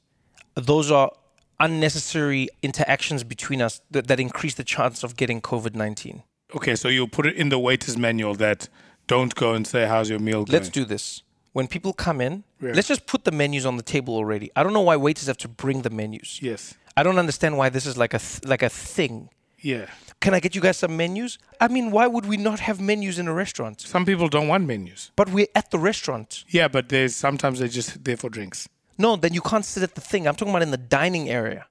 those 0.55 0.91
are 0.91 1.11
unnecessary 1.59 2.47
interactions 2.61 3.23
between 3.23 3.61
us 3.61 3.81
that, 3.91 4.07
that 4.07 4.19
increase 4.19 4.55
the 4.55 4.63
chance 4.63 5.03
of 5.03 5.15
getting 5.15 5.41
COVID 5.41 5.75
19. 5.75 6.23
Okay, 6.55 6.75
so 6.75 6.87
you'll 6.87 7.07
put 7.07 7.25
it 7.25 7.35
in 7.35 7.49
the 7.49 7.59
waiter's 7.59 7.97
manual 7.97 8.33
that 8.35 8.69
don't 9.07 9.35
go 9.35 9.53
and 9.53 9.67
say 9.67 9.85
how's 9.87 10.09
your 10.09 10.19
meal 10.19 10.45
going. 10.45 10.53
Let's 10.53 10.69
do 10.69 10.85
this. 10.85 11.23
When 11.51 11.67
people 11.67 11.93
come 11.93 12.21
in, 12.21 12.43
let's 12.61 12.87
just 12.87 13.05
put 13.07 13.23
the 13.23 13.31
menus 13.31 13.65
on 13.65 13.77
the 13.77 13.83
table 13.83 14.15
already. 14.15 14.51
I 14.55 14.63
don't 14.63 14.73
know 14.73 14.81
why 14.81 14.97
waiters 14.97 15.27
have 15.27 15.37
to 15.37 15.47
bring 15.47 15.81
the 15.81 15.89
menus. 15.89 16.39
Yes. 16.41 16.75
I 16.95 17.03
don't 17.03 17.17
understand 17.17 17.57
why 17.57 17.69
this 17.69 17.85
is 17.85 17.97
like 17.97 18.13
a 18.13 18.19
th- 18.19 18.45
like 18.45 18.61
a 18.61 18.69
thing. 18.69 19.29
Yeah. 19.59 19.87
Can 20.21 20.33
I 20.33 20.39
get 20.39 20.53
you 20.55 20.61
guys 20.61 20.77
some 20.77 20.95
menus? 20.97 21.37
I 21.59 21.67
mean, 21.67 21.91
why 21.91 22.07
would 22.07 22.25
we 22.25 22.37
not 22.37 22.59
have 22.59 22.79
menus 22.81 23.19
in 23.19 23.27
a 23.27 23.33
restaurant? 23.33 23.81
Some 23.81 24.05
people 24.05 24.27
don't 24.27 24.47
want 24.47 24.65
menus. 24.65 25.11
But 25.15 25.29
we're 25.29 25.47
at 25.55 25.71
the 25.71 25.79
restaurant. 25.79 26.43
Yeah, 26.49 26.67
but 26.67 26.89
there's 26.89 27.15
sometimes 27.15 27.59
they're 27.59 27.67
just 27.67 28.03
there 28.03 28.17
for 28.17 28.29
drinks. 28.29 28.67
No, 28.99 29.15
then 29.15 29.33
you 29.33 29.41
can't 29.41 29.65
sit 29.65 29.81
at 29.81 29.95
the 29.95 30.01
thing. 30.01 30.27
I'm 30.27 30.35
talking 30.35 30.51
about 30.53 30.61
in 30.61 30.71
the 30.71 30.77
dining 30.77 31.29
area. 31.29 31.65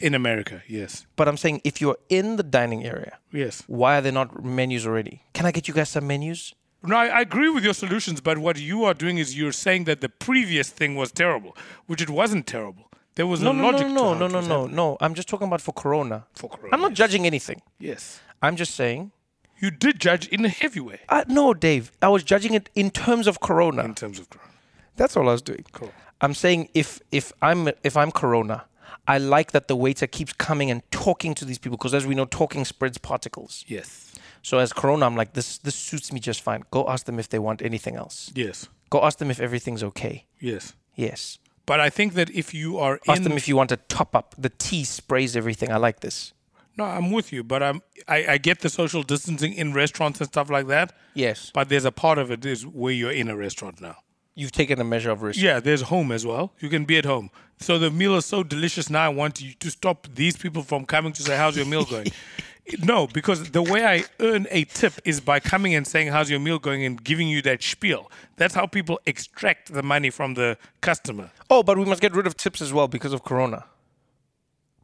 In 0.00 0.14
America, 0.14 0.62
yes. 0.68 1.06
But 1.16 1.26
I'm 1.28 1.36
saying 1.36 1.60
if 1.64 1.80
you're 1.80 1.98
in 2.08 2.36
the 2.36 2.42
dining 2.42 2.84
area, 2.84 3.18
Yes. 3.32 3.62
why 3.66 3.98
are 3.98 4.00
there 4.00 4.12
not 4.12 4.44
menus 4.44 4.86
already? 4.86 5.22
Can 5.34 5.44
I 5.46 5.50
get 5.52 5.68
you 5.68 5.74
guys 5.74 5.90
some 5.90 6.06
menus? 6.06 6.54
No, 6.82 6.96
I, 6.96 7.06
I 7.06 7.20
agree 7.20 7.50
with 7.50 7.62
your 7.64 7.74
solutions, 7.74 8.20
but 8.20 8.38
what 8.38 8.58
you 8.58 8.84
are 8.84 8.94
doing 8.94 9.18
is 9.18 9.36
you're 9.36 9.52
saying 9.52 9.84
that 9.84 10.00
the 10.00 10.08
previous 10.08 10.70
thing 10.70 10.94
was 10.96 11.10
terrible, 11.12 11.56
which 11.86 12.00
it 12.00 12.08
wasn't 12.10 12.46
terrible. 12.46 12.84
There 13.16 13.26
was 13.26 13.40
No, 13.42 13.52
no, 13.52 13.62
no, 13.62 13.70
logic 13.70 13.88
no, 13.88 13.94
to 13.94 14.00
how 14.04 14.14
no, 14.18 14.26
it 14.26 14.32
no, 14.32 14.38
was 14.38 14.48
no, 14.48 14.66
no. 14.66 14.96
I'm 15.00 15.14
just 15.14 15.28
talking 15.28 15.46
about 15.46 15.60
for 15.60 15.72
Corona. 15.72 16.26
For 16.34 16.48
Corona, 16.48 16.70
I'm 16.74 16.80
not 16.80 16.92
yes. 16.92 16.98
judging 16.98 17.26
anything. 17.26 17.60
Yes. 17.78 18.20
I'm 18.42 18.56
just 18.56 18.74
saying. 18.74 19.12
You 19.58 19.70
did 19.70 19.98
judge 20.00 20.28
in 20.28 20.44
a 20.44 20.50
heavy 20.50 20.80
way 20.80 21.00
Uh, 21.08 21.24
no, 21.28 21.54
Dave. 21.54 21.90
I 22.02 22.08
was 22.08 22.22
judging 22.22 22.52
it 22.54 22.68
in 22.74 22.90
terms 22.90 23.26
of 23.26 23.40
Corona. 23.40 23.84
in 23.84 23.94
terms 23.94 24.18
of 24.18 24.28
Corona. 24.30 24.50
That's 24.96 25.16
all 25.16 25.28
I 25.28 25.32
was 25.32 25.42
doing. 25.42 25.64
Cool. 25.72 25.92
I'm 26.20 26.34
saying 26.34 26.68
if 26.74 27.00
if 27.10 27.32
I'm 27.42 27.68
if 27.82 27.96
I'm 27.96 28.10
Corona, 28.10 28.64
I 29.06 29.18
like 29.18 29.52
that 29.52 29.68
the 29.68 29.76
waiter 29.76 30.06
keeps 30.06 30.32
coming 30.32 30.70
and 30.70 30.82
talking 30.90 31.34
to 31.34 31.44
these 31.44 31.58
people 31.58 31.76
because 31.76 31.94
as 31.94 32.06
we 32.06 32.14
know, 32.14 32.24
talking 32.24 32.64
spreads 32.64 32.98
particles. 32.98 33.64
Yes. 33.66 34.14
So 34.42 34.58
as 34.58 34.72
Corona, 34.72 35.06
I'm 35.06 35.16
like 35.16 35.34
this 35.34 35.58
this 35.58 35.74
suits 35.74 36.12
me 36.12 36.20
just 36.20 36.40
fine. 36.40 36.64
Go 36.70 36.88
ask 36.88 37.06
them 37.06 37.18
if 37.18 37.28
they 37.28 37.38
want 37.38 37.62
anything 37.62 37.96
else. 37.96 38.32
Yes. 38.34 38.68
Go 38.90 39.04
ask 39.04 39.18
them 39.18 39.30
if 39.30 39.40
everything's 39.40 39.82
okay. 39.82 40.26
Yes. 40.40 40.74
Yes. 40.94 41.38
But 41.66 41.80
I 41.80 41.90
think 41.90 42.14
that 42.14 42.30
if 42.30 42.54
you 42.54 42.78
are 42.78 43.00
Ask 43.08 43.22
them 43.22 43.32
if 43.32 43.48
you 43.48 43.56
want 43.56 43.72
a 43.72 43.76
top 43.76 44.14
up. 44.14 44.34
The 44.38 44.50
tea 44.50 44.84
sprays 44.84 45.36
everything. 45.36 45.72
I 45.72 45.76
like 45.76 46.00
this. 46.00 46.32
No, 46.78 46.84
I'm 46.84 47.10
with 47.10 47.32
you, 47.32 47.42
but 47.42 47.62
I'm 47.62 47.82
I, 48.06 48.26
I 48.34 48.38
get 48.38 48.60
the 48.60 48.68
social 48.68 49.02
distancing 49.02 49.52
in 49.52 49.72
restaurants 49.72 50.20
and 50.20 50.28
stuff 50.28 50.48
like 50.48 50.68
that. 50.68 50.92
Yes. 51.14 51.50
But 51.52 51.68
there's 51.68 51.84
a 51.84 51.92
part 51.92 52.18
of 52.18 52.30
it 52.30 52.44
is 52.46 52.66
where 52.66 52.92
you're 52.92 53.10
in 53.10 53.28
a 53.28 53.36
restaurant 53.36 53.80
now. 53.80 53.96
You've 54.38 54.52
taken 54.52 54.78
a 54.82 54.84
measure 54.84 55.10
of 55.10 55.22
risk. 55.22 55.40
Yeah, 55.40 55.60
there's 55.60 55.80
home 55.80 56.12
as 56.12 56.26
well. 56.26 56.52
You 56.60 56.68
can 56.68 56.84
be 56.84 56.98
at 56.98 57.06
home. 57.06 57.30
So 57.58 57.78
the 57.78 57.90
meal 57.90 58.16
is 58.16 58.26
so 58.26 58.42
delicious 58.42 58.90
now. 58.90 59.06
I 59.06 59.08
want 59.08 59.40
you 59.40 59.54
to 59.54 59.70
stop 59.70 60.06
these 60.14 60.36
people 60.36 60.62
from 60.62 60.84
coming 60.84 61.14
to 61.14 61.22
say, 61.22 61.38
"How's 61.38 61.56
your 61.56 61.64
meal 61.64 61.86
going?" 61.86 62.08
no, 62.84 63.06
because 63.06 63.50
the 63.52 63.62
way 63.62 63.86
I 63.86 64.04
earn 64.20 64.46
a 64.50 64.64
tip 64.64 64.92
is 65.06 65.20
by 65.20 65.40
coming 65.40 65.74
and 65.74 65.86
saying, 65.86 66.08
"How's 66.08 66.28
your 66.28 66.38
meal 66.38 66.58
going?" 66.58 66.84
and 66.84 67.02
giving 67.02 67.28
you 67.28 67.40
that 67.42 67.62
spiel. 67.62 68.10
That's 68.36 68.54
how 68.54 68.66
people 68.66 69.00
extract 69.06 69.72
the 69.72 69.82
money 69.82 70.10
from 70.10 70.34
the 70.34 70.58
customer. 70.82 71.30
Oh, 71.48 71.62
but 71.62 71.78
we 71.78 71.86
must 71.86 72.02
get 72.02 72.14
rid 72.14 72.26
of 72.26 72.36
tips 72.36 72.60
as 72.60 72.74
well 72.74 72.88
because 72.88 73.14
of 73.14 73.24
Corona. 73.24 73.64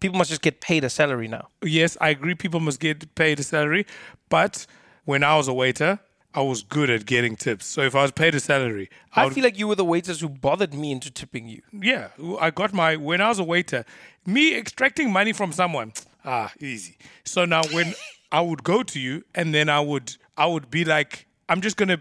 People 0.00 0.16
must 0.16 0.30
just 0.30 0.42
get 0.42 0.62
paid 0.62 0.82
a 0.82 0.90
salary 0.90 1.28
now. 1.28 1.48
Yes, 1.62 1.98
I 2.00 2.08
agree. 2.08 2.34
People 2.34 2.60
must 2.60 2.80
get 2.80 3.14
paid 3.14 3.38
a 3.38 3.42
salary, 3.42 3.84
but 4.30 4.66
when 5.04 5.22
I 5.22 5.36
was 5.36 5.46
a 5.46 5.52
waiter, 5.52 6.00
I 6.35 6.40
was 6.40 6.62
good 6.62 6.88
at 6.88 7.05
getting 7.05 7.37
tips. 7.37 7.66
So 7.66 7.83
if 7.83 7.95
I 7.95 8.03
was 8.03 8.11
paid 8.11 8.35
a 8.35 8.40
salary, 8.40 8.88
I 9.14 9.23
I 9.23 9.25
would 9.25 9.35
feel 9.35 9.45
like 9.45 9.59
you 9.59 9.68
were 9.68 9.75
the 9.75 9.85
waiters 9.85 10.21
who 10.21 10.29
bothered 10.29 10.73
me 10.73 10.90
into 10.90 11.11
tipping 11.11 11.49
you. 11.49 11.62
Yeah, 11.73 12.09
I 12.40 12.51
got 12.51 12.73
my 12.73 12.97
when 12.97 13.21
I 13.21 13.29
was 13.29 13.38
a 13.38 13.45
waiter, 13.45 13.85
me 14.25 14.57
extracting 14.57 15.12
money 15.12 15.33
from 15.33 15.53
someone, 15.53 15.92
ah, 16.25 16.53
easy. 16.61 16.97
So 17.25 17.45
now 17.45 17.62
when 17.73 17.95
I 18.31 18.40
would 18.40 18.64
go 18.64 18.83
to 18.83 18.99
you 18.99 19.25
and 19.35 19.55
then 19.55 19.68
I 19.68 19.81
would 19.81 20.16
I 20.37 20.47
would 20.47 20.71
be 20.71 20.85
like, 20.85 21.27
I'm 21.49 21.61
just 21.61 21.77
gonna 21.77 22.01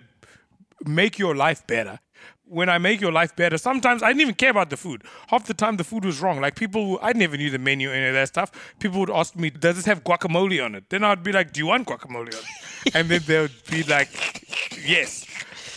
make 0.86 1.20
your 1.20 1.36
life 1.36 1.66
better. 1.68 2.00
When 2.52 2.68
I 2.68 2.80
make 2.80 3.00
your 3.00 3.14
life 3.14 3.34
better, 3.34 3.58
sometimes 3.58 4.04
I 4.04 4.10
didn't 4.10 4.22
even 4.24 4.36
care 4.36 4.50
about 4.52 4.70
the 4.70 4.76
food. 4.76 5.04
Half 5.28 5.46
the 5.46 5.54
time 5.54 5.78
the 5.78 5.86
food 5.86 6.04
was 6.04 6.20
wrong. 6.20 6.42
Like 6.42 6.56
people, 6.56 7.00
I 7.02 7.14
never 7.14 7.38
knew 7.38 7.50
the 7.50 7.58
menu 7.60 7.88
and 7.90 7.98
any 8.00 8.08
of 8.10 8.14
that 8.16 8.28
stuff. 8.28 8.52
People 8.78 9.00
would 9.00 9.10
ask 9.10 9.38
me, 9.38 9.50
"Does 9.52 9.78
this 9.78 9.86
have 9.86 10.04
guacamole 10.04 10.60
on 10.66 10.76
it?" 10.76 10.90
Then 10.90 11.06
I'd 11.06 11.24
be 11.24 11.32
like, 11.32 11.54
"Do 11.54 11.60
you 11.62 11.68
want 11.68 11.88
guacamole 11.88 12.34
on 12.40 12.44
it?" 12.44 12.46
and 12.96 13.08
then 13.08 13.22
they 13.26 13.40
would 13.40 13.54
be 13.70 13.84
like, 13.84 14.10
"Yes." 14.86 15.26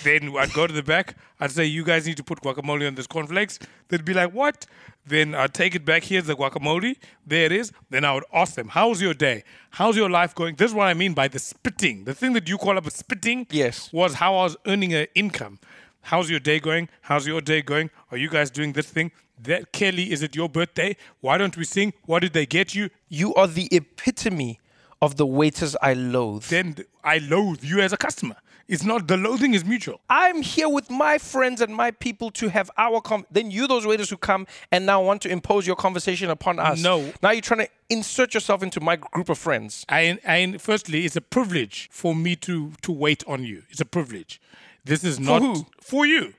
Then 0.03 0.37
I'd 0.37 0.53
go 0.53 0.67
to 0.67 0.73
the 0.73 0.83
back. 0.83 1.15
I'd 1.39 1.53
say, 1.53 1.65
"You 1.65 1.85
guys 1.85 2.07
need 2.09 2.17
to 2.17 2.25
put 2.25 2.41
guacamole 2.43 2.87
on 2.89 2.97
this 2.97 3.07
cornflakes." 3.07 3.61
They'd 3.89 4.05
be 4.05 4.13
like, 4.13 4.33
"What?" 4.33 4.67
Then 5.07 5.35
I'd 5.37 5.55
take 5.55 5.77
it 5.77 5.85
back. 5.85 6.03
Here's 6.03 6.27
the 6.27 6.35
guacamole. 6.35 6.97
There 7.25 7.45
it 7.45 7.53
is. 7.53 7.71
Then 7.91 8.05
I 8.05 8.15
would 8.15 8.25
ask 8.33 8.55
them, 8.57 8.69
"How's 8.69 9.01
your 9.01 9.15
day? 9.15 9.45
How's 9.71 9.97
your 9.97 10.11
life 10.11 10.35
going?" 10.35 10.57
This 10.57 10.71
is 10.73 10.75
what 10.75 10.89
I 10.89 10.95
mean 10.95 11.15
by 11.15 11.29
the 11.29 11.39
spitting. 11.39 12.03
The 12.05 12.15
thing 12.15 12.33
that 12.33 12.49
you 12.49 12.59
call 12.59 12.77
up 12.77 12.87
a 12.87 12.91
spitting, 12.91 13.47
Yes. 13.51 13.91
was 13.93 14.15
how 14.15 14.35
I 14.35 14.43
was 14.43 14.57
earning 14.67 14.93
an 14.93 15.07
income. 15.15 15.61
How's 16.05 16.29
your 16.29 16.41
day 16.41 16.61
going? 16.61 16.91
How's 17.01 17.27
your 17.27 17.41
day 17.41 17.63
going? 17.63 17.89
Are 18.11 18.19
you 18.19 18.29
guys 18.29 18.51
doing 18.51 18.75
this 18.75 18.87
thing? 18.87 19.11
That 19.43 19.73
Kelly, 19.73 20.13
is 20.13 20.23
it 20.23 20.37
your 20.37 20.51
birthday? 20.51 20.97
Why 21.21 21.39
don't 21.39 21.57
we 21.57 21.65
sing? 21.65 21.95
What 22.05 22.21
did 22.21 22.35
they 22.35 22.45
get 22.45 22.75
you? 22.75 22.91
You 23.09 23.35
are 23.35 23.47
the 23.47 23.69
epitome 23.73 24.61
of 25.01 25.17
the 25.17 25.25
waiters 25.25 25.77
I 25.81 25.95
loathe. 25.95 26.45
Then 26.45 26.77
I 27.03 27.19
loathe 27.19 27.65
you 27.65 27.81
as 27.81 27.95
a 27.95 27.97
customer. 27.97 28.37
It's 28.69 28.85
not 28.85 29.09
the 29.09 29.17
loathing 29.17 29.55
is 29.55 29.65
mutual. 29.65 30.01
I'm 30.11 30.43
here 30.43 30.69
with 30.69 30.91
my 30.91 31.17
friends 31.17 31.63
and 31.63 31.75
my 31.75 31.91
people 31.91 32.31
to 32.33 32.49
have 32.49 32.71
our 32.77 33.01
com. 33.01 33.27
Then 33.31 33.51
you, 33.51 33.67
those 33.67 33.87
waiters 33.87 34.11
who 34.11 34.19
come 34.19 34.47
and 34.71 34.85
now 34.85 35.03
want 35.03 35.23
to 35.23 35.31
impose 35.31 35.67
your 35.67 35.77
conversation 35.77 36.29
upon 36.31 36.59
us. 36.59 36.83
No. 36.83 37.13
Now 37.23 37.31
you're 37.31 37.41
trying 37.41 37.61
to 37.61 37.69
insert 37.89 38.35
yourself 38.35 38.63
into 38.63 38.81
my 38.81 38.97
group 38.97 39.31
of 39.31 39.39
friends. 39.39 39.85
I, 39.89 40.19
I 40.27 40.57
firstly, 40.59 41.07
it's 41.07 41.17
a 41.17 41.23
privilege 41.23 41.89
for 41.91 42.15
me 42.15 42.37
to 42.37 42.73
to 42.83 42.93
wait 42.93 43.25
on 43.27 43.43
you. 43.45 43.63
It's 43.71 43.81
a 43.81 43.87
privilege. 43.87 44.41
This 44.85 45.05
is 45.05 45.19
not 45.19 45.43
who? 45.43 45.67
for 45.81 46.07
you. 46.07 46.35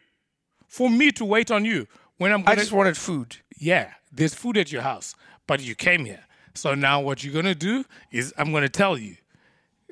For 0.68 0.90
me 0.90 1.12
to 1.14 1.26
wait 1.26 1.52
on 1.52 1.66
you 1.66 1.88
when 2.18 2.32
I'm 2.32 2.42
I 2.42 2.44
gonna 2.44 2.62
just 2.62 2.72
wanted 2.72 2.98
food. 2.98 3.38
yeah, 3.58 3.94
there's 4.12 4.34
food 4.34 4.58
at 4.58 4.72
your 4.72 4.82
house, 4.82 5.16
but 5.48 5.62
you 5.62 5.76
came 5.76 6.06
here. 6.06 6.24
So 6.54 6.74
now 6.76 7.02
what 7.02 7.24
you're 7.24 7.34
gonna 7.34 7.56
do 7.56 7.86
is 8.12 8.34
I'm 8.38 8.52
gonna 8.52 8.70
tell 8.70 8.98
you. 8.98 9.18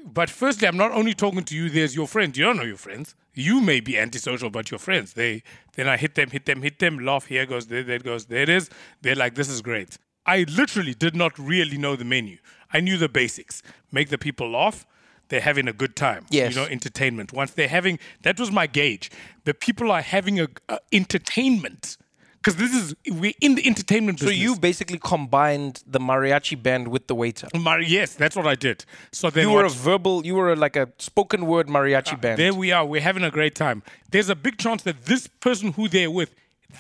But 0.06 0.30
firstly, 0.30 0.68
I'm 0.68 0.78
not 0.78 0.92
only 0.92 1.14
talking 1.14 1.44
to 1.44 1.56
you. 1.56 1.70
There's 1.70 1.96
your 1.96 2.08
friends. 2.08 2.38
You 2.38 2.46
don't 2.46 2.58
know 2.58 2.64
your 2.64 2.78
friends. 2.78 3.16
You 3.34 3.62
may 3.62 3.80
be 3.80 3.98
antisocial, 3.98 4.50
but 4.50 4.70
your 4.70 4.80
friends. 4.80 5.14
They 5.14 5.44
then 5.76 5.88
I 5.88 5.98
hit 5.98 6.16
them, 6.16 6.30
hit 6.30 6.46
them, 6.46 6.62
hit 6.62 6.80
them. 6.80 7.00
Laugh 7.00 7.26
here 7.26 7.46
goes 7.46 7.68
there, 7.68 7.84
there 7.84 8.00
goes 8.00 8.26
there 8.26 8.44
it 8.44 8.50
is. 8.50 8.70
They're 9.02 9.16
like, 9.16 9.36
this 9.36 9.50
is 9.50 9.62
great. 9.62 9.98
I 10.26 10.46
literally 10.50 10.94
did 10.94 11.16
not 11.16 11.38
really 11.40 11.78
know 11.78 11.96
the 11.96 12.06
menu. 12.06 12.38
I 12.72 12.80
knew 12.80 12.98
the 12.98 13.10
basics. 13.10 13.62
Make 13.92 14.10
the 14.10 14.18
people 14.18 14.50
laugh. 14.52 14.86
They're 15.34 15.42
having 15.42 15.68
a 15.68 15.74
good 15.74 15.96
time. 15.96 16.28
Yes. 16.30 16.54
You 16.54 16.62
know, 16.62 16.68
entertainment. 16.68 17.34
Once 17.34 17.54
they're 17.54 17.68
having, 17.68 17.98
that 18.22 18.40
was 18.40 18.52
my 18.52 18.68
gauge. 18.68 19.10
The 19.46 19.56
people 19.56 19.90
are 19.90 20.04
having 20.04 20.40
a, 20.40 20.48
a 20.70 20.78
entertainment 20.92 21.98
because 22.38 22.58
this 22.58 22.72
is 22.72 22.94
we're 23.10 23.34
in 23.42 23.56
the 23.56 23.66
entertainment 23.66 24.20
So 24.20 24.30
you 24.30 24.56
basically 24.56 25.00
combined 25.00 25.82
the 25.88 26.00
mariachi 26.00 26.62
band 26.62 26.90
with 26.90 27.08
the 27.08 27.16
waiter. 27.16 27.48
Mar- 27.56 27.82
yes, 27.82 28.14
that's 28.14 28.36
what 28.36 28.46
I 28.46 28.54
did. 28.54 28.86
So 29.12 29.32
then 29.32 29.48
You 29.48 29.54
were 29.56 29.66
a 29.66 29.70
verbal, 29.70 30.24
you 30.24 30.36
were 30.36 30.56
like 30.56 30.76
a 30.76 30.90
spoken 31.00 31.48
word 31.48 31.68
mariachi 31.68 32.14
ah, 32.14 32.18
band. 32.18 32.38
there 32.38 32.54
we 32.54 32.72
are. 32.72 32.86
We're 32.86 33.02
having 33.02 33.24
a 33.24 33.32
great 33.32 33.56
time. 33.56 33.82
There's 34.12 34.30
a 34.30 34.36
big 34.36 34.60
chance 34.60 34.84
that 34.84 35.06
this 35.06 35.26
person 35.26 35.72
who 35.72 35.90
they're 35.90 36.12
with, 36.12 36.30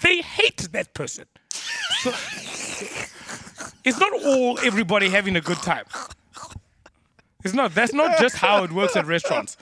they 0.03 0.21
hate 0.21 0.69
that 0.73 0.93
person. 0.93 1.25
So, 2.03 2.11
it's 3.83 3.99
not 3.99 4.13
all 4.23 4.59
everybody 4.59 5.09
having 5.09 5.35
a 5.35 5.41
good 5.41 5.57
time. 5.63 5.85
It's 7.43 7.53
not. 7.53 7.73
That's 7.75 7.93
not 7.93 8.17
just 8.19 8.35
how 8.37 8.63
it 8.63 8.71
works 8.71 8.95
at 8.95 9.05
restaurants. 9.05 9.57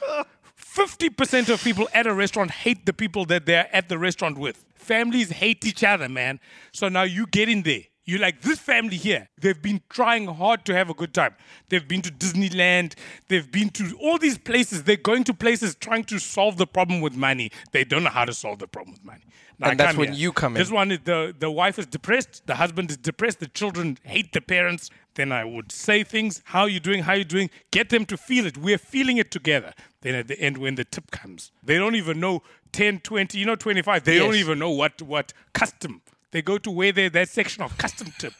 50% 0.57 1.49
of 1.49 1.63
people 1.63 1.89
at 1.93 2.07
a 2.07 2.13
restaurant 2.13 2.51
hate 2.51 2.85
the 2.85 2.93
people 2.93 3.25
that 3.25 3.45
they're 3.45 3.67
at 3.75 3.89
the 3.89 3.97
restaurant 3.97 4.37
with. 4.37 4.63
Families 4.75 5.31
hate 5.31 5.65
each 5.65 5.83
other, 5.83 6.07
man. 6.07 6.39
So 6.71 6.87
now 6.89 7.03
you 7.03 7.27
get 7.27 7.49
in 7.49 7.63
there. 7.63 7.81
You're 8.03 8.19
like, 8.19 8.41
this 8.41 8.57
family 8.57 8.97
here, 8.97 9.29
they've 9.39 9.61
been 9.61 9.81
trying 9.89 10.25
hard 10.27 10.65
to 10.65 10.73
have 10.73 10.89
a 10.89 10.93
good 10.93 11.13
time. 11.13 11.35
They've 11.69 11.87
been 11.87 12.01
to 12.01 12.11
Disneyland. 12.11 12.95
They've 13.27 13.49
been 13.49 13.69
to 13.71 13.95
all 14.01 14.17
these 14.17 14.39
places. 14.39 14.83
They're 14.83 14.95
going 14.95 15.23
to 15.25 15.33
places 15.35 15.75
trying 15.75 16.05
to 16.05 16.17
solve 16.17 16.57
the 16.57 16.65
problem 16.65 17.01
with 17.01 17.15
money. 17.15 17.51
They 17.71 17.83
don't 17.83 18.03
know 18.03 18.09
how 18.09 18.25
to 18.25 18.33
solve 18.33 18.57
the 18.59 18.67
problem 18.67 18.93
with 18.93 19.05
money. 19.05 19.21
Now 19.59 19.69
And 19.69 19.79
I 19.79 19.85
that's 19.85 19.97
when 19.97 20.09
here. 20.13 20.17
you 20.19 20.33
come 20.33 20.55
in. 20.55 20.59
This 20.59 20.71
one 20.71 20.89
the, 20.89 21.35
the 21.37 21.51
wife 21.51 21.77
is 21.77 21.85
depressed. 21.85 22.47
The 22.47 22.55
husband 22.55 22.89
is 22.89 22.97
depressed. 22.97 23.39
The 23.39 23.47
children 23.47 23.99
hate 24.03 24.33
the 24.33 24.41
parents. 24.41 24.89
Then 25.15 25.31
I 25.31 25.43
would 25.43 25.71
say 25.71 26.03
things. 26.03 26.41
How 26.45 26.65
you 26.65 26.79
doing? 26.79 27.03
How 27.03 27.13
you 27.13 27.23
doing? 27.23 27.49
Get 27.71 27.89
them 27.89 28.05
to 28.05 28.17
feel 28.17 28.45
it. 28.45 28.57
We're 28.57 28.77
feeling 28.77 29.17
it 29.17 29.29
together. 29.31 29.73
Then 30.01 30.15
at 30.15 30.27
the 30.27 30.39
end, 30.39 30.57
when 30.57 30.75
the 30.75 30.85
tip 30.85 31.11
comes, 31.11 31.51
they 31.63 31.77
don't 31.77 31.95
even 31.95 32.19
know 32.19 32.43
10, 32.71 33.01
20, 33.01 33.37
you 33.37 33.45
know, 33.45 33.55
25. 33.55 34.03
They 34.03 34.17
don't 34.17 34.35
even 34.35 34.57
know 34.59 34.69
what, 34.71 35.01
what 35.01 35.33
custom. 35.53 36.01
They 36.31 36.41
go 36.41 36.57
to 36.57 36.71
where 36.71 36.91
they 36.91 37.09
that 37.09 37.29
section 37.29 37.61
of 37.61 37.77
custom 37.77 38.13
tip. 38.17 38.33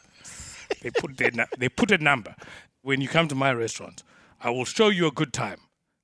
they 0.80 0.90
put 0.90 1.18
their, 1.18 1.30
they 1.58 1.68
put 1.68 1.90
a 1.90 1.98
number. 1.98 2.34
When 2.80 3.00
you 3.00 3.08
come 3.08 3.28
to 3.28 3.34
my 3.34 3.52
restaurant, 3.52 4.02
I 4.40 4.50
will 4.50 4.64
show 4.64 4.88
you 4.88 5.06
a 5.06 5.12
good 5.12 5.32
time. 5.32 5.60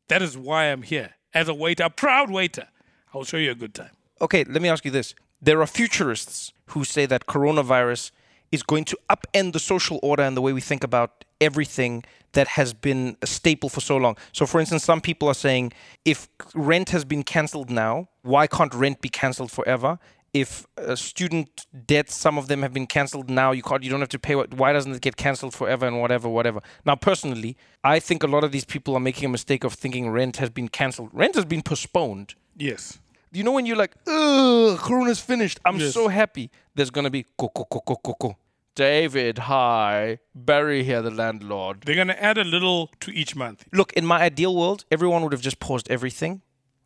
That 0.09 0.22
is 0.22 0.37
why 0.37 0.66
I'm 0.66 0.83
here. 0.83 1.14
As 1.35 1.48
a 1.48 1.54
waiter, 1.54 1.85
a 1.85 1.90
proud 1.90 2.31
waiter, 2.31 2.68
I 3.12 3.16
will 3.16 3.24
show 3.24 3.37
you 3.37 3.50
a 3.50 3.54
good 3.54 3.74
time. 3.74 3.90
okay, 4.20 4.44
let 4.44 4.62
me 4.62 4.68
ask 4.68 4.85
you 4.85 4.90
this. 4.90 5.14
There 5.40 5.61
are 5.61 5.66
futurists 5.66 6.52
who 6.68 6.85
say 6.85 7.07
that 7.07 7.26
coronavirus 7.26 8.11
is 8.52 8.62
going 8.62 8.84
to 8.87 8.98
upend 9.11 9.52
the 9.52 9.58
social 9.58 9.98
order 10.02 10.22
and 10.22 10.37
the 10.37 10.40
way 10.42 10.52
we 10.52 10.61
think 10.61 10.82
about 10.84 11.24
everything 11.40 12.04
that 12.32 12.48
has 12.48 12.72
been 12.74 13.16
a 13.22 13.26
staple 13.26 13.68
for 13.68 13.80
so 13.80 13.96
long. 13.96 14.16
So, 14.32 14.46
for 14.46 14.61
instance, 14.61 14.84
some 14.84 15.00
people 15.00 15.28
are 15.28 15.34
saying 15.34 15.72
if 16.04 16.28
rent 16.54 16.90
has 16.90 17.04
been 17.04 17.22
cancelled 17.22 17.70
now, 17.70 18.08
why 18.22 18.46
can't 18.46 18.74
rent 18.74 19.00
be 19.00 19.08
cancelled 19.08 19.50
forever? 19.50 19.98
If 20.34 20.66
uh, 20.76 20.94
student 20.94 21.66
debts, 21.87 22.14
some 22.14 22.37
of 22.37 22.48
them 22.48 22.61
have 22.61 22.72
been 22.74 22.87
cancelled 22.87 23.30
now, 23.30 23.52
you 23.52 23.62
can't, 23.62 23.82
you 23.82 23.88
don't 23.90 24.00
have 24.00 24.11
to 24.11 24.18
pay. 24.18 24.34
What, 24.34 24.52
why 24.52 24.74
doesn't 24.74 24.92
it 24.92 25.00
get 25.00 25.16
cancelled 25.16 25.54
forever 25.54 25.87
and 25.87 26.00
whatever, 26.02 26.28
whatever? 26.28 26.61
Now, 26.84 26.96
personally, 26.96 27.56
I 27.82 27.98
think 27.98 28.22
a 28.22 28.26
lot 28.26 28.44
of 28.44 28.52
these 28.52 28.66
people 28.66 28.94
are 28.94 29.00
making 29.00 29.24
a 29.24 29.30
mistake 29.30 29.64
of 29.64 29.72
thinking 29.72 30.11
rent 30.11 30.37
has 30.37 30.50
been 30.50 30.68
cancelled. 30.68 31.08
Rent 31.12 31.34
has 31.34 31.46
been 31.46 31.62
postponed 31.62 32.34
Yes. 32.56 32.98
Do 33.32 33.38
you 33.38 33.44
know 33.44 33.52
when 33.52 33.66
you're 33.66 33.76
like, 33.76 33.94
ugh, 34.06 34.78
Corona's 34.78 35.20
finished. 35.20 35.61
I'm 35.64 35.78
Yes. 35.78 35.92
so 35.94 36.08
happy. 36.08 36.50
There's 36.78 36.90
gonna 36.90 37.10
be 37.10 37.24
co 37.36 37.48
co 37.48 37.64
co 37.64 37.80
co 37.80 37.96
co 37.96 38.14
co. 38.14 38.36
David, 38.76 39.38
hi. 39.38 40.20
Barry 40.34 40.84
here, 40.84 41.02
the 41.02 41.10
landlord. 41.10 41.80
They're 41.84 41.96
going 41.96 42.14
to 42.16 42.22
add 42.22 42.38
a 42.38 42.44
little 42.44 42.92
to 43.00 43.10
each 43.10 43.34
month. 43.34 43.64
Look, 43.72 43.92
in 43.94 44.06
my 44.06 44.20
ideal 44.22 44.54
world, 44.54 44.84
everyone 44.92 45.22
would 45.24 45.32
have 45.32 45.42
just 45.42 45.58
paused 45.58 45.90
everything, 45.90 46.42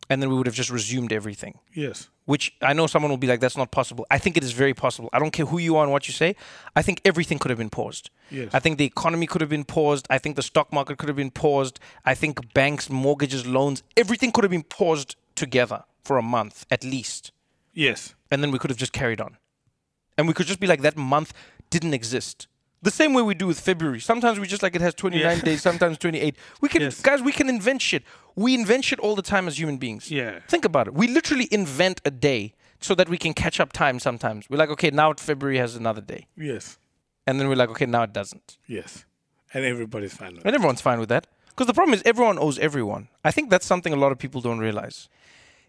and 0.09 0.19
then 0.19 0.31
we 0.31 0.35
would 0.35 0.47
have 0.47 0.55
just 0.55 0.71
resumed 0.71 1.13
everything. 1.13 1.59
Yes. 1.71 2.09
Which 2.25 2.51
I 2.63 2.73
know 2.73 2.87
someone 2.87 3.11
will 3.11 3.19
be 3.25 3.27
like, 3.27 3.41
that's 3.41 3.55
not 3.63 3.69
possible. 3.69 4.07
I 4.09 4.17
think 4.17 4.37
it 4.37 4.43
is 4.43 4.53
very 4.53 4.73
possible. 4.73 5.09
I 5.13 5.19
don't 5.19 5.29
care 5.29 5.45
who 5.45 5.59
you 5.59 5.75
are 5.77 5.83
and 5.83 5.91
what 5.91 6.07
you 6.07 6.13
say. 6.15 6.35
I 6.75 6.81
think 6.81 6.99
everything 7.05 7.37
could 7.37 7.51
have 7.51 7.59
been 7.59 7.69
paused. 7.69 8.09
Yes. 8.31 8.49
I 8.55 8.59
think 8.59 8.79
the 8.79 8.85
economy 8.85 9.27
could 9.27 9.41
have 9.41 9.51
been 9.51 9.63
paused. 9.77 10.07
I 10.09 10.17
think 10.17 10.35
the 10.35 10.41
stock 10.41 10.73
market 10.73 10.97
could 10.97 11.09
have 11.09 11.21
been 11.23 11.29
paused. 11.45 11.79
I 12.11 12.15
think 12.15 12.55
banks, 12.55 12.89
mortgages, 12.89 13.45
loans, 13.45 13.83
everything 13.95 14.31
could 14.31 14.43
have 14.43 14.55
been 14.57 14.63
paused 14.63 15.15
together 15.35 15.83
for 16.03 16.17
a 16.17 16.23
month 16.23 16.65
at 16.71 16.83
least. 16.83 17.31
Yes. 17.75 18.15
and 18.31 18.41
then 18.41 18.51
we 18.51 18.57
could 18.59 18.71
have 18.71 18.79
just 18.79 18.93
carried 18.93 19.21
on. 19.21 19.37
And 20.17 20.27
we 20.27 20.33
could 20.33 20.45
just 20.47 20.59
be 20.59 20.67
like, 20.67 20.81
that 20.81 20.97
month 20.97 21.33
didn't 21.69 21.93
exist. 21.93 22.47
The 22.81 22.91
same 22.91 23.13
way 23.13 23.21
we 23.21 23.33
do 23.33 23.47
with 23.47 23.59
February. 23.59 23.99
Sometimes 24.01 24.39
we 24.39 24.45
just 24.47 24.61
like 24.61 24.75
it 24.75 24.81
has 24.81 24.93
29 24.93 25.37
Yeah. 25.37 25.43
days, 25.43 25.61
sometimes 25.61 25.97
28. 25.97 26.35
We 26.61 26.67
can, 26.69 26.81
Yes. 26.81 27.01
guys, 27.01 27.21
we 27.21 27.31
can 27.31 27.47
invent 27.49 27.81
shit. 27.81 28.03
We 28.35 28.53
invent 28.53 28.83
shit 28.85 28.99
all 28.99 29.15
the 29.15 29.21
time 29.21 29.47
as 29.47 29.57
human 29.57 29.77
beings. 29.77 30.11
Yeah. 30.11 30.39
Think 30.49 30.65
about 30.65 30.87
it. 30.87 30.93
We 30.93 31.07
literally 31.07 31.47
invent 31.51 32.01
a 32.03 32.11
day 32.11 32.53
so 32.81 32.93
that 32.95 33.07
we 33.07 33.17
can 33.17 33.33
catch 33.33 33.59
up 33.61 33.71
time 33.71 33.99
sometimes. 33.99 34.49
We're 34.49 34.57
like, 34.57 34.69
okay, 34.71 34.91
now 34.91 35.13
February 35.13 35.57
has 35.59 35.75
another 35.77 36.01
day. 36.01 36.27
Yes. 36.35 36.77
And 37.25 37.39
then 37.39 37.47
we're 37.47 37.55
like, 37.55 37.69
okay, 37.69 37.85
now 37.85 38.03
it 38.03 38.11
doesn't. 38.11 38.57
Yes. 38.67 39.05
And 39.53 39.63
everybody's 39.63 40.13
fine 40.13 40.33
with 40.33 40.39
it. 40.39 40.45
And 40.47 40.53
everyone's 40.55 40.81
fine 40.81 40.99
with 40.99 41.09
that. 41.09 41.27
Because 41.49 41.67
the 41.67 41.73
problem 41.73 41.93
is 41.93 42.01
everyone 42.05 42.37
owes 42.37 42.59
everyone. 42.59 43.07
I 43.23 43.31
think 43.31 43.49
that's 43.49 43.65
something 43.65 43.93
a 43.93 43.95
lot 43.95 44.11
of 44.11 44.17
people 44.19 44.41
don't 44.41 44.59
realize. 44.59 45.07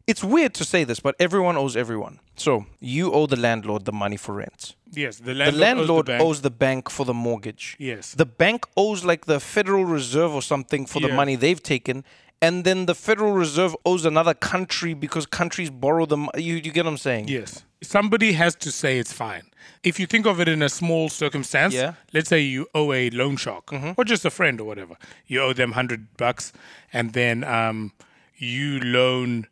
It's 0.06 0.22
weird 0.22 0.52
to 0.54 0.64
say 0.64 0.84
this, 0.84 1.00
but 1.00 1.14
everyone 1.18 1.56
owes 1.56 1.76
everyone. 1.76 2.20
So 2.36 2.66
you 2.78 3.12
owe 3.12 3.26
the 3.26 3.36
landlord 3.36 3.84
the 3.86 3.92
money 3.92 4.16
for 4.18 4.34
rent. 4.34 4.74
Yes. 4.92 5.16
The 5.18 5.32
The 5.32 5.34
landlord, 5.34 5.60
landlord 5.60 5.90
owes 5.90 6.04
the 6.06 6.12
bank. 6.12 6.22
owes 6.22 6.40
the 6.42 6.50
bank 6.50 6.90
for 6.90 7.04
the 7.06 7.14
mortgage. 7.14 7.76
Yes. 7.78 8.12
The 8.14 8.26
bank 8.26 8.66
owes 8.76 9.02
like 9.04 9.24
the 9.24 9.40
Federal 9.40 9.84
Reserve 9.86 10.34
or 10.34 10.42
something 10.42 10.84
for 10.86 11.00
the 11.00 11.08
money 11.08 11.36
they've 11.36 11.62
taken. 11.62 12.04
And 12.42 12.64
then 12.64 12.84
the 12.86 12.94
Federal 12.94 13.32
Reserve 13.32 13.74
owes 13.86 14.04
another 14.04 14.34
country 14.34 14.92
because 14.92 15.24
countries 15.24 15.70
borrow 15.70 16.04
them. 16.04 16.28
You, 16.36 16.56
you 16.56 16.70
get 16.72 16.84
what 16.84 16.90
I'm 16.90 16.98
saying? 16.98 17.28
Yes. 17.28 17.64
Somebody 17.80 18.32
has 18.32 18.54
to 18.56 18.70
say 18.70 18.98
it's 18.98 19.12
fine. 19.12 19.44
If 19.82 19.98
you 19.98 20.06
think 20.06 20.26
of 20.26 20.38
it 20.40 20.48
in 20.48 20.60
a 20.62 20.68
small 20.68 21.08
circumstance, 21.08 21.72
Yeah. 21.72 21.82
Mm-hmm. 21.92 22.08
let's 22.16 22.28
say 22.28 22.40
you 22.40 22.66
owe 22.74 22.92
a 22.92 23.08
loan 23.10 23.36
shark 23.36 23.72
or 23.96 24.04
just 24.04 24.26
a 24.26 24.30
friend 24.30 24.60
or 24.60 24.64
whatever. 24.64 24.96
You 25.26 25.40
owe 25.40 25.54
them 25.54 25.70
100 25.70 26.18
bucks 26.18 26.52
and 26.92 27.14
then 27.14 27.42
um, 27.44 27.92
you 28.36 28.80
loan 28.80 29.46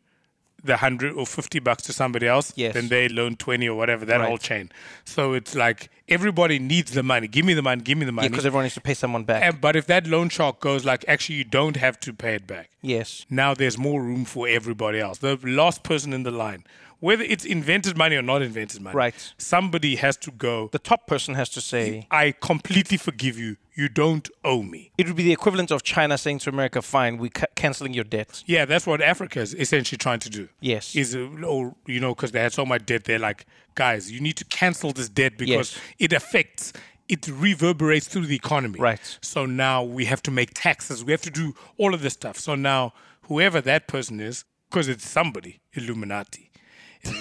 the 0.63 0.73
100 0.73 1.13
or 1.13 1.25
50 1.27 1.59
bucks 1.59 1.83
to 1.83 1.93
somebody 1.93 2.25
else. 2.27 2.53
Yes. 2.55 2.73
Then 2.73 2.87
they 2.87 3.09
loan 3.09 3.35
20 3.35 3.67
or 3.67 3.75
whatever, 3.77 4.05
that 4.05 4.17
Right. 4.19 4.27
whole 4.27 4.37
chain. 4.37 4.71
So 5.05 5.33
it's 5.33 5.55
like 5.55 5.89
everybody 6.07 6.57
needs 6.59 6.91
the 6.91 7.03
money. 7.03 7.27
Give 7.27 7.45
me 7.45 7.53
the 7.53 7.61
money, 7.61 7.81
give 7.81 7.97
me 7.97 8.05
the 8.05 8.11
money. 8.11 8.29
Because 8.29 8.45
everyone 8.45 8.63
needs 8.65 8.75
to 8.75 8.81
pay 8.81 8.93
someone 8.93 9.23
back. 9.25 9.43
and, 9.43 9.59
but 9.59 9.75
if 9.75 9.87
that 9.87 10.07
loan 10.07 10.29
shark 10.29 10.59
goes 10.61 10.85
like, 10.85 11.03
actually, 11.07 11.35
you 11.35 11.43
don't 11.43 11.75
have 11.77 11.99
to 12.01 12.13
pay 12.13 12.35
it 12.35 12.47
back. 12.47 12.69
yes. 12.81 13.25
Now 13.29 13.53
there's 13.53 13.77
more 13.77 14.01
room 14.01 14.23
for 14.25 14.47
everybody 14.47 14.99
else. 14.99 15.17
The 15.19 15.37
last 15.43 15.83
person 15.83 16.13
in 16.13 16.23
the 16.23 16.31
line, 16.31 16.63
whether 17.07 17.23
it's 17.33 17.45
invented 17.57 17.95
money 17.97 18.15
or 18.15 18.21
not 18.21 18.41
invented 18.41 18.81
money, 18.81 18.95
Right. 18.95 19.33
Somebody 19.37 19.93
has 19.97 20.15
to 20.25 20.31
go. 20.31 20.69
The 20.71 20.79
top 20.91 21.01
person 21.05 21.35
has 21.35 21.49
to 21.49 21.61
say, 21.61 22.07
I 22.09 22.25
completely 22.51 22.97
forgive 23.07 23.37
you. 23.37 23.57
You 23.75 23.89
don't 23.89 24.27
owe 24.51 24.63
me. 24.73 24.91
it 24.97 25.07
would 25.07 25.17
be 25.21 25.23
the 25.23 25.33
equivalent 25.39 25.69
of 25.71 25.79
China 25.83 26.17
saying 26.17 26.39
to 26.43 26.49
America, 26.49 26.81
fine, 26.81 27.17
we're 27.17 27.31
ca- 27.39 27.51
canceling 27.55 27.93
your 27.93 28.05
debt. 28.17 28.31
Yeah, 28.45 28.63
that's 28.71 28.85
what 28.87 29.01
Africa 29.01 29.39
is 29.41 29.53
essentially 29.55 29.97
trying 29.97 30.19
to 30.19 30.29
do. 30.29 30.47
Yes. 30.71 30.95
Is 30.95 31.15
uh, 31.15 31.27
or 31.53 31.75
you 31.93 31.99
know 31.99 32.13
because 32.15 32.31
they 32.31 32.39
had 32.47 32.53
so 32.53 32.65
much 32.65 32.85
debt, 32.85 33.03
they're 33.03 33.19
like, 33.29 33.45
guys, 33.75 34.11
you 34.13 34.19
need 34.27 34.37
to 34.37 34.45
cancel 34.45 34.91
this 34.93 35.09
debt 35.09 35.33
because 35.37 35.69
Yes. 35.75 35.79
it 36.05 36.13
affects. 36.13 36.71
It 37.09 37.27
reverberates 37.27 38.07
through 38.07 38.27
the 38.27 38.35
economy. 38.43 38.79
Right. 38.79 39.17
So 39.21 39.45
now 39.45 39.83
we 39.97 40.05
have 40.05 40.21
to 40.23 40.31
make 40.31 40.51
taxes. 40.53 41.03
We 41.03 41.11
have 41.11 41.21
to 41.23 41.31
do 41.43 41.53
all 41.77 41.93
of 41.93 42.01
this 42.01 42.13
stuff. 42.13 42.37
So 42.37 42.55
now 42.55 42.93
whoever 43.23 43.59
that 43.61 43.87
person 43.87 44.19
is, 44.21 44.45
because 44.69 44.87
it's 44.87 45.05
somebody, 45.19 45.59
Illuminati, 45.73 46.49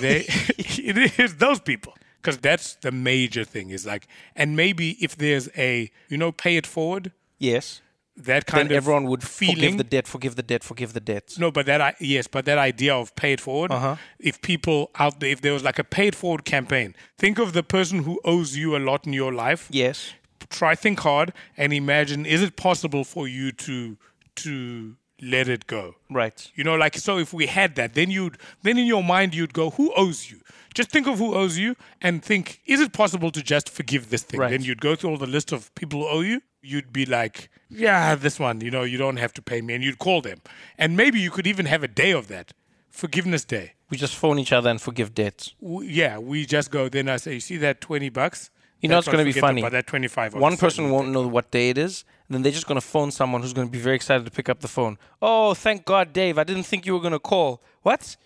they 0.01 0.25
it 0.59 1.19
is 1.19 1.37
those 1.37 1.61
people. 1.61 1.95
Because 2.21 2.39
that's 2.39 2.77
the 2.77 2.93
major 2.93 3.43
thing 3.43 3.71
is 3.71 3.85
like, 3.85 4.07
and 4.37 4.57
maybe 4.57 4.93
if 5.05 5.17
there's 5.17 5.49
a 5.57 5.91
you 6.09 6.17
know 6.17 6.31
pay 6.31 6.57
it 6.57 6.67
forward, 6.67 7.11
Yes. 7.39 7.81
that 8.17 8.47
kind 8.47 8.69
Then 8.69 8.77
of 8.77 8.83
everyone 8.85 9.05
would 9.07 9.25
feeling 9.25 9.57
forgive 9.57 9.77
the 9.79 9.85
debt, 9.85 10.07
forgive 10.07 10.37
the 10.37 10.43
debt, 10.45 10.63
forgive 10.63 10.93
the 10.93 11.01
debt. 11.01 11.35
no, 11.39 11.51
but 11.51 11.67
that 11.67 11.81
I 11.81 11.95
yes, 11.99 12.29
but 12.29 12.45
that 12.45 12.59
idea 12.59 12.95
of 12.95 13.13
pay 13.17 13.33
it 13.33 13.41
forward. 13.41 13.73
Uh-huh. 13.73 13.97
If 14.21 14.41
people 14.41 14.91
out 15.01 15.19
there, 15.19 15.31
if 15.31 15.41
there 15.41 15.53
was 15.53 15.65
like 15.65 15.81
a 15.81 15.85
pay 15.85 16.07
it 16.09 16.15
forward 16.15 16.45
campaign, 16.45 16.95
think 17.19 17.39
of 17.41 17.53
the 17.53 17.65
person 17.65 18.05
who 18.05 18.21
owes 18.25 18.57
you 18.57 18.77
a 18.77 18.79
lot 18.91 19.05
in 19.07 19.13
your 19.13 19.33
life. 19.33 19.67
Yes. 19.71 20.13
Try 20.49 20.77
think 20.77 21.01
hard 21.01 21.33
and 21.57 21.73
imagine: 21.73 22.25
is 22.27 22.41
it 22.43 22.55
possible 22.57 23.03
for 23.05 23.27
you 23.27 23.51
to 23.67 23.97
to 24.37 24.97
let 25.23 25.49
it 25.49 25.67
go? 25.67 25.95
Right. 26.11 26.51
You 26.55 26.65
know, 26.65 26.75
like 26.75 26.97
so. 26.99 27.17
If 27.19 27.33
we 27.33 27.47
had 27.47 27.77
that, 27.77 27.95
then 27.95 28.11
you'd 28.11 28.37
then 28.63 28.77
in 28.77 28.87
your 28.87 29.03
mind 29.05 29.35
you'd 29.35 29.55
go, 29.55 29.71
who 29.71 29.93
owes 29.97 30.31
you? 30.31 30.41
Just 30.75 30.91
think 30.91 31.07
of 31.07 31.19
who 31.19 31.35
owes 31.35 31.57
you 31.59 31.77
and 32.01 32.23
think, 32.25 32.61
is 32.67 32.81
it 32.81 32.93
possible 32.93 33.31
to 33.31 33.43
just 33.43 33.69
forgive 33.69 34.11
this 34.11 34.23
thing? 34.23 34.41
Right. 34.41 34.51
Then 34.51 34.63
you'd 34.63 34.81
go 34.81 34.97
through 34.97 35.11
all 35.11 35.17
the 35.19 35.27
list 35.27 35.53
of 35.53 35.75
people 35.75 36.01
who 36.01 36.09
owe 36.09 36.21
you. 36.21 36.41
You'd 36.63 36.93
be 36.93 37.05
like, 37.07 37.51
yeah, 37.69 38.15
this 38.15 38.39
one, 38.41 38.61
you 38.61 38.71
know, 38.71 38.83
you 38.83 38.97
don't 38.97 39.17
have 39.17 39.33
to 39.35 39.43
pay 39.43 39.61
me, 39.63 39.75
and 39.75 39.83
you'd 39.85 39.99
call 39.99 40.21
them, 40.23 40.41
and 40.79 40.97
maybe 40.97 41.19
you 41.19 41.31
could 41.31 41.47
even 41.47 41.67
have 41.67 41.83
a 41.83 41.89
day 41.89 42.13
of 42.13 42.29
that, 42.29 42.53
forgiveness 42.89 43.45
day. 43.45 43.73
We 43.91 43.97
just 43.99 44.15
phone 44.15 44.39
each 44.39 44.53
other 44.53 44.71
and 44.71 44.81
forgive 44.81 45.13
debts. 45.13 45.55
W- 45.61 45.89
Yeah, 45.91 46.19
we 46.19 46.47
just 46.47 46.71
go. 46.71 46.89
Then 46.89 47.09
I 47.09 47.17
say, 47.17 47.35
you 47.35 47.41
see 47.41 47.57
that 47.59 47.81
twenty 47.81 48.09
bucks? 48.11 48.51
You 48.83 48.89
know 48.89 48.99
it's 48.99 49.07
going 49.07 49.25
to 49.25 49.33
be 49.33 49.39
funny. 49.39 49.61
About 49.61 49.73
that 49.73 49.87
twenty-five. 49.87 50.35
One 50.35 50.57
person 50.57 50.91
won't 50.91 51.11
know 51.11 51.27
what 51.27 51.53
day 51.53 51.71
it 51.71 51.79
is, 51.79 52.05
and 52.27 52.35
then 52.35 52.43
they're 52.43 52.53
just 52.53 52.67
going 52.67 52.81
to 52.81 52.87
phone 52.87 53.13
someone 53.13 53.41
who's 53.41 53.53
going 53.53 53.69
to 53.69 53.73
be 53.73 53.79
very 53.79 53.95
excited 53.95 54.25
to 54.25 54.31
pick 54.31 54.49
up 54.49 54.59
the 54.61 54.69
phone. 54.69 54.99
Oh, 55.23 55.55
thank 55.55 55.85
God, 55.85 56.13
Dave! 56.13 56.37
I 56.37 56.45
didn't 56.45 56.65
think 56.65 56.85
you 56.85 56.93
were 56.93 57.01
going 57.01 57.13
to 57.13 57.21
call. 57.21 57.63
What? 57.83 58.17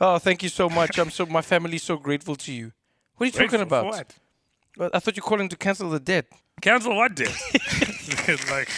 Oh, 0.00 0.18
thank 0.18 0.42
you 0.42 0.48
so 0.48 0.68
much. 0.68 0.98
I'm 0.98 1.10
so 1.10 1.26
my 1.26 1.42
family's 1.42 1.84
so 1.84 1.96
grateful 1.96 2.34
to 2.36 2.52
you. 2.52 2.72
What 3.16 3.24
are 3.24 3.26
you 3.26 3.32
talking 3.32 3.60
about? 3.60 3.86
What? 3.86 4.14
Well, 4.76 4.90
I 4.92 4.98
thought 4.98 5.16
you 5.16 5.22
were 5.22 5.28
calling 5.28 5.48
to 5.48 5.56
cancel 5.56 5.90
the 5.90 6.00
debt. 6.00 6.26
Cancel 6.60 6.96
what 6.96 7.14
debt? 7.14 7.34
Like, 8.50 8.68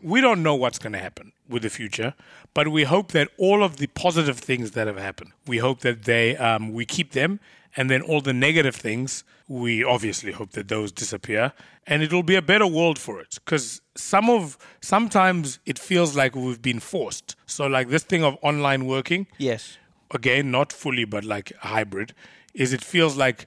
we 0.00 0.20
don't 0.20 0.42
know 0.42 0.54
what's 0.54 0.78
going 0.78 0.92
to 0.92 0.98
happen 0.98 1.32
with 1.48 1.62
the 1.62 1.70
future, 1.70 2.14
but 2.52 2.68
we 2.68 2.84
hope 2.84 3.10
that 3.12 3.28
all 3.38 3.64
of 3.64 3.78
the 3.78 3.88
positive 3.88 4.38
things 4.38 4.70
that 4.72 4.86
have 4.86 4.96
happened, 4.96 5.32
we 5.46 5.58
hope 5.58 5.80
that 5.80 6.04
they 6.04 6.36
um, 6.36 6.72
we 6.72 6.84
keep 6.84 7.12
them, 7.12 7.40
and 7.76 7.90
then 7.90 8.02
all 8.02 8.20
the 8.20 8.32
negative 8.32 8.76
things, 8.76 9.24
we 9.48 9.84
obviously 9.84 10.32
hope 10.32 10.52
that 10.52 10.68
those 10.68 10.90
disappear, 10.92 11.52
and 11.86 12.02
it'll 12.02 12.22
be 12.22 12.34
a 12.34 12.42
better 12.42 12.66
world 12.66 12.98
for 12.98 13.20
it. 13.20 13.38
Because 13.44 13.80
some 13.94 14.30
of 14.30 14.56
sometimes 14.80 15.58
it 15.66 15.78
feels 15.78 16.16
like 16.16 16.34
we've 16.36 16.62
been 16.62 16.80
forced. 16.80 17.36
So 17.46 17.66
like 17.66 17.88
this 17.88 18.04
thing 18.04 18.24
of 18.24 18.36
online 18.42 18.86
working, 18.86 19.26
Yes. 19.38 19.76
again, 20.10 20.50
not 20.50 20.72
fully, 20.72 21.04
but 21.04 21.24
like 21.24 21.52
hybrid, 21.60 22.14
is 22.54 22.72
it 22.72 22.82
feels 22.82 23.16
like 23.16 23.46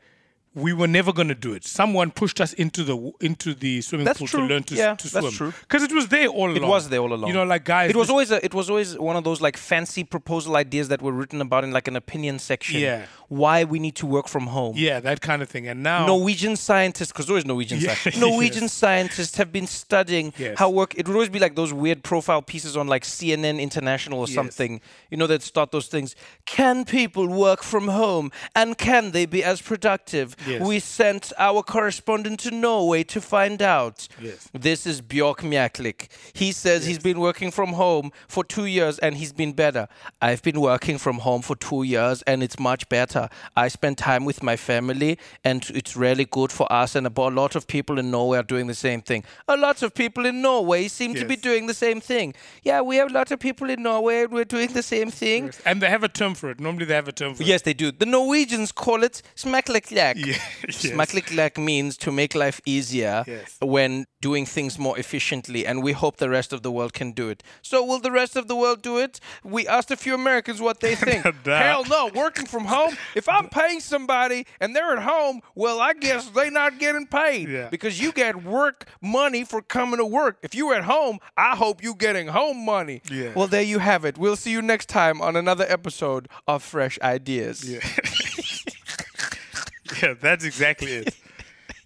we 0.53 0.73
were 0.73 0.87
never 0.87 1.13
going 1.13 1.27
to 1.27 1.35
do 1.35 1.53
it. 1.53 1.63
Someone 1.63 2.09
pushed 2.09 2.41
us 2.41 2.51
into 2.53 2.83
the 2.83 3.11
into 3.21 3.53
the 3.53 3.79
swimming 3.81 4.05
That's 4.05 4.17
pool 4.17 4.27
true. 4.27 4.39
to 4.47 4.53
learn 4.53 4.63
to, 4.63 4.75
Yeah, 4.75 4.95
to 4.95 5.07
that's 5.07 5.27
swim 5.27 5.31
true. 5.31 5.53
because 5.61 5.83
it 5.83 5.91
was 5.93 6.07
there 6.07 6.27
all 6.27 6.47
along. 6.49 6.57
It 6.57 6.63
was 6.67 6.89
there 6.89 6.99
all 6.99 7.13
along. 7.13 7.27
You 7.27 7.33
know, 7.35 7.43
like 7.43 7.63
guys, 7.63 7.91
It 7.91 7.95
was 7.95 8.09
always 8.09 8.31
a, 8.31 8.43
it 8.43 8.55
was 8.55 8.67
always 8.69 8.97
one 8.97 9.15
of 9.15 9.23
those 9.23 9.39
like 9.39 9.55
fancy 9.55 10.03
proposal 10.03 10.55
ideas 10.55 10.87
that 10.87 10.99
were 11.01 11.11
written 11.11 11.41
about 11.41 11.63
in 11.63 11.71
like 11.71 11.87
an 11.87 11.95
opinion 11.95 12.39
section. 12.39 12.81
Yeah. 12.81 13.05
Why 13.29 13.65
we 13.65 13.79
need 13.79 13.95
to 13.95 14.05
work 14.05 14.27
from 14.27 14.47
home. 14.47 14.73
yeah, 14.77 14.99
that 15.01 15.19
kind 15.21 15.41
of 15.41 15.49
thing. 15.49 15.67
And 15.67 15.83
now, 15.83 16.05
Norwegian 16.05 16.55
scientists, 16.55 17.11
because 17.11 17.27
there 17.27 17.35
is 17.37 17.45
Norwegian 17.45 17.79
Yeah, 17.79 17.93
scientists. 17.95 18.21
Norwegian 18.21 18.61
yes. 18.69 18.73
scientists 18.73 19.35
have 19.37 19.51
been 19.51 19.67
studying 19.67 20.33
Yes. 20.37 20.57
how 20.57 20.69
work. 20.69 20.95
It 20.95 21.07
would 21.07 21.13
always 21.13 21.29
be 21.29 21.39
like 21.39 21.55
those 21.55 21.73
weird 21.73 22.03
profile 22.03 22.41
pieces 22.41 22.77
on 22.77 22.87
like 22.87 23.03
CNN 23.03 23.59
International 23.59 24.19
or 24.19 24.27
Yes. 24.27 24.35
something. 24.35 24.79
You 25.11 25.17
know 25.17 25.27
that 25.27 25.41
start 25.43 25.71
those 25.71 25.87
things. 25.87 26.15
Can 26.45 26.85
people 26.85 27.27
work 27.27 27.63
from 27.63 27.89
home 27.89 28.31
and 28.55 28.77
can 28.77 29.11
they 29.11 29.25
be 29.25 29.43
as 29.43 29.61
productive? 29.61 30.35
We 30.61 30.79
sent 30.79 31.33
our 31.37 31.63
correspondent 31.63 32.39
to 32.45 32.51
Norway 32.51 33.03
to 33.03 33.19
find 33.19 33.61
out. 33.61 34.07
Yes. 34.21 34.47
This 34.53 34.85
is 34.87 35.01
Björk 35.01 35.39
Mjaklik. 35.51 36.07
He 36.33 36.53
says 36.53 36.85
he's 36.85 36.99
been 37.09 37.19
working 37.19 37.51
from 37.51 37.73
home 37.73 38.11
for 38.29 38.43
two 38.45 38.67
years 38.67 38.99
and 38.99 39.15
he's 39.17 39.33
been 39.33 39.51
better. 39.51 39.87
I've 40.21 40.41
been 40.43 40.61
working 40.61 40.97
from 40.97 41.19
home 41.19 41.41
for 41.41 41.55
two 41.57 41.83
years 41.83 42.21
and 42.21 42.41
it's 42.41 42.57
much 42.59 42.87
better. 42.87 43.16
I 43.55 43.67
spend 43.69 43.97
time 43.97 44.23
with 44.25 44.39
my 44.43 44.55
family 44.55 45.17
and 45.43 45.59
it's 45.73 45.95
really 45.95 46.25
good 46.25 46.51
for 46.51 46.65
us. 46.71 46.95
And 46.95 47.05
a 47.07 47.11
lot 47.43 47.55
of 47.55 47.65
people 47.67 47.99
in 47.99 48.11
Norway 48.11 48.37
are 48.39 48.43
doing 48.55 48.67
the 48.67 48.75
same 48.87 49.01
thing. 49.01 49.23
A 49.47 49.57
lot 49.57 49.81
of 49.83 49.93
people 49.93 50.25
in 50.25 50.41
Norway 50.41 50.87
seem 50.87 51.13
to 51.15 51.25
be 51.25 51.35
doing 51.35 51.67
the 51.67 51.73
same 51.73 51.99
thing. 52.01 52.33
Yeah, 52.63 52.81
we 52.81 52.95
have 52.97 53.09
a 53.09 53.13
lot 53.13 53.31
of 53.31 53.39
people 53.39 53.69
in 53.69 53.83
Norway 53.83 54.23
and 54.23 54.31
we're 54.31 54.45
doing 54.57 54.71
the 54.73 54.83
same 54.83 55.09
thing. 55.11 55.51
and 55.65 55.81
they 55.81 55.89
have 55.89 56.03
a 56.03 56.09
term 56.09 56.33
for 56.35 56.49
it. 56.51 56.59
Normally, 56.59 56.85
they 56.85 56.95
have 56.95 57.07
a 57.07 57.11
term 57.11 57.33
for 57.35 57.43
it. 57.43 57.47
Yes, 57.47 57.61
they 57.63 57.73
do. 57.73 57.91
The 57.91 58.05
Norwegians 58.05 58.71
call 58.71 59.03
it 59.03 59.21
smakliklak. 59.35 60.15
it. 60.17 60.17
Yeah, 60.27 60.37
yes. 60.67 60.85
Smakliklak 60.85 61.57
means 61.57 61.97
to 61.97 62.11
make 62.11 62.35
life 62.35 62.59
easier 62.65 63.23
Yes. 63.27 63.57
when 63.61 64.05
doing 64.19 64.45
things 64.45 64.79
more 64.79 64.97
efficiently, 64.97 65.65
and 65.65 65.83
we 65.83 65.91
hope 65.91 66.17
the 66.17 66.29
rest 66.29 66.51
of 66.53 66.63
the 66.63 66.71
world 66.71 66.93
can 66.93 67.11
do 67.11 67.29
it. 67.29 67.43
So, 67.61 67.83
will 67.85 67.99
the 67.99 68.11
rest 68.11 68.35
of 68.35 68.47
the 68.47 68.55
world 68.55 68.81
do 68.81 68.97
it? 68.97 69.19
We 69.43 69.67
asked 69.67 69.91
a 69.91 69.95
few 69.95 70.15
Americans 70.15 70.59
what 70.59 70.79
they 70.79 70.95
think. 70.95 71.23
Hell 71.45 71.85
no, 71.85 72.09
working 72.15 72.45
from 72.47 72.65
home. 72.65 72.95
If 73.15 73.29
I'm 73.29 73.47
paying 73.59 73.79
somebody 73.79 74.45
and 74.59 74.75
they're 74.75 74.93
at 74.97 75.03
home, 75.03 75.41
well, 75.55 75.79
I 75.79 75.93
guess 75.93 76.29
they're 76.29 76.49
not 76.51 76.79
getting 76.79 77.05
paid 77.05 77.49
Yeah. 77.49 77.69
because 77.69 78.01
you 78.01 78.11
get 78.11 78.43
work 78.43 78.85
money 79.01 79.43
for 79.43 79.61
coming 79.61 79.97
to 79.97 80.05
work. 80.05 80.37
If 80.41 80.55
you're 80.55 80.73
at 80.73 80.83
home, 80.85 81.19
I 81.37 81.55
hope 81.55 81.83
you're 81.83 81.95
getting 81.95 82.27
home 82.27 82.65
money. 82.65 83.01
Yeah. 83.11 83.33
Well, 83.35 83.47
there 83.47 83.61
you 83.61 83.79
have 83.79 84.03
it. 84.05 84.17
We'll 84.17 84.35
see 84.35 84.51
you 84.51 84.61
next 84.61 84.89
time 84.89 85.21
on 85.21 85.35
another 85.35 85.65
episode 85.69 86.27
of 86.47 86.63
Fresh 86.63 86.97
Ideas. 87.01 87.69
Yeah. 87.69 87.79
yeah, 90.01 90.13
that's 90.19 90.43
exactly 90.43 90.91
it. 90.91 91.15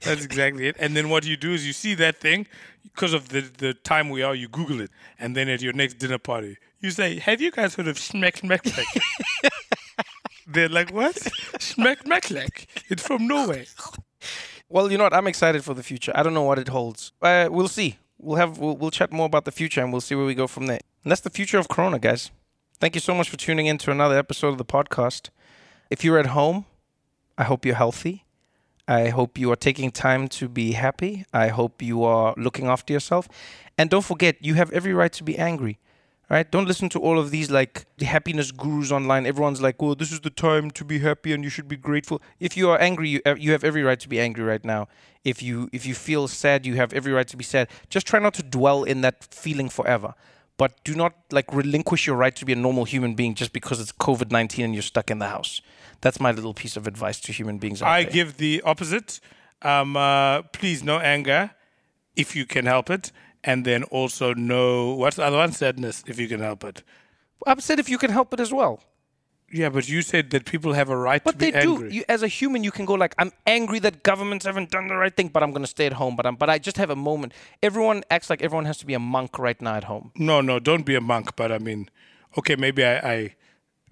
That's 0.01 0.25
exactly 0.25 0.67
it. 0.67 0.75
And 0.79 0.95
then 0.95 1.09
what 1.09 1.25
you 1.25 1.37
do 1.37 1.53
is 1.53 1.65
you 1.65 1.73
see 1.73 1.93
that 1.95 2.19
thing 2.19 2.47
because 2.83 3.13
of 3.13 3.29
the, 3.29 3.41
the 3.41 3.73
time 3.73 4.09
we 4.09 4.21
are, 4.23 4.33
you 4.33 4.47
Google 4.47 4.81
it, 4.81 4.91
and 5.19 5.35
then 5.35 5.47
at 5.49 5.61
your 5.61 5.73
next 5.73 5.95
dinner 5.99 6.17
party, 6.17 6.57
you 6.79 6.91
say, 6.91 7.19
"Have 7.19 7.39
you 7.41 7.51
guys 7.51 7.75
heard 7.75 7.87
of 7.87 7.97
Schmeck 7.97 8.41
Schmecklek?" 8.41 8.99
They're 10.47 10.69
like, 10.69 10.91
"What? 10.91 11.15
Schmeck? 11.15 12.65
It's 12.89 13.05
from 13.05 13.27
Norway." 13.27 13.65
Well, 14.69 14.91
you 14.91 14.97
know 14.97 15.03
what? 15.03 15.13
I'm 15.13 15.27
excited 15.27 15.63
for 15.63 15.73
the 15.73 15.83
future. 15.83 16.11
I 16.15 16.23
don't 16.23 16.33
know 16.33 16.43
what 16.43 16.57
it 16.57 16.69
holds. 16.69 17.11
Uh, 17.21 17.49
we'll 17.51 17.67
see. 17.67 17.97
We'll 18.17 18.37
have 18.37 18.57
we'll, 18.57 18.77
we'll 18.77 18.91
chat 18.91 19.11
more 19.11 19.25
about 19.25 19.45
the 19.45 19.51
future 19.51 19.81
and 19.81 19.91
we'll 19.91 20.01
see 20.01 20.15
where 20.15 20.25
we 20.25 20.33
go 20.33 20.47
from 20.47 20.67
there. 20.67 20.79
And 21.03 21.11
that's 21.11 21.21
the 21.21 21.29
future 21.29 21.57
of 21.57 21.67
Corona, 21.67 21.99
guys. 21.99 22.31
Thank 22.79 22.95
you 22.95 23.01
so 23.01 23.13
much 23.13 23.29
for 23.29 23.37
tuning 23.37 23.67
in 23.67 23.77
to 23.79 23.91
another 23.91 24.17
episode 24.17 24.47
of 24.49 24.57
the 24.57 24.65
podcast. 24.65 25.29
If 25.89 26.03
you're 26.03 26.17
at 26.17 26.27
home, 26.27 26.65
I 27.37 27.43
hope 27.43 27.65
you're 27.65 27.75
healthy. 27.75 28.25
I 28.91 29.07
hope 29.07 29.37
you 29.37 29.49
are 29.53 29.61
taking 29.69 29.89
time 29.89 30.27
to 30.39 30.49
be 30.49 30.73
happy. 30.73 31.23
I 31.31 31.47
hope 31.47 31.81
you 31.81 32.03
are 32.03 32.33
looking 32.35 32.67
after 32.67 32.91
yourself. 32.91 33.29
And 33.77 33.89
don't 33.89 34.03
forget, 34.03 34.35
you 34.41 34.55
have 34.55 34.69
every 34.73 34.93
right 34.93 35.13
to 35.13 35.23
be 35.23 35.37
angry. 35.37 35.79
Right? 36.29 36.49
Don't 36.49 36.67
listen 36.67 36.89
to 36.89 36.99
all 36.99 37.17
of 37.19 37.31
these 37.31 37.49
like 37.51 37.85
the 37.97 38.05
happiness 38.05 38.51
gurus 38.51 38.91
online. 38.91 39.25
Everyone's 39.25 39.61
like, 39.61 39.75
"Oh, 39.79 39.95
this 39.95 40.11
is 40.11 40.21
the 40.21 40.29
time 40.29 40.71
to 40.71 40.83
be 40.85 40.99
happy 40.99 41.33
and 41.33 41.43
you 41.43 41.49
should 41.49 41.67
be 41.67 41.75
grateful." 41.75 42.21
If 42.39 42.55
you 42.55 42.69
are 42.69 42.79
angry, 42.79 43.09
you, 43.09 43.21
uh, 43.25 43.35
you 43.35 43.51
have 43.51 43.65
every 43.65 43.83
right 43.83 43.99
to 43.99 44.07
be 44.07 44.17
angry 44.27 44.45
right 44.45 44.63
now. 44.63 44.87
If 45.25 45.43
you 45.43 45.69
if 45.73 45.85
you 45.85 45.93
feel 45.93 46.29
sad, 46.29 46.65
you 46.65 46.75
have 46.75 46.93
every 46.93 47.11
right 47.11 47.27
to 47.27 47.37
be 47.37 47.43
sad. 47.43 47.67
Just 47.89 48.07
try 48.07 48.19
not 48.19 48.33
to 48.35 48.43
dwell 48.43 48.85
in 48.85 49.01
that 49.01 49.25
feeling 49.43 49.67
forever. 49.67 50.13
But 50.55 50.71
do 50.85 50.95
not 50.95 51.13
like 51.31 51.51
relinquish 51.53 52.07
your 52.07 52.15
right 52.15 52.35
to 52.35 52.45
be 52.45 52.53
a 52.53 52.61
normal 52.67 52.85
human 52.85 53.13
being 53.15 53.35
just 53.35 53.51
because 53.51 53.81
it's 53.81 53.91
COVID 53.91 54.31
nineteen 54.31 54.65
and 54.65 54.73
you're 54.73 54.89
stuck 54.93 55.11
in 55.11 55.19
the 55.19 55.27
house. 55.27 55.61
That's 56.01 56.19
my 56.19 56.31
little 56.31 56.53
piece 56.53 56.75
of 56.77 56.87
advice 56.87 57.19
to 57.21 57.31
human 57.31 57.57
beings 57.57 57.81
out 57.81 57.87
I 57.89 58.03
there. 58.03 58.11
give 58.11 58.37
the 58.37 58.61
opposite. 58.65 59.19
Um, 59.61 59.95
uh, 59.95 60.41
please, 60.53 60.83
no 60.83 60.99
anger, 60.99 61.51
if 62.15 62.35
you 62.35 62.45
can 62.45 62.65
help 62.65 62.89
it, 62.89 63.11
and 63.43 63.65
then 63.65 63.83
also 63.83 64.33
no 64.33 64.93
what's 64.95 65.17
the 65.17 65.23
other 65.23 65.37
one? 65.37 65.51
Sadness, 65.51 66.03
if 66.07 66.19
you 66.19 66.27
can 66.27 66.39
help 66.39 66.63
it. 66.63 66.83
I'm 67.45 67.59
said 67.59 67.79
if 67.79 67.89
you 67.89 67.97
can 67.97 68.11
help 68.11 68.33
it 68.33 68.39
as 68.39 68.51
well. 68.51 68.83
Yeah, 69.53 69.69
but 69.69 69.89
you 69.89 70.01
said 70.01 70.29
that 70.29 70.45
people 70.45 70.73
have 70.73 70.89
a 70.89 70.95
right 70.95 71.21
But 71.21 71.33
to 71.33 71.37
be 71.37 71.53
angry. 71.53 71.73
But 71.73 71.79
they 71.81 71.89
do. 71.89 71.95
You, 71.95 72.03
as 72.07 72.23
a 72.23 72.27
human, 72.27 72.63
you 72.63 72.71
can 72.71 72.85
go 72.85 72.93
like, 72.93 73.13
"I'm 73.17 73.31
angry 73.45 73.79
that 73.79 74.01
governments 74.01 74.45
haven't 74.45 74.71
done 74.71 74.87
the 74.87 74.95
right 74.95 75.15
thing, 75.15 75.27
but 75.27 75.43
I'm 75.43 75.51
going 75.51 75.63
to 75.63 75.67
stay 75.67 75.85
at 75.85 75.93
home." 75.93 76.15
But 76.15 76.25
I'm, 76.25 76.35
but 76.35 76.49
I 76.49 76.57
just 76.57 76.77
have 76.77 76.89
a 76.89 76.95
moment. 76.95 77.33
Everyone 77.61 78.03
acts 78.09 78.29
like 78.29 78.41
everyone 78.41 78.65
has 78.65 78.77
to 78.77 78.85
be 78.85 78.93
a 78.93 78.99
monk 78.99 79.37
right 79.37 79.61
now 79.61 79.75
at 79.75 79.83
home. 79.85 80.11
No, 80.15 80.39
no, 80.39 80.59
don't 80.59 80.85
be 80.85 80.95
a 80.95 81.01
monk. 81.01 81.35
But 81.35 81.51
I 81.51 81.57
mean, 81.57 81.89
okay, 82.37 82.55
maybe 82.55 82.85
I, 82.85 82.95
I 83.13 83.35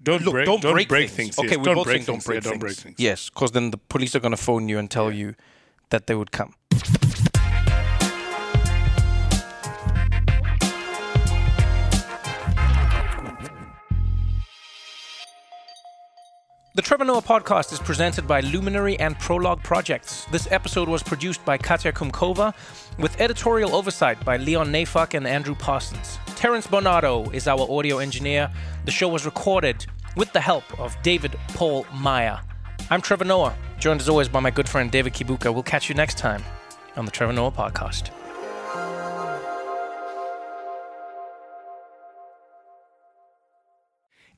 don't 0.02 0.22
Look, 0.22 0.32
break, 0.32 0.46
don't, 0.46 0.60
break, 0.62 0.88
things. 0.88 1.12
things. 1.12 1.36
yes. 1.36 1.46
Okay, 1.46 1.56
we 1.58 1.64
don't 1.64 1.74
both 1.74 1.84
break 1.84 2.04
think 2.04 2.06
don't 2.06 2.24
break 2.24 2.36
yeah, 2.36 2.40
things. 2.40 2.52
Don't 2.52 2.58
break 2.58 2.76
things. 2.76 2.96
Yes, 2.98 3.28
because 3.28 3.52
then 3.52 3.70
the 3.70 3.76
police 3.76 4.14
are 4.16 4.20
going 4.20 4.30
to 4.30 4.36
phone 4.42 4.68
you 4.68 4.78
and 4.78 4.90
tell 4.90 5.12
you 5.12 5.34
that 5.90 6.06
they 6.06 6.14
would 6.14 6.32
come. 6.32 6.54
The 16.72 16.82
Trevor 16.82 17.04
Noah 17.04 17.20
podcast 17.20 17.72
is 17.72 17.80
presented 17.80 18.26
by 18.26 18.40
Luminary 18.40 18.98
and 18.98 19.18
Prologue 19.18 19.62
Projects. 19.62 20.24
This 20.26 20.46
episode 20.50 20.88
was 20.88 21.02
produced 21.02 21.44
by 21.44 21.58
Katya 21.58 21.92
Kumkova 21.92 22.54
with 23.00 23.20
editorial 23.20 23.74
oversight 23.74 24.22
by 24.24 24.36
Leon 24.36 24.68
Nafak 24.68 25.14
and 25.14 25.26
Andrew 25.26 25.54
Parsons. 25.54 26.18
Terence 26.36 26.66
Bonardo 26.66 27.32
is 27.32 27.48
our 27.48 27.66
audio 27.70 27.98
engineer. 27.98 28.50
The 28.84 28.90
show 28.90 29.08
was 29.08 29.24
recorded 29.24 29.86
with 30.16 30.32
the 30.32 30.40
help 30.40 30.78
of 30.78 30.96
David 31.02 31.38
Paul 31.48 31.86
Meyer. 31.94 32.40
I'm 32.90 33.00
Trevor 33.00 33.24
Noah, 33.24 33.56
joined 33.78 34.00
as 34.00 34.08
always 34.08 34.28
by 34.28 34.40
my 34.40 34.50
good 34.50 34.68
friend 34.68 34.90
David 34.90 35.14
Kibuuka. 35.14 35.52
We'll 35.52 35.62
catch 35.62 35.88
you 35.88 35.94
next 35.94 36.18
time 36.18 36.44
on 36.96 37.04
the 37.06 37.10
Trevor 37.10 37.32
Noah 37.32 37.52
podcast. 37.52 38.10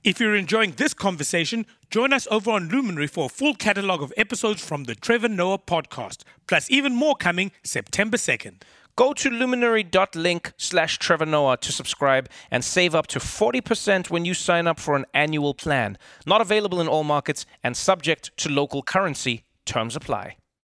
If 0.04 0.18
you're 0.18 0.34
enjoying 0.34 0.72
this 0.72 0.94
conversation, 0.94 1.64
join 1.88 2.12
us 2.12 2.26
over 2.28 2.50
on 2.50 2.68
Luminary 2.68 3.06
for 3.06 3.26
a 3.26 3.28
full 3.28 3.54
catalog 3.54 4.02
of 4.02 4.12
episodes 4.16 4.60
from 4.60 4.82
the 4.84 4.96
Trevor 4.96 5.28
Noah 5.28 5.60
podcast, 5.60 6.24
plus 6.48 6.68
even 6.72 6.92
more 6.92 7.14
coming 7.14 7.52
September 7.62 8.16
2nd. 8.16 8.62
Go 8.96 9.12
to 9.12 9.30
luminary.link 9.30 10.54
slash 10.56 10.98
Trevor 10.98 11.26
Noah 11.26 11.56
to 11.58 11.70
subscribe 11.70 12.28
and 12.50 12.64
save 12.64 12.96
up 12.96 13.06
to 13.06 13.20
40% 13.20 14.10
when 14.10 14.24
you 14.24 14.34
sign 14.34 14.66
up 14.66 14.80
for 14.80 14.96
an 14.96 15.06
annual 15.14 15.54
plan. 15.54 15.96
Not 16.26 16.40
available 16.40 16.80
in 16.80 16.88
all 16.88 17.04
markets 17.04 17.46
and 17.62 17.76
subject 17.76 18.36
to 18.38 18.48
local 18.48 18.82
currency. 18.82 19.44
Terms 19.66 19.94
apply. 19.94 20.34